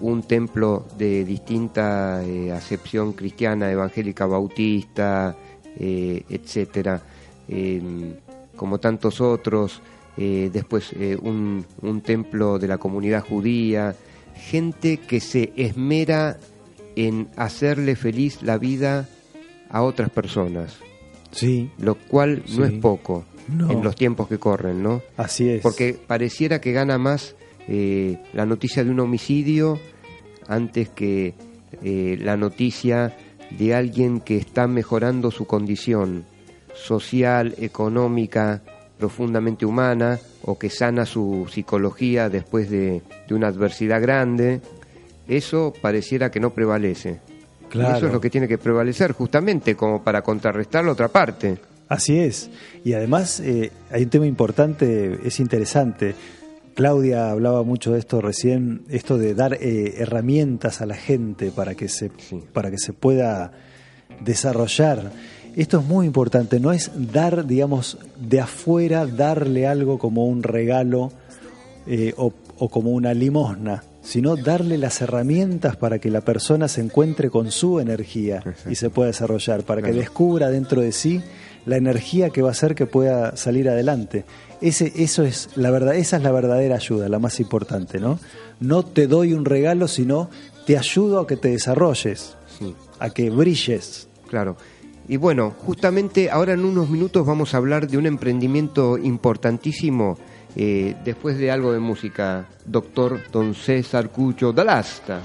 un 0.00 0.22
templo 0.22 0.84
de 0.98 1.24
distinta 1.24 2.20
acepción 2.54 3.12
cristiana, 3.14 3.70
evangélica, 3.72 4.26
bautista, 4.26 5.34
etcétera, 5.78 7.00
eh, 7.48 7.80
como 8.56 8.78
tantos 8.78 9.20
otros, 9.20 9.80
eh, 10.18 10.50
después 10.52 10.92
eh, 10.98 11.16
un, 11.22 11.64
un 11.80 12.00
templo 12.02 12.58
de 12.58 12.66
la 12.68 12.76
comunidad 12.78 13.24
judía, 13.24 13.94
gente 14.34 14.96
que 14.98 15.20
se 15.20 15.52
esmera 15.56 16.36
en 16.96 17.28
hacerle 17.36 17.94
feliz 17.96 18.42
la 18.42 18.58
vida 18.58 19.08
a 19.70 19.82
otras 19.82 20.10
personas, 20.10 20.76
Sí, 21.30 21.70
lo 21.78 21.94
cual 21.94 22.42
no 22.56 22.64
es 22.64 22.72
poco 22.80 23.24
No. 23.48 23.70
en 23.70 23.82
los 23.84 23.94
tiempos 23.94 24.28
que 24.28 24.38
corren, 24.38 24.82
¿no? 24.82 25.02
así 25.16 25.48
es. 25.48 25.60
Porque 25.62 25.94
pareciera 26.06 26.60
que 26.60 26.72
gana 26.72 26.96
más 26.98 27.36
eh, 27.68 28.18
la 28.32 28.46
noticia 28.46 28.82
de 28.82 28.90
un 28.90 29.00
homicidio 29.00 29.78
antes 30.48 30.88
que 30.88 31.34
eh, 31.82 32.16
la 32.20 32.36
noticia 32.38 33.14
de 33.58 33.74
alguien 33.74 34.20
que 34.20 34.38
está 34.38 34.66
mejorando 34.66 35.30
su 35.30 35.44
condición 35.46 36.24
social, 36.74 37.54
económica, 37.58 38.62
profundamente 38.98 39.64
humana, 39.64 40.18
o 40.42 40.58
que 40.58 40.70
sana 40.70 41.06
su 41.06 41.46
psicología 41.52 42.28
después 42.28 42.68
de, 42.70 43.02
de 43.28 43.34
una 43.34 43.48
adversidad 43.48 44.00
grande. 44.02 44.60
Eso 45.26 45.72
pareciera 45.80 46.30
que 46.30 46.40
no 46.40 46.50
prevalece. 46.50 47.20
Y 47.62 47.64
Claro. 47.70 47.96
eso 47.98 48.06
es 48.06 48.12
lo 48.12 48.20
que 48.20 48.30
tiene 48.30 48.48
que 48.48 48.56
prevalecer, 48.58 49.12
justamente 49.12 49.74
como 49.76 50.02
para 50.02 50.22
contrarrestar 50.22 50.84
la 50.84 50.92
otra 50.92 51.08
parte. 51.08 51.58
Así 51.88 52.18
es. 52.18 52.50
Y 52.84 52.94
además 52.94 53.40
eh, 53.40 53.70
hay 53.90 54.04
un 54.04 54.10
tema 54.10 54.26
importante, 54.26 55.18
es 55.24 55.38
interesante. 55.40 56.14
Claudia 56.74 57.30
hablaba 57.30 57.62
mucho 57.64 57.92
de 57.92 57.98
esto 57.98 58.20
recién, 58.20 58.82
esto 58.88 59.18
de 59.18 59.34
dar 59.34 59.54
eh, 59.54 59.94
herramientas 59.98 60.80
a 60.80 60.86
la 60.86 60.94
gente 60.94 61.50
para 61.50 61.74
que 61.74 61.88
se 61.88 62.10
Sí. 62.18 62.42
para 62.52 62.70
que 62.70 62.78
se 62.78 62.92
pueda 62.92 63.52
desarrollar. 64.20 65.12
Esto 65.58 65.80
es 65.80 65.84
muy 65.86 66.06
importante, 66.06 66.60
no 66.60 66.72
es 66.72 66.90
dar, 67.12 67.44
digamos, 67.44 67.98
de 68.16 68.40
afuera, 68.40 69.06
darle 69.06 69.66
algo 69.66 69.98
como 69.98 70.24
un 70.26 70.44
regalo 70.44 71.10
eh, 71.86 72.14
o, 72.16 72.32
o 72.58 72.68
como 72.68 72.90
una 72.92 73.12
limosna, 73.12 73.82
sino 74.00 74.36
darle 74.36 74.78
las 74.78 75.00
herramientas 75.00 75.74
para 75.76 75.98
que 75.98 76.10
la 76.12 76.20
persona 76.20 76.68
se 76.68 76.80
encuentre 76.80 77.28
con 77.28 77.50
su 77.50 77.80
energía 77.80 78.42
y 78.70 78.76
se 78.76 78.88
pueda 78.88 79.08
desarrollar, 79.08 79.64
para 79.64 79.82
que 79.82 79.92
descubra 79.92 80.48
dentro 80.48 80.80
de 80.80 80.92
sí 80.92 81.22
la 81.66 81.76
energía 81.76 82.30
que 82.30 82.40
va 82.40 82.50
a 82.50 82.52
hacer 82.52 82.76
que 82.76 82.86
pueda 82.86 83.36
salir 83.36 83.68
adelante. 83.68 84.24
Ese, 84.60 84.92
eso 84.96 85.24
es 85.24 85.50
la 85.56 85.70
verdad, 85.72 85.96
esa 85.96 86.18
es 86.18 86.22
la 86.22 86.30
verdadera 86.30 86.76
ayuda, 86.76 87.08
la 87.08 87.18
más 87.18 87.40
importante, 87.40 87.98
¿no? 87.98 88.20
No 88.60 88.84
te 88.84 89.08
doy 89.08 89.32
un 89.34 89.44
regalo, 89.44 89.88
sino 89.88 90.30
te 90.66 90.78
ayudo 90.78 91.18
a 91.18 91.26
que 91.26 91.36
te 91.36 91.48
desarrolles, 91.48 92.36
Sí. 92.60 92.74
a 93.00 93.10
que 93.10 93.28
brilles. 93.30 94.06
Claro. 94.28 94.56
Y 95.08 95.16
bueno, 95.16 95.54
justamente 95.58 96.30
ahora 96.30 96.52
en 96.52 96.64
unos 96.64 96.90
minutos 96.90 97.26
vamos 97.26 97.54
a 97.54 97.56
hablar 97.56 97.88
de 97.88 97.96
un 97.96 98.06
emprendimiento 98.06 98.98
importantísimo. 98.98 100.18
eh, 100.56 100.96
después 101.04 101.38
de 101.38 101.50
algo 101.50 101.72
de 101.72 101.78
música, 101.78 102.46
doctor 102.64 103.20
Don 103.30 103.54
César 103.54 104.10
Cucho 104.10 104.52
Dalasta. 104.52 105.20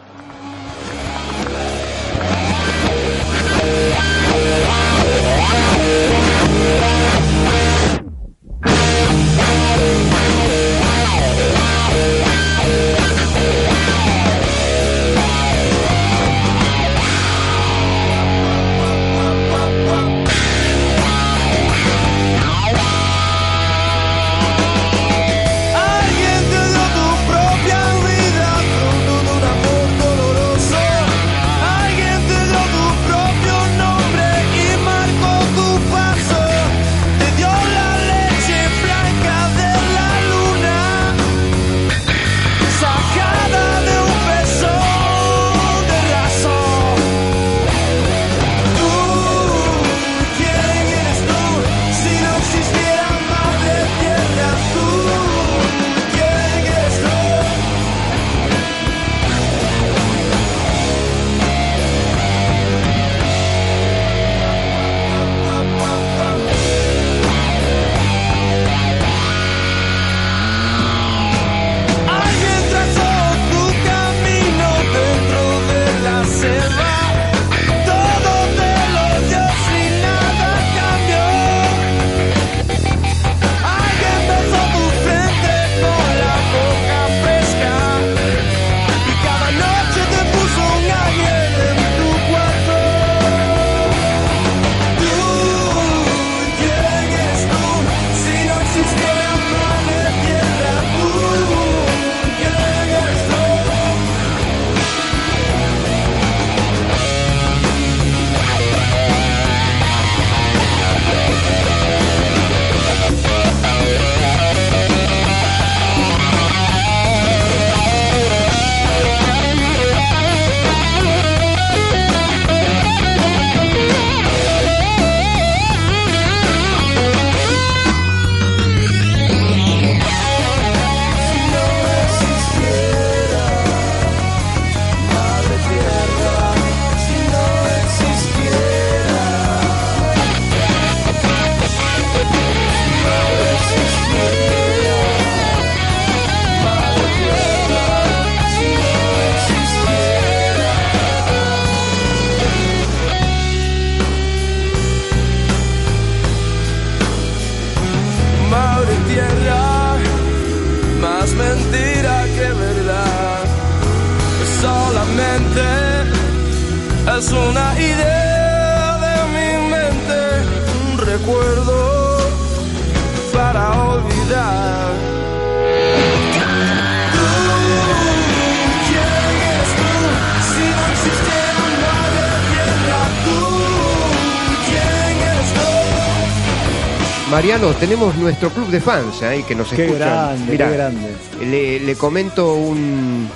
Tenemos 187.84 188.16
nuestro 188.16 188.50
club 188.50 188.68
de 188.70 188.80
fans 188.80 189.22
ahí 189.24 189.44
que 189.44 189.56
nos 189.56 189.68
Qué 189.70 189.84
escuchan. 189.86 190.00
grande, 190.08 190.52
Mirá, 190.52 190.68
qué 190.70 190.74
grande. 190.74 191.08
Le, 191.42 191.80
le 191.82 191.96
comento 191.96 192.56
un 192.56 193.28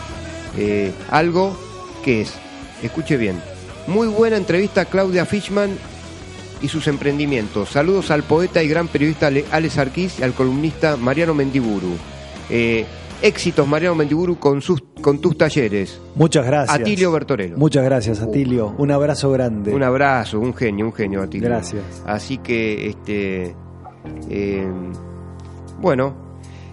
eh, 0.57 0.93
algo 1.09 1.53
que 2.01 2.21
es, 2.21 2.33
escuche 2.81 3.17
bien, 3.17 3.41
muy 3.87 4.07
buena 4.07 4.37
entrevista 4.37 4.81
a 4.81 4.85
Claudia 4.85 5.25
Fishman 5.25 5.71
y 6.61 6.69
sus 6.69 6.87
emprendimientos. 6.87 7.69
Saludos 7.69 8.09
al 8.09 8.23
poeta 8.23 8.63
y 8.63 8.69
gran 8.69 8.87
periodista 8.87 9.27
Ale- 9.27 9.43
Alex 9.51 9.77
Arquís 9.79 10.19
y 10.19 10.23
al 10.23 10.31
columnista 10.33 10.95
Mariano 10.95 11.33
Mendiburu. 11.33 11.97
Eh, 12.49 12.85
éxitos 13.21 13.67
Mariano 13.67 13.95
Mendiburu 13.95 14.39
con 14.39 14.61
sus 14.61 14.81
con 15.01 15.19
tus 15.19 15.37
talleres. 15.37 15.99
Muchas 16.15 16.45
gracias. 16.45 16.79
Atilio 16.79 17.11
Bertorello. 17.11 17.57
Muchas 17.57 17.83
gracias, 17.83 18.21
Atilio. 18.21 18.73
Un 18.77 18.91
abrazo 18.91 19.29
grande. 19.29 19.73
Un 19.75 19.83
abrazo, 19.83 20.39
un 20.39 20.53
genio, 20.55 20.85
un 20.85 20.93
genio, 20.93 21.21
Atilio. 21.21 21.49
Gracias. 21.49 21.83
Así 22.05 22.37
que, 22.39 22.87
este, 22.89 23.55
eh, 24.29 24.67
bueno, 25.79 26.15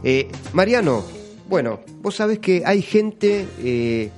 eh, 0.02 0.28
Mariano, 0.52 1.04
bueno, 1.48 1.80
vos 2.00 2.16
sabés 2.16 2.38
que 2.38 2.62
hay 2.64 2.82
gente 2.82 3.46
eh, 3.62 4.10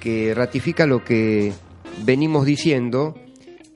que 0.00 0.34
ratifica 0.34 0.86
lo 0.86 1.04
que 1.04 1.52
venimos 2.04 2.46
diciendo, 2.46 3.14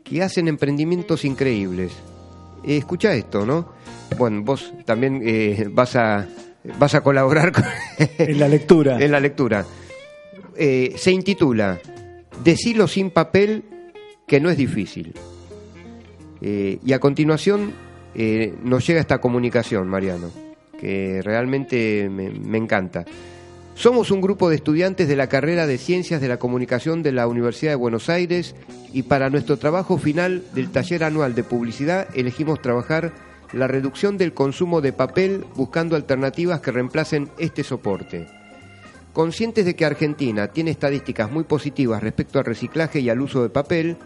que 0.05 0.23
hacen 0.23 0.49
emprendimientos 0.49 1.25
increíbles. 1.25 1.93
Escucha 2.65 3.15
esto, 3.15 3.47
¿no? 3.47 3.73
Bueno, 4.19 4.43
vos 4.43 4.73
también 4.85 5.23
vas 5.73 5.95
a 5.97 6.27
vas 6.79 6.95
a 6.95 7.01
colaborar 7.03 7.53
con 7.53 7.65
En 8.19 8.41
la 8.41 8.49
lectura. 8.49 8.99
en 9.01 9.13
la 9.13 9.21
lectura. 9.21 9.65
Eh, 10.57 10.95
se 10.97 11.11
intitula 11.13 11.79
Decilo 12.43 12.87
sin 12.87 13.11
papel 13.11 13.65
que 14.27 14.41
no 14.41 14.51
es 14.51 14.57
difícil. 14.57 15.15
Eh, 16.41 16.79
y 16.85 16.93
a 16.93 16.99
continuación 17.01 17.73
eh, 18.19 18.55
nos 18.63 18.87
llega 18.87 19.01
esta 19.01 19.19
comunicación, 19.19 19.89
Mariano, 19.89 20.31
que 20.81 21.21
realmente 21.23 22.09
me, 22.09 22.31
me 22.31 22.57
encanta. 22.57 23.05
Somos 23.75 24.11
un 24.11 24.23
grupo 24.23 24.49
de 24.49 24.57
estudiantes 24.57 25.07
de 25.07 25.17
la 25.17 25.29
carrera 25.29 25.67
de 25.67 25.77
Ciencias 25.77 26.23
de 26.23 26.29
la 26.29 26.39
Comunicación 26.39 27.03
de 27.03 27.13
la 27.13 27.27
Universidad 27.29 27.73
de 27.73 27.77
Buenos 27.77 28.09
Aires 28.09 28.55
y 28.95 29.03
para 29.03 29.29
nuestro 29.29 29.59
trabajo 29.59 29.99
final 29.99 30.43
del 30.55 30.71
taller 30.71 31.05
anual 31.05 31.35
de 31.35 31.45
publicidad 31.45 32.09
elegimos 32.15 32.63
trabajar 32.63 33.13
la 33.53 33.67
reducción 33.67 34.17
del 34.17 34.33
consumo 34.33 34.81
de 34.81 34.95
papel 34.95 35.45
buscando 35.55 35.95
alternativas 35.95 36.61
que 36.61 36.73
reemplacen 36.73 37.29
este 37.39 37.65
soporte. 37.65 38.29
Conscientes 39.13 39.67
de 39.67 39.77
que 39.77 39.85
Argentina 39.85 40.49
tiene 40.49 40.71
estadísticas 40.71 41.31
muy 41.31 41.45
positivas 41.45 42.03
respecto 42.03 42.39
al 42.39 42.47
reciclaje 42.47 43.01
y 43.01 43.11
al 43.11 43.21
uso 43.21 43.43
de 43.43 43.51
papel 43.51 43.99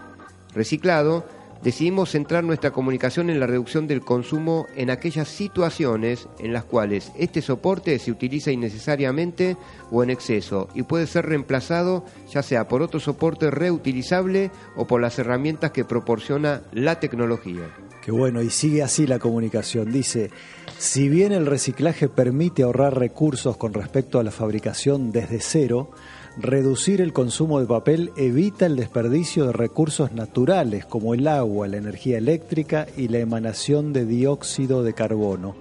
reciclado, 0.53 1.25
decidimos 1.63 2.11
centrar 2.11 2.45
nuestra 2.45 2.71
comunicación 2.71 3.31
en 3.31 3.41
la 3.41 3.47
reducción 3.47 3.87
del 3.87 4.03
consumo 4.03 4.67
en 4.77 4.91
aquellas 4.91 5.29
situaciones 5.29 6.29
en 6.39 6.53
las 6.53 6.65
cuales 6.65 7.13
este 7.19 7.43
soporte 7.43 7.99
se 7.99 8.11
utiliza 8.11 8.51
innecesariamente 8.51 9.57
o 9.91 10.03
en 10.03 10.11
exceso 10.11 10.69
y 10.75 10.83
puede 10.83 11.07
ser 11.07 11.27
reemplazado 11.27 12.05
ya 12.31 12.43
sea 12.43 12.69
por 12.69 12.83
otro 12.83 13.01
soporte 13.01 13.51
reutilizable 13.51 14.51
o 14.77 14.87
por 14.87 15.01
las 15.01 15.19
herramientas 15.19 15.71
que 15.73 15.85
proporciona 15.85 16.63
la 16.73 17.01
tecnología. 17.01 17.69
Qué 18.03 18.13
bueno, 18.13 18.41
y 18.41 18.49
sigue 18.49 18.83
así 18.83 19.07
la 19.07 19.19
comunicación. 19.19 19.93
Dice, 19.93 20.31
si 20.79 21.09
bien 21.11 21.33
el 21.33 21.45
reciclaje 21.45 22.09
permite 22.09 22.63
ahorrar 22.63 22.99
recursos 22.99 23.59
con 23.59 23.75
respecto 23.75 24.19
a 24.19 24.25
la 24.25 24.31
fabricación 24.31 25.13
desde 25.13 25.41
cero, 25.41 25.91
reducir 26.37 27.01
el 27.01 27.13
consumo 27.13 27.61
de 27.61 27.67
papel 27.67 28.13
evita 28.17 28.67
el 28.67 28.77
desperdicio 28.77 29.47
de 29.47 29.53
recursos 29.53 30.13
naturales 30.13 30.85
como 30.87 31.15
el 31.15 31.27
agua, 31.27 31.69
la 31.69 31.77
energía 31.77 32.19
eléctrica 32.19 32.87
y 32.97 33.09
la 33.09 33.19
emanación 33.19 33.93
de 33.93 34.07
dióxido 34.07 34.83
de 34.83 34.95
carbono. 34.95 35.57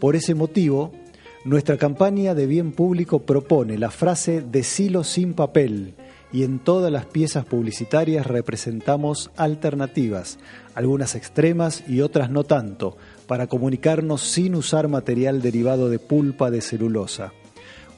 Por 0.00 0.16
ese 0.16 0.34
motivo, 0.34 0.92
nuestra 1.44 1.76
campaña 1.76 2.34
de 2.34 2.46
bien 2.46 2.72
público 2.72 3.20
propone 3.20 3.78
la 3.78 3.90
frase 3.90 4.42
Decilo 4.42 5.04
sin 5.04 5.34
papel 5.34 5.94
y 6.32 6.42
en 6.42 6.58
todas 6.58 6.92
las 6.92 7.06
piezas 7.06 7.44
publicitarias 7.44 8.26
representamos 8.26 9.30
alternativas, 9.36 10.38
algunas 10.74 11.14
extremas 11.14 11.82
y 11.88 12.02
otras 12.02 12.30
no 12.30 12.44
tanto, 12.44 12.96
para 13.26 13.46
comunicarnos 13.46 14.22
sin 14.22 14.54
usar 14.54 14.88
material 14.88 15.40
derivado 15.40 15.88
de 15.88 15.98
pulpa 15.98 16.50
de 16.50 16.60
celulosa. 16.60 17.32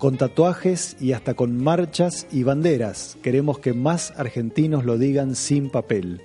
Con 0.00 0.16
tatuajes 0.16 0.96
y 0.98 1.12
hasta 1.12 1.34
con 1.34 1.62
marchas 1.62 2.26
y 2.32 2.42
banderas, 2.42 3.18
queremos 3.22 3.58
que 3.58 3.74
más 3.74 4.14
argentinos 4.16 4.86
lo 4.86 4.96
digan 4.96 5.36
sin 5.36 5.68
papel. 5.68 6.22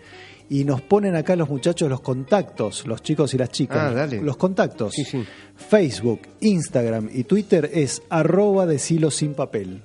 Y 0.49 0.63
nos 0.63 0.82
ponen 0.82 1.17
acá 1.17 1.36
los 1.36 1.49
muchachos 1.49 1.89
los 1.89 1.99
contactos, 1.99 2.88
los 2.88 3.03
chicos 3.03 3.34
y 3.34 3.38
las 3.38 3.49
chicas. 3.49 3.78
Ah, 3.78 3.91
dale. 3.91 4.21
Los 4.21 4.38
contactos. 4.38 4.93
Sí, 4.93 5.03
sí. 5.03 5.26
Facebook, 5.57 6.21
Instagram 6.39 7.09
y 7.11 7.26
Twitter 7.26 7.69
es 7.73 8.01
arroba 8.07 8.65
decilo 8.65 9.11
sin 9.11 9.34
papel. 9.34 9.82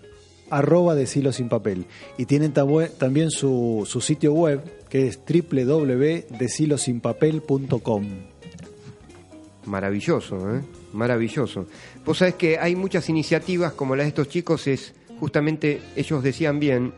Arroba 0.51 0.95
decilo 0.95 1.33
sin 1.33 1.49
papel. 1.49 1.87
Y 2.17 2.27
tienen 2.27 2.53
también 2.53 3.33
su, 3.33 3.83
su 3.89 4.01
sitio 4.01 4.35
web 4.35 4.63
que 4.89 5.09
es 5.09 5.19
www.decilosinpapel.com. 5.19 8.05
Maravilloso, 9.67 10.55
¿eh? 10.55 10.61
Maravilloso. 10.93 11.67
Vos 12.05 12.19
sabés 12.19 12.35
que 12.35 12.59
hay 12.59 12.77
muchas 12.77 13.09
iniciativas 13.09 13.73
como 13.73 13.95
la 13.95 14.03
de 14.03 14.09
estos 14.09 14.29
chicos, 14.29 14.67
es 14.67 14.95
justamente, 15.19 15.81
ellos 15.97 16.23
decían 16.23 16.59
bien, 16.59 16.93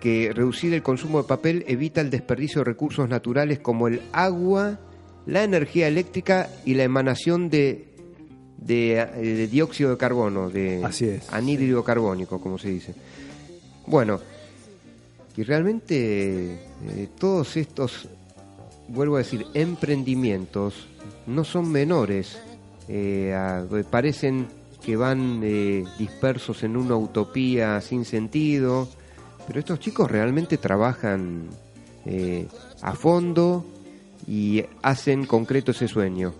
que 0.00 0.32
reducir 0.32 0.74
el 0.74 0.82
consumo 0.82 1.22
de 1.22 1.28
papel 1.28 1.64
evita 1.68 2.00
el 2.00 2.10
desperdicio 2.10 2.60
de 2.60 2.64
recursos 2.64 3.08
naturales 3.08 3.60
como 3.60 3.88
el 3.88 4.02
agua, 4.12 4.80
la 5.26 5.44
energía 5.44 5.86
eléctrica 5.86 6.48
y 6.64 6.74
la 6.74 6.82
emanación 6.84 7.50
de, 7.50 7.88
de, 8.58 8.98
eh, 8.98 9.06
de 9.06 9.46
dióxido 9.48 9.90
de 9.90 9.96
carbono, 9.96 10.50
de 10.50 10.84
Así 10.84 11.04
es. 11.06 11.32
anhídrido 11.32 11.84
carbónico, 11.84 12.40
como 12.40 12.58
se 12.58 12.70
dice. 12.70 12.94
Bueno, 13.86 14.20
y 15.36 15.42
realmente 15.44 16.54
eh, 16.54 17.08
todos 17.18 17.56
estos, 17.56 18.08
vuelvo 18.88 19.16
a 19.16 19.18
decir, 19.18 19.46
emprendimientos 19.54 20.86
no 21.26 21.44
son 21.44 21.70
menores, 21.70 22.38
eh, 22.88 23.34
a- 23.34 23.64
parecen 23.90 24.46
que 24.84 24.96
van 24.96 25.40
eh, 25.44 25.84
dispersos 25.98 26.62
en 26.64 26.76
una 26.76 26.96
utopía 26.96 27.80
sin 27.80 28.04
sentido, 28.04 28.88
pero 29.46 29.60
estos 29.60 29.78
chicos 29.80 30.10
realmente 30.10 30.58
trabajan 30.58 31.48
eh, 32.04 32.46
a 32.80 32.92
fondo 32.94 33.64
y 34.26 34.64
hacen 34.82 35.26
concreto 35.26 35.70
ese 35.72 35.86
sueño. 35.88 36.34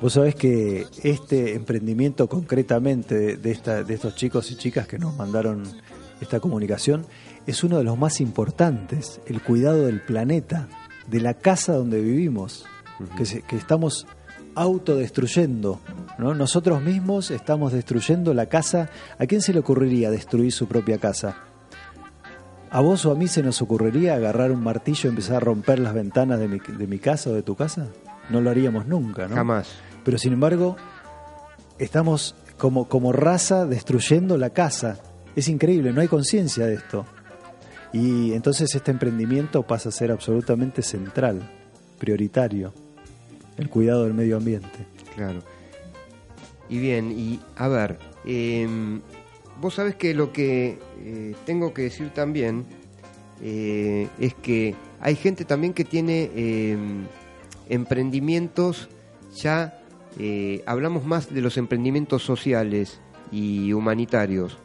Vos 0.00 0.12
sabés 0.14 0.34
que 0.36 0.86
este 1.02 1.54
emprendimiento 1.54 2.28
concretamente 2.28 3.36
de, 3.36 3.50
esta- 3.50 3.82
de 3.82 3.94
estos 3.94 4.14
chicos 4.14 4.50
y 4.50 4.56
chicas 4.56 4.86
que 4.86 4.98
nos 4.98 5.16
mandaron 5.16 5.64
esta 6.20 6.40
comunicación 6.40 7.04
es 7.46 7.64
uno 7.64 7.78
de 7.78 7.84
los 7.84 7.98
más 7.98 8.20
importantes, 8.20 9.20
el 9.26 9.42
cuidado 9.42 9.86
del 9.86 10.00
planeta, 10.00 10.68
de 11.06 11.20
la 11.20 11.34
casa 11.34 11.72
donde 11.74 12.00
vivimos, 12.00 12.64
que, 13.16 13.24
se- 13.26 13.42
que 13.42 13.56
estamos 13.56 14.06
autodestruyendo. 14.62 15.80
¿no? 16.18 16.34
Nosotros 16.34 16.82
mismos 16.82 17.30
estamos 17.30 17.72
destruyendo 17.72 18.34
la 18.34 18.46
casa. 18.46 18.90
¿A 19.18 19.26
quién 19.26 19.40
se 19.40 19.52
le 19.52 19.60
ocurriría 19.60 20.10
destruir 20.10 20.52
su 20.52 20.66
propia 20.66 20.98
casa? 20.98 21.36
¿A 22.70 22.80
vos 22.80 23.06
o 23.06 23.12
a 23.12 23.14
mí 23.14 23.28
se 23.28 23.42
nos 23.42 23.62
ocurriría 23.62 24.14
agarrar 24.14 24.50
un 24.50 24.62
martillo 24.62 25.08
y 25.08 25.10
empezar 25.10 25.36
a 25.36 25.40
romper 25.40 25.78
las 25.78 25.94
ventanas 25.94 26.38
de 26.38 26.48
mi, 26.48 26.58
de 26.58 26.86
mi 26.86 26.98
casa 26.98 27.30
o 27.30 27.32
de 27.32 27.42
tu 27.42 27.54
casa? 27.54 27.86
No 28.28 28.40
lo 28.40 28.50
haríamos 28.50 28.86
nunca, 28.86 29.26
¿no? 29.28 29.36
Jamás. 29.36 29.68
Pero 30.04 30.18
sin 30.18 30.32
embargo, 30.32 30.76
estamos 31.78 32.34
como, 32.58 32.88
como 32.88 33.12
raza 33.12 33.64
destruyendo 33.64 34.36
la 34.36 34.50
casa. 34.50 34.98
Es 35.36 35.48
increíble, 35.48 35.92
no 35.92 36.00
hay 36.00 36.08
conciencia 36.08 36.66
de 36.66 36.74
esto. 36.74 37.06
Y 37.92 38.32
entonces 38.32 38.74
este 38.74 38.90
emprendimiento 38.90 39.62
pasa 39.62 39.88
a 39.88 39.92
ser 39.92 40.10
absolutamente 40.10 40.82
central, 40.82 41.48
prioritario, 41.98 42.74
el 43.58 43.68
cuidado 43.68 44.04
del 44.04 44.14
medio 44.14 44.36
ambiente. 44.36 44.86
Claro. 45.14 45.42
Y 46.68 46.78
bien, 46.78 47.12
y 47.12 47.40
a 47.56 47.68
ver, 47.68 47.98
em, 48.24 49.00
vos 49.60 49.74
sabés 49.74 49.96
que 49.96 50.14
lo 50.14 50.32
que 50.32 50.78
eh, 51.02 51.34
tengo 51.44 51.74
que 51.74 51.82
decir 51.82 52.10
también 52.10 52.64
eh, 53.42 54.08
es 54.18 54.34
que 54.34 54.74
hay 55.00 55.16
gente 55.16 55.44
también 55.44 55.72
que 55.72 55.84
tiene 55.84 56.30
em, 56.34 57.06
emprendimientos 57.68 58.88
ya, 59.34 59.80
eh, 60.18 60.62
hablamos 60.66 61.04
más 61.04 61.32
de 61.32 61.40
los 61.40 61.56
emprendimientos 61.56 62.22
sociales 62.22 63.00
y 63.30 63.72
humanitarios 63.72 64.58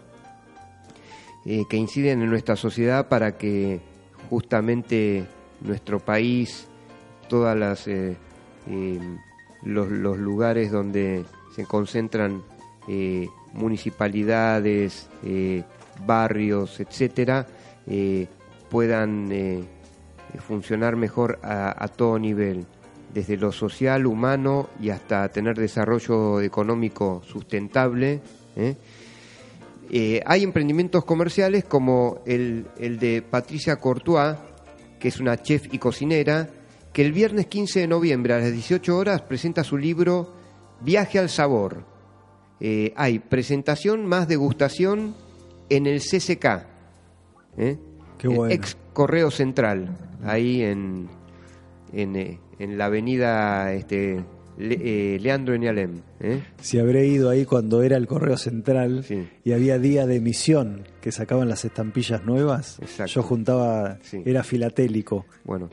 que 1.70 1.76
inciden 1.76 2.22
en 2.22 2.30
nuestra 2.30 2.56
sociedad 2.56 3.10
para 3.10 3.38
que 3.38 3.82
justamente 4.30 5.26
nuestro 5.60 6.00
país, 6.00 6.70
todas 7.28 7.58
las 7.58 7.86
los, 9.66 10.18
lugares 10.18 10.72
donde 10.72 11.26
se 11.56 11.66
concentran 11.66 12.44
eh, 12.88 13.28
municipalidades, 13.54 15.08
eh, 15.24 15.64
barrios, 16.06 16.80
etcétera, 16.80 17.48
eh, 17.88 18.28
puedan 18.70 19.32
funcionar 20.48 20.96
mejor 20.96 21.40
a, 21.44 21.88
todo 21.90 22.18
nivel, 22.18 22.66
desde 23.14 23.38
lo 23.38 23.52
social, 23.52 24.08
humano 24.08 24.70
y 24.82 24.90
hasta 24.90 25.30
tener 25.30 25.56
desarrollo 25.56 26.42
económico 26.42 27.22
sustentable. 27.24 28.22
hay 30.26 30.44
emprendimientos 30.44 31.06
comerciales 31.06 31.66
como 31.66 32.22
el, 32.26 32.66
el 32.80 32.98
de 32.98 33.22
Patricia 33.22 33.76
Courtois, 33.76 34.38
que 35.00 35.10
es 35.10 35.20
una 35.20 35.40
chef 35.40 35.72
y 35.72 35.78
cocinera, 35.78 36.50
que 36.94 37.02
el 37.02 37.12
viernes 37.12 37.48
15 37.48 37.82
de 37.82 37.88
noviembre 37.88 38.34
a 38.34 38.38
las 38.40 38.52
18 38.52 38.96
horas 38.96 39.22
presenta 39.24 39.64
su 39.64 39.78
libro 39.78 40.34
Viaje 40.82 41.18
al 41.18 41.30
Sabor. 41.30 41.84
Eh, 42.60 42.94
hay 42.96 43.20
presentación 43.20 44.06
más 44.06 44.28
degustación 44.28 45.16
en 45.70 45.88
el 45.88 46.00
CCK, 46.00 46.46
¿eh? 47.58 47.78
Qué 48.18 48.28
El 48.28 48.36
bueno. 48.36 48.54
ex 48.54 48.78
Correo 48.94 49.32
Central, 49.32 49.98
ahí 50.24 50.62
en, 50.62 51.10
en, 51.92 52.16
eh, 52.16 52.40
en 52.60 52.78
la 52.78 52.86
avenida 52.86 53.74
este, 53.74 54.24
Le- 54.58 55.16
eh, 55.16 55.20
Leandro 55.20 55.54
Enialem. 55.56 56.02
¿eh? 56.20 56.42
Si 56.62 56.78
habré 56.80 57.08
ido 57.08 57.30
ahí 57.30 57.46
cuando 57.46 57.82
era 57.84 57.98
el 57.98 58.08
correo 58.08 58.38
central 58.38 59.04
Sí. 59.04 59.28
y 59.44 59.52
había 59.54 59.80
día 59.80 60.06
de 60.06 60.18
emisión 60.18 60.88
que 61.02 61.12
sacaban 61.12 61.50
las 61.50 61.66
estampillas 61.66 62.24
nuevas, 62.26 62.78
Exacto. 62.82 63.12
yo 63.14 63.24
juntaba, 63.24 63.98
Sí. 64.04 64.22
era 64.26 64.44
filatélico. 64.44 65.26
Bueno, 65.44 65.70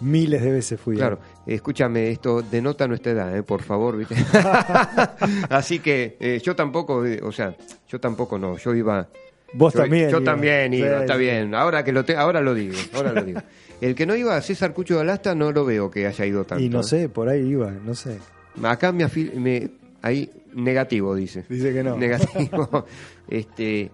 Miles 0.00 0.42
de 0.42 0.50
veces 0.50 0.80
fui. 0.80 0.96
Claro, 0.96 1.20
escúchame, 1.46 2.10
esto 2.10 2.42
denota 2.42 2.86
nuestra 2.88 3.12
edad, 3.12 3.36
¿eh? 3.36 3.42
por 3.44 3.62
favor, 3.62 3.96
¿viste? 3.96 4.16
Así 5.48 5.78
que 5.78 6.16
eh, 6.20 6.40
yo 6.42 6.54
tampoco, 6.56 7.06
eh, 7.06 7.20
o 7.22 7.32
sea, 7.32 7.54
yo 7.88 8.00
tampoco 8.00 8.38
no, 8.38 8.56
yo 8.58 8.74
iba... 8.74 9.08
Vos 9.56 9.72
yo, 9.72 9.80
también. 9.82 10.10
Yo 10.10 10.22
también 10.22 10.74
iba, 10.74 10.88
Sí, 10.88 10.94
está 11.02 11.14
sí. 11.14 11.20
bien, 11.20 11.54
ahora 11.54 11.84
que 11.84 11.92
lo 11.92 12.04
te, 12.04 12.16
ahora 12.16 12.40
lo 12.40 12.54
digo, 12.54 12.74
ahora 12.94 13.12
lo 13.12 13.22
digo. 13.22 13.40
El 13.84 13.94
que 13.94 14.06
no 14.06 14.16
iba, 14.16 14.40
César 14.40 14.72
Cucho 14.72 14.94
de 14.94 15.02
Alasta, 15.02 15.34
no 15.34 15.52
lo 15.52 15.64
veo 15.64 15.90
que 15.90 16.06
haya 16.06 16.24
ido 16.24 16.44
tanto. 16.44 16.64
Y 16.64 16.68
no 16.68 16.80
¿eh? 16.80 16.84
sé, 16.84 17.08
por 17.08 17.28
ahí 17.28 17.40
iba, 17.46 17.70
no 17.70 17.94
sé. 17.94 18.18
Acá 18.62 18.92
me, 18.92 19.04
afil- 19.04 19.34
me 19.34 19.70
ahí 20.00 20.30
negativo 20.54 21.14
dice. 21.14 21.44
Dice 21.48 21.72
que 21.72 21.82
no. 21.82 21.96
Negativo. 21.98 22.86
este 23.28 23.90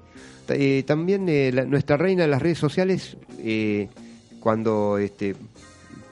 eh, 0.48 0.82
también 0.86 1.28
eh, 1.28 1.50
la- 1.52 1.64
nuestra 1.64 1.96
reina 1.96 2.22
de 2.22 2.28
las 2.28 2.40
redes 2.42 2.58
sociales 2.58 3.16
eh, 3.38 3.88
cuando 4.40 4.98
este 4.98 5.34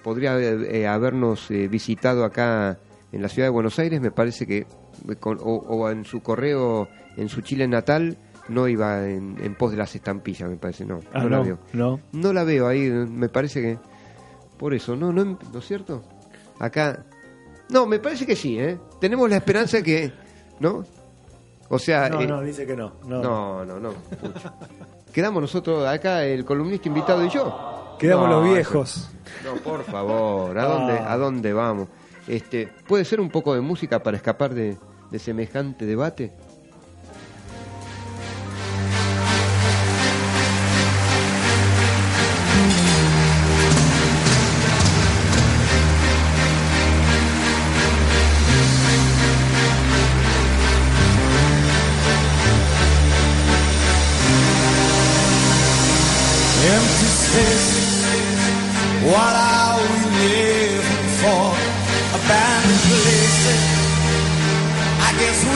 podría 0.03 0.39
eh, 0.41 0.87
habernos 0.87 1.51
eh, 1.51 1.69
visitado 1.69 2.25
acá 2.25 2.79
en 3.13 3.23
la 3.23 3.29
ciudad 3.29 3.47
de 3.47 3.51
Buenos 3.51 3.79
Aires, 3.79 4.01
me 4.01 4.11
parece 4.11 4.47
que 4.47 4.67
con- 5.21 5.39
o, 5.41 5.55
o 5.55 5.91
en 5.91 6.05
su 6.05 6.21
correo 6.21 6.89
en 7.17 7.29
su 7.29 7.41
Chile 7.43 7.67
natal 7.69 8.17
no 8.49 8.67
iba 8.69 9.07
en, 9.09 9.37
en 9.43 9.55
pos 9.55 9.71
de 9.73 9.77
las 9.77 9.95
estampillas, 9.95 10.49
me 10.49 10.57
parece, 10.57 10.85
no, 10.85 11.01
Ah, 11.13 11.23
no 11.23 11.29
la 11.29 11.41
veo. 11.41 11.59
no. 11.73 12.01
No 12.13 12.33
la 12.33 12.45
veo 12.45 12.67
ahí, 12.69 12.89
me 12.91 13.29
parece 13.29 13.61
que. 13.61 13.79
Por 14.59 14.75
eso, 14.75 14.97
¿no? 14.97 15.13
¿No, 15.13 15.25
¿no 15.25 15.59
es 15.59 15.67
cierto? 15.67 16.03
Acá. 16.59 17.05
No, 17.71 17.87
me 17.87 17.99
parece 17.99 18.27
que 18.27 18.35
sí, 18.35 18.59
¿eh? 18.59 18.79
Tenemos 19.01 19.29
la 19.31 19.37
esperanza 19.37 19.83
que. 19.83 20.13
¿No? 20.61 20.85
O 21.69 21.79
sea. 21.79 22.09
No, 22.09 22.21
eh, 22.21 22.27
no, 22.27 22.41
dice 22.43 22.67
que 22.67 22.75
no. 22.75 22.95
No, 23.07 23.65
no, 23.65 23.79
no. 23.79 23.91
Quedamos 25.13 25.41
nosotros 25.43 25.87
acá, 25.87 26.25
el 26.25 26.45
columnista 26.45 26.89
invitado 26.89 27.25
y 27.25 27.29
yo. 27.31 27.97
Quedamos 27.99 28.29
No, 28.29 28.41
los 28.41 28.53
viejos. 28.55 29.11
No, 29.45 29.55
por 29.63 29.83
favor, 29.85 30.57
¿a 30.59 30.65
dónde, 30.65 30.93
Ah. 30.99 31.13
¿a 31.13 31.17
dónde 31.19 31.53
vamos? 31.53 31.89
Este, 32.27 32.69
¿Puede 32.87 33.05
ser 33.05 33.21
un 33.21 33.29
poco 33.31 33.55
de 33.55 33.61
música 33.61 34.03
para 34.03 34.17
escapar 34.17 34.55
de, 34.55 34.77
de 35.11 35.19
semejante 35.19 35.85
debate? 35.87 36.33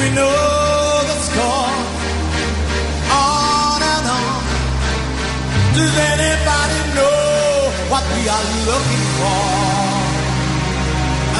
We 0.03 0.11
know 0.19 0.35
the 1.11 1.19
score. 1.29 1.75
On 3.15 3.81
and 3.95 4.07
on, 4.21 4.43
does 5.77 5.95
anybody 6.15 6.81
know 6.99 7.71
what 7.93 8.05
we 8.15 8.23
are 8.35 8.47
looking 8.71 9.05
for? 9.19 9.43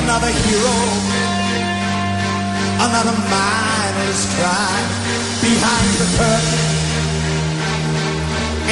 Another 0.03 0.33
hero, 0.47 0.79
another 2.87 3.17
mindless 3.35 4.23
crime 4.37 4.91
behind 5.43 5.91
the 6.01 6.09
curtain 6.19 6.65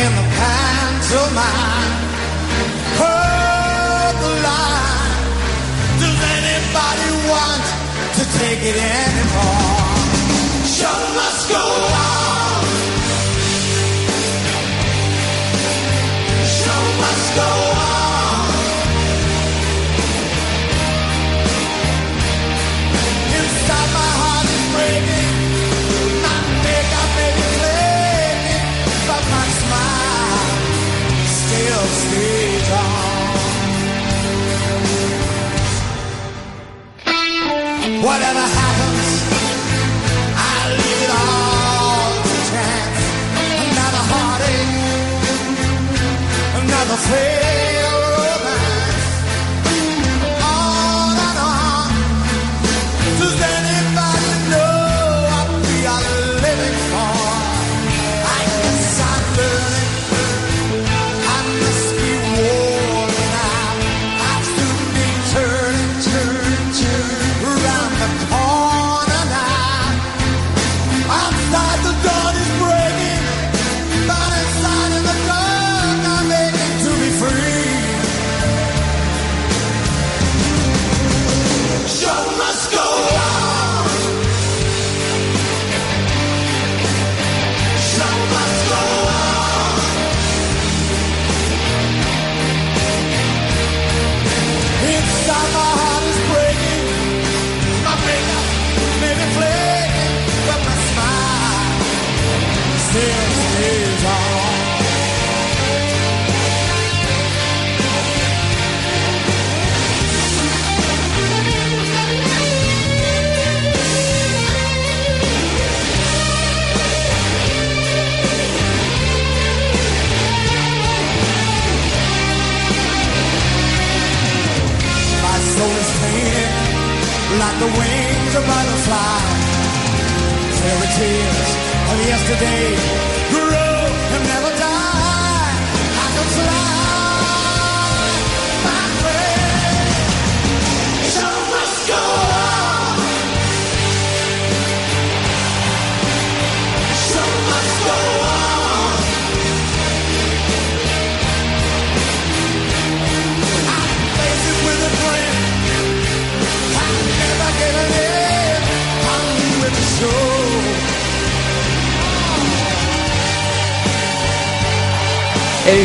in 0.03 0.11
the 0.19 0.27
pantomime. 0.39 1.95
Heard 3.01 4.15
the 4.25 4.33
line. 4.47 5.15
Does 6.03 6.19
anybody 6.39 7.09
want 7.31 7.80
take 8.39 8.63
it 8.63 8.77
anymore? 8.77 9.91
Show 10.77 10.99
must 11.19 11.43
go 11.49 11.65
on. 12.03 12.65
Show 16.59 16.83
must 17.03 17.35
go 17.37 17.49
on. 17.65 17.70
Whatever 38.03 38.41
happens, 38.41 39.09
I 40.35 40.59
leave 40.79 41.03
it 41.07 41.13
all 41.21 42.13
to 42.29 42.37
chance. 42.51 43.01
Another 43.69 44.05
heartache, 44.11 44.75
another 46.61 46.97
failed 46.97 47.70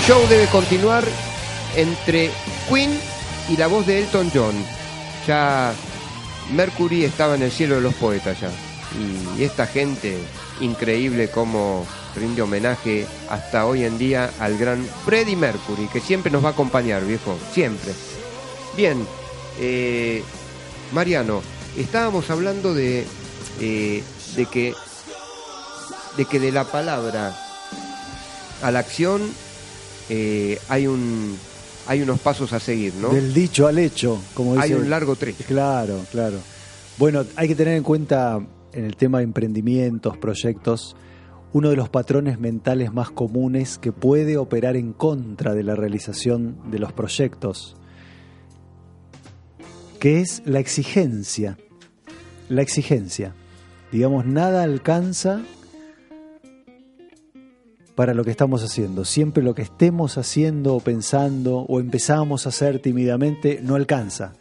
show 0.07 0.27
debe 0.29 0.45
continuar 0.47 1.03
entre 1.75 2.29
Queen 2.69 2.91
y 3.49 3.57
la 3.57 3.65
voz 3.65 3.87
de 3.87 4.01
Elton 4.01 4.29
John. 4.31 4.53
Ya 5.25 5.73
Mercury 6.53 7.05
estaba 7.05 7.33
en 7.33 7.41
el 7.41 7.51
cielo 7.51 7.75
de 7.75 7.81
los 7.81 7.95
poetas 7.95 8.39
ya. 8.39 8.51
Y 9.37 9.41
esta 9.43 9.65
gente 9.65 10.15
increíble 10.61 11.31
como 11.31 11.87
rinde 12.15 12.43
homenaje 12.43 13.07
hasta 13.31 13.65
hoy 13.65 13.83
en 13.83 13.97
día 13.97 14.29
al 14.39 14.59
gran 14.59 14.87
Freddie 15.05 15.35
Mercury, 15.35 15.87
que 15.87 15.99
siempre 15.99 16.31
nos 16.31 16.43
va 16.43 16.49
a 16.49 16.51
acompañar, 16.51 17.03
viejo, 17.03 17.35
siempre. 17.51 17.91
Bien, 18.77 19.07
eh, 19.59 20.21
Mariano, 20.91 21.41
estábamos 21.77 22.29
hablando 22.29 22.75
de, 22.75 23.07
eh, 23.59 24.03
de 24.35 24.45
que 24.45 24.75
de 26.15 26.25
que 26.25 26.39
de 26.39 26.51
la 26.51 26.63
palabra 26.63 27.35
a 28.61 28.71
la 28.71 28.79
acción 28.79 29.33
eh, 30.09 30.59
hay 30.69 30.87
un 30.87 31.37
hay 31.87 32.01
unos 32.01 32.19
pasos 32.19 32.51
a 32.53 32.59
seguir, 32.59 32.93
¿no? 32.95 33.09
Del 33.09 33.33
dicho 33.33 33.67
al 33.67 33.77
hecho, 33.77 34.19
como 34.33 34.55
dice. 34.55 34.65
Hay 34.65 34.73
un 34.73 34.89
largo 34.89 35.15
trecho. 35.15 35.43
Claro, 35.47 36.01
claro. 36.11 36.37
Bueno, 36.97 37.25
hay 37.35 37.47
que 37.47 37.55
tener 37.55 37.75
en 37.75 37.83
cuenta 37.83 38.39
en 38.73 38.85
el 38.85 38.95
tema 38.95 39.19
de 39.19 39.25
emprendimientos, 39.25 40.17
proyectos, 40.17 40.95
uno 41.53 41.69
de 41.69 41.75
los 41.75 41.89
patrones 41.89 42.39
mentales 42.39 42.91
más 42.91 43.11
comunes 43.11 43.77
que 43.77 43.91
puede 43.91 44.37
operar 44.37 44.75
en 44.75 44.93
contra 44.93 45.53
de 45.53 45.63
la 45.63 45.75
realización 45.75 46.57
de 46.69 46.79
los 46.79 46.91
proyectos, 46.91 47.75
que 49.99 50.21
es 50.21 50.41
la 50.45 50.59
exigencia. 50.59 51.57
La 52.49 52.61
exigencia. 52.61 53.33
Digamos, 53.91 54.25
nada 54.25 54.63
alcanza 54.63 55.43
para 57.95 58.13
lo 58.13 58.23
que 58.23 58.31
estamos 58.31 58.63
haciendo. 58.63 59.05
Siempre 59.05 59.43
lo 59.43 59.55
que 59.55 59.61
estemos 59.63 60.17
haciendo 60.17 60.75
o 60.75 60.79
pensando 60.79 61.59
o 61.59 61.79
empezamos 61.79 62.45
a 62.45 62.49
hacer 62.49 62.79
tímidamente 62.79 63.59
no 63.63 63.75
alcanza. 63.75 64.33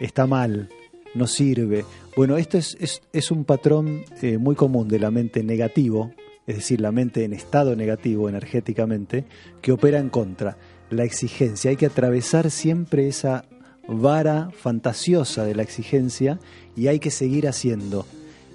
Está 0.00 0.26
mal, 0.26 0.68
no 1.14 1.26
sirve. 1.26 1.84
Bueno, 2.16 2.36
esto 2.36 2.58
es, 2.58 2.76
es, 3.12 3.30
un 3.30 3.44
patrón 3.44 4.02
eh, 4.20 4.38
muy 4.38 4.56
común 4.56 4.88
de 4.88 4.98
la 4.98 5.10
mente 5.10 5.42
negativo, 5.42 6.12
es 6.46 6.56
decir, 6.56 6.80
la 6.80 6.90
mente 6.90 7.24
en 7.24 7.32
estado 7.32 7.76
negativo 7.76 8.28
energéticamente, 8.28 9.24
que 9.62 9.72
opera 9.72 9.98
en 9.98 10.08
contra. 10.08 10.56
La 10.90 11.04
exigencia. 11.04 11.70
Hay 11.70 11.76
que 11.76 11.86
atravesar 11.86 12.50
siempre 12.50 13.06
esa 13.06 13.44
vara 13.86 14.50
fantasiosa 14.52 15.44
de 15.44 15.54
la 15.54 15.62
exigencia 15.62 16.40
y 16.76 16.88
hay 16.88 16.98
que 16.98 17.12
seguir 17.12 17.46
haciendo 17.46 18.06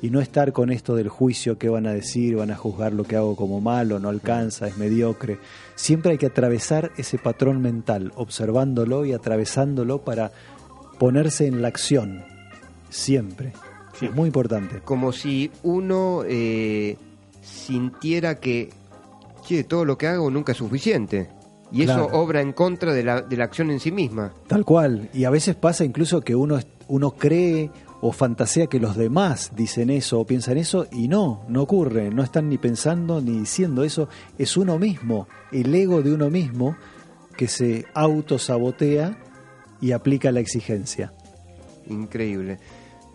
y 0.01 0.09
no 0.09 0.21
estar 0.21 0.51
con 0.51 0.71
esto 0.71 0.95
del 0.95 1.09
juicio 1.09 1.57
que 1.57 1.69
van 1.69 1.87
a 1.87 1.93
decir, 1.93 2.35
van 2.35 2.51
a 2.51 2.55
juzgar 2.55 2.93
lo 2.93 3.03
que 3.03 3.15
hago 3.15 3.35
como 3.35 3.61
malo, 3.61 3.99
no 3.99 4.09
alcanza, 4.09 4.67
es 4.67 4.77
mediocre. 4.77 5.39
Siempre 5.75 6.11
hay 6.11 6.17
que 6.17 6.27
atravesar 6.27 6.91
ese 6.97 7.17
patrón 7.17 7.61
mental, 7.61 8.11
observándolo 8.15 9.05
y 9.05 9.13
atravesándolo 9.13 9.99
para 9.99 10.31
ponerse 10.99 11.47
en 11.47 11.61
la 11.61 11.69
acción. 11.69 12.23
Siempre. 12.89 13.53
Es 14.01 14.13
muy 14.13 14.27
importante. 14.27 14.79
Como 14.83 15.11
si 15.11 15.51
uno 15.63 16.23
eh, 16.27 16.97
sintiera 17.41 18.39
que, 18.39 18.69
che, 19.45 19.63
todo 19.63 19.85
lo 19.85 19.97
que 19.97 20.07
hago 20.07 20.29
nunca 20.29 20.51
es 20.51 20.57
suficiente. 20.57 21.29
Y 21.71 21.83
eso 21.83 22.07
obra 22.13 22.41
en 22.41 22.53
contra 22.53 22.93
de 22.93 23.03
la, 23.03 23.21
de 23.21 23.35
la 23.37 23.45
acción 23.45 23.71
en 23.71 23.79
sí 23.79 23.91
misma. 23.91 24.33
Tal 24.47 24.63
cual. 24.63 25.09
Y 25.13 25.25
a 25.25 25.29
veces 25.29 25.55
pasa 25.55 25.83
incluso 25.83 26.21
que 26.21 26.35
uno, 26.35 26.59
uno 26.87 27.11
cree 27.11 27.71
o 28.01 28.11
fantasea 28.11 28.67
que 28.67 28.79
los 28.79 28.95
demás 28.95 29.51
dicen 29.55 29.89
eso 29.89 30.19
o 30.19 30.25
piensan 30.25 30.57
eso 30.57 30.87
y 30.91 31.07
no, 31.07 31.43
no 31.47 31.61
ocurre. 31.61 32.09
No 32.09 32.23
están 32.23 32.49
ni 32.49 32.57
pensando 32.57 33.21
ni 33.21 33.39
diciendo 33.39 33.83
eso. 33.83 34.09
Es 34.37 34.57
uno 34.57 34.77
mismo, 34.77 35.27
el 35.51 35.73
ego 35.73 36.01
de 36.01 36.13
uno 36.13 36.29
mismo 36.29 36.75
que 37.37 37.47
se 37.47 37.85
autosabotea 37.93 39.17
y 39.81 39.91
aplica 39.91 40.31
la 40.31 40.39
exigencia. 40.39 41.13
Increíble. 41.87 42.59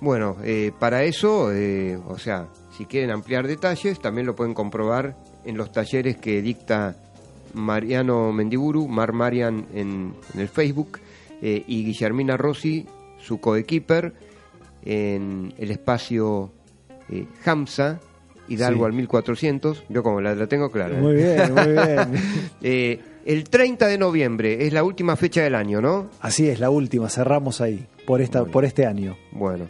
Bueno, 0.01 0.37
eh, 0.43 0.73
para 0.79 1.05
eso, 1.05 1.53
eh, 1.53 1.99
o 2.09 2.19
sea, 2.19 2.49
si 2.77 2.87
quieren 2.87 3.11
ampliar 3.11 3.47
detalles, 3.47 4.01
también 4.01 4.27
lo 4.27 4.35
pueden 4.35 4.55
comprobar 4.55 5.17
en 5.45 5.57
los 5.57 5.73
talleres 5.73 6.17
que 6.17 6.41
dicta 6.41 6.97
Mariano 7.55 8.33
Mendiburu, 8.33 8.89
Mar 8.89 9.13
Marian 9.13 9.67
en, 9.75 10.15
en 10.35 10.41
el 10.41 10.49
Facebook, 10.49 11.01
eh, 11.43 11.65
y 11.67 11.85
Guillermina 11.85 12.37
Rossi, 12.37 12.87
su 13.19 13.41
coequiper, 13.41 14.13
en 14.85 15.53
el 15.59 15.71
espacio 15.71 16.51
eh, 17.09 17.27
Hamza, 17.45 18.01
Hidalgo 18.49 18.85
Sí. 18.85 18.87
al 18.87 18.93
1400. 18.95 19.85
Yo 19.89 20.03
como 20.03 20.21
la, 20.21 20.35
la 20.35 20.47
tengo 20.47 20.71
clara. 20.71 20.97
¿eh? 20.99 21.01
Muy 21.01 21.15
bien, 21.15 21.55
muy 21.55 21.73
bien. 21.73 22.23
Eh, 22.63 23.01
el 23.25 23.45
30 23.45 23.87
de 23.87 23.99
noviembre 23.99 24.67
es 24.67 24.73
la 24.73 24.83
última 24.83 25.15
fecha 25.17 25.43
del 25.43 25.55
año, 25.55 25.81
¿no? 25.81 26.11
Así 26.21 26.49
es, 26.49 26.59
la 26.59 26.71
última, 26.71 27.09
cerramos 27.09 27.61
ahí, 27.61 27.87
por, 28.07 28.21
esta, 28.21 28.45
por 28.45 28.65
este 28.65 28.87
año. 28.87 29.17
Bueno, 29.33 29.69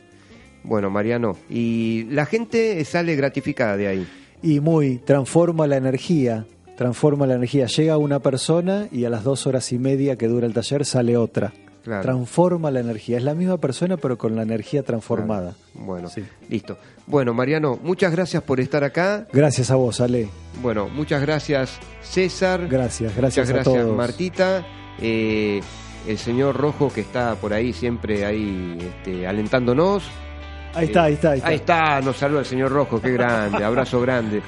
bueno, 0.63 0.89
Mariano. 0.91 1.37
Y 1.51 2.05
la 2.11 2.27
gente 2.27 2.83
sale 2.85 3.17
gratificada 3.17 3.77
de 3.77 3.89
ahí. 3.89 4.07
Y 4.43 4.61
muy, 4.61 4.97
transforma 4.99 5.67
la 5.67 5.77
energía, 5.77 6.47
transforma 6.77 7.27
la 7.27 7.35
energía. 7.35 7.67
Llega 7.67 7.99
una 7.99 8.21
persona 8.21 8.89
y 8.91 9.05
a 9.05 9.11
las 9.11 9.25
dos 9.25 9.47
horas 9.47 9.71
y 9.73 9.79
media 9.79 10.17
que 10.17 10.29
dura 10.29 10.47
el 10.47 10.55
taller 10.55 10.85
sale 10.87 11.17
otra. 11.17 11.53
Claro. 11.83 12.03
Transforma 12.03 12.71
la 12.71 12.81
energía. 12.81 13.17
Es 13.17 13.25
la 13.25 13.35
misma 13.35 13.57
persona 13.59 13.97
pero 13.97 14.19
con 14.19 14.37
la 14.37 14.43
energía 14.43 14.83
transformada. 14.83 15.55
Bueno, 15.75 16.09
Sí. 16.09 16.23
listo. 16.49 16.77
Bueno, 17.07 17.33
Mariano, 17.35 17.79
muchas 17.83 18.13
gracias 18.13 18.43
por 18.43 18.61
estar 18.61 18.85
acá. 18.85 19.27
Gracias 19.33 19.71
a 19.71 19.77
vos, 19.77 20.01
Ale. 20.01 20.29
Bueno, 20.63 20.89
muchas 20.89 21.23
gracias, 21.23 21.79
César. 22.03 22.69
Gracias, 22.69 23.17
gracias, 23.17 23.47
muchas 23.49 23.65
gracias, 23.65 23.77
a 23.77 23.83
todos. 23.85 23.97
Martita. 23.97 24.67
Eh, 25.01 25.61
el 26.07 26.19
señor 26.19 26.57
Rojo 26.57 26.91
que 26.93 27.01
está 27.03 27.35
por 27.35 27.53
ahí 27.53 27.73
siempre 27.73 28.25
ahí 28.25 28.77
este, 28.81 29.27
alentándonos. 29.27 30.05
Ahí 30.75 30.87
está, 30.87 31.05
ahí 31.05 31.15
está, 31.15 31.31
ahí 31.33 31.39
está. 31.39 31.49
Ahí 31.49 31.57
está, 31.57 32.01
nos 32.01 32.17
saluda 32.17 32.41
el 32.41 32.47
señor 32.47 32.71
Rojo, 32.71 33.01
qué 33.01 33.11
grande, 33.13 33.65
abrazo 33.65 34.01
grande. 34.01 34.41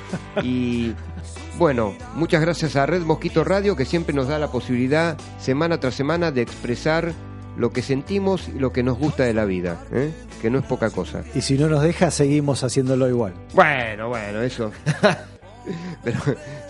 Y 0.43 0.93
bueno, 1.59 1.95
muchas 2.15 2.41
gracias 2.41 2.77
a 2.77 2.87
Red 2.87 3.03
Mosquito 3.03 3.45
Radio 3.45 3.77
que 3.77 3.85
siempre 3.85 4.15
nos 4.15 4.29
da 4.29 4.39
la 4.39 4.49
posibilidad 4.51 5.17
semana 5.39 5.79
tras 5.79 5.95
semana 5.95 6.31
de 6.31 6.43
expresar 6.43 7.13
lo 7.57 7.73
que 7.73 7.83
sentimos 7.83 8.49
y 8.49 8.59
lo 8.59 8.73
que 8.73 8.83
nos 8.83 8.99
gusta 8.99 9.25
de 9.25 9.35
la 9.35 9.45
vida, 9.45 9.79
¿eh? 9.93 10.11
que 10.41 10.51
no 10.51 10.59
es 10.59 10.65
poca 10.65 10.91
cosa. 10.91 11.23
Y 11.35 11.43
si 11.43 11.59
no 11.59 11.69
nos 11.69 11.83
deja, 11.83 12.11
seguimos 12.11 12.65
haciéndolo 12.65 13.09
igual. 13.09 13.35
Bueno, 13.53 14.09
bueno, 14.09 14.41
eso. 14.41 14.73
pero 16.03 16.19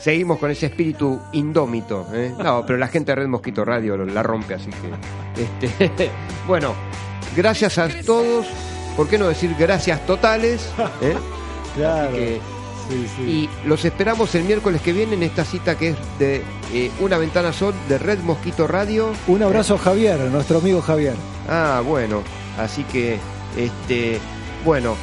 seguimos 0.01 0.39
con 0.39 0.51
ese 0.51 0.67
espíritu 0.67 1.21
indómito. 1.33 2.07
¿eh? 2.13 2.35
No, 2.37 2.67
pero 2.67 2.79
la 2.79 2.89
gente 2.89 3.13
de 3.13 3.17
Red 3.17 3.29
Mosquito 3.29 3.65
Radio 3.65 3.97
la 3.97 4.23
rompe, 4.23 4.55
así 4.55 4.71
que. 4.71 5.83
Este, 5.85 6.11
bueno, 6.49 6.75
gracias 7.37 7.79
a 7.79 7.89
todos. 8.05 8.47
¿Por 8.97 9.09
qué 9.09 9.17
no 9.17 9.29
decir 9.29 9.55
gracias 9.59 10.05
totales? 10.07 10.69
¿eh? 11.01 11.15
Claro. 11.75 12.09
Así 12.11 12.19
que- 12.19 12.52
Sí, 12.89 13.07
sí. 13.17 13.23
y 13.23 13.49
los 13.69 13.85
esperamos 13.85 14.35
el 14.35 14.45
miércoles 14.45 14.81
que 14.83 14.93
viene 14.93 15.15
en 15.15 15.23
esta 15.23 15.45
cita 15.45 15.79
que 15.79 15.91
es 15.91 15.97
de 16.19 16.43
eh, 16.73 16.91
Una 17.01 17.17
Ventana 17.19 17.53
Sol 17.53 17.75
de 17.89 17.99
Red 17.99 18.19
Mosquito 18.21 18.67
Radio. 18.67 19.13
Un 19.29 19.43
abrazo 19.43 19.79
Javier, 19.79 20.19
nuestro 20.31 20.59
amigo 20.59 20.83
Javier. 20.83 21.15
Ah, 21.49 21.83
bueno, 21.85 22.23
así 22.59 22.85
que, 22.85 23.19
este, 23.57 24.19
bueno, 24.65 24.97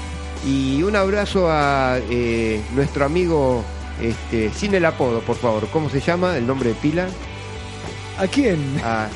y 0.45 0.83
un 0.83 0.95
abrazo 0.95 1.47
a 1.49 1.97
eh, 2.09 2.61
nuestro 2.75 3.05
amigo, 3.05 3.63
este, 4.01 4.51
sin 4.53 4.73
el 4.75 4.85
apodo, 4.85 5.21
por 5.21 5.35
favor, 5.37 5.67
¿cómo 5.71 5.89
se 5.89 5.99
llama? 6.01 6.37
¿El 6.37 6.45
nombre 6.47 6.69
de 6.69 6.75
pila? 6.75 7.07
¿A 8.17 8.27
quién? 8.27 8.59
A, 8.83 9.05
a- 9.05 9.09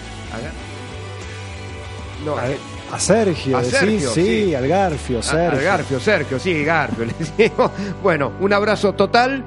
no, 2.25 2.37
a, 2.37 2.45
A 2.93 2.99
Sergio, 2.99 3.57
A 3.57 3.63
Sergio, 3.63 4.11
sí, 4.11 4.45
sí. 4.45 4.55
al 4.55 4.67
Garfio, 4.67 5.19
a- 5.19 5.23
Sergio. 5.23 5.59
a 5.59 5.63
Garfio, 5.63 5.99
Sergio, 5.99 6.39
sí, 6.39 6.63
Garfio, 6.63 7.05
digo. 7.37 7.71
Bueno, 8.03 8.33
un 8.39 8.53
abrazo 8.53 8.93
total, 8.93 9.43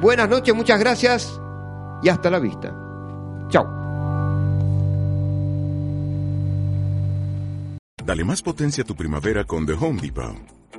buenas 0.00 0.28
noches, 0.28 0.54
muchas 0.54 0.80
gracias 0.80 1.40
y 2.02 2.08
hasta 2.08 2.30
la 2.30 2.38
vista. 2.40 2.74
Chao. 3.48 3.78
Dale 8.04 8.24
más 8.24 8.42
potencia 8.42 8.82
a 8.82 8.86
tu 8.86 8.96
primavera 8.96 9.44
con 9.44 9.66
The 9.66 9.74
Home 9.74 10.00
Depot. 10.00 10.34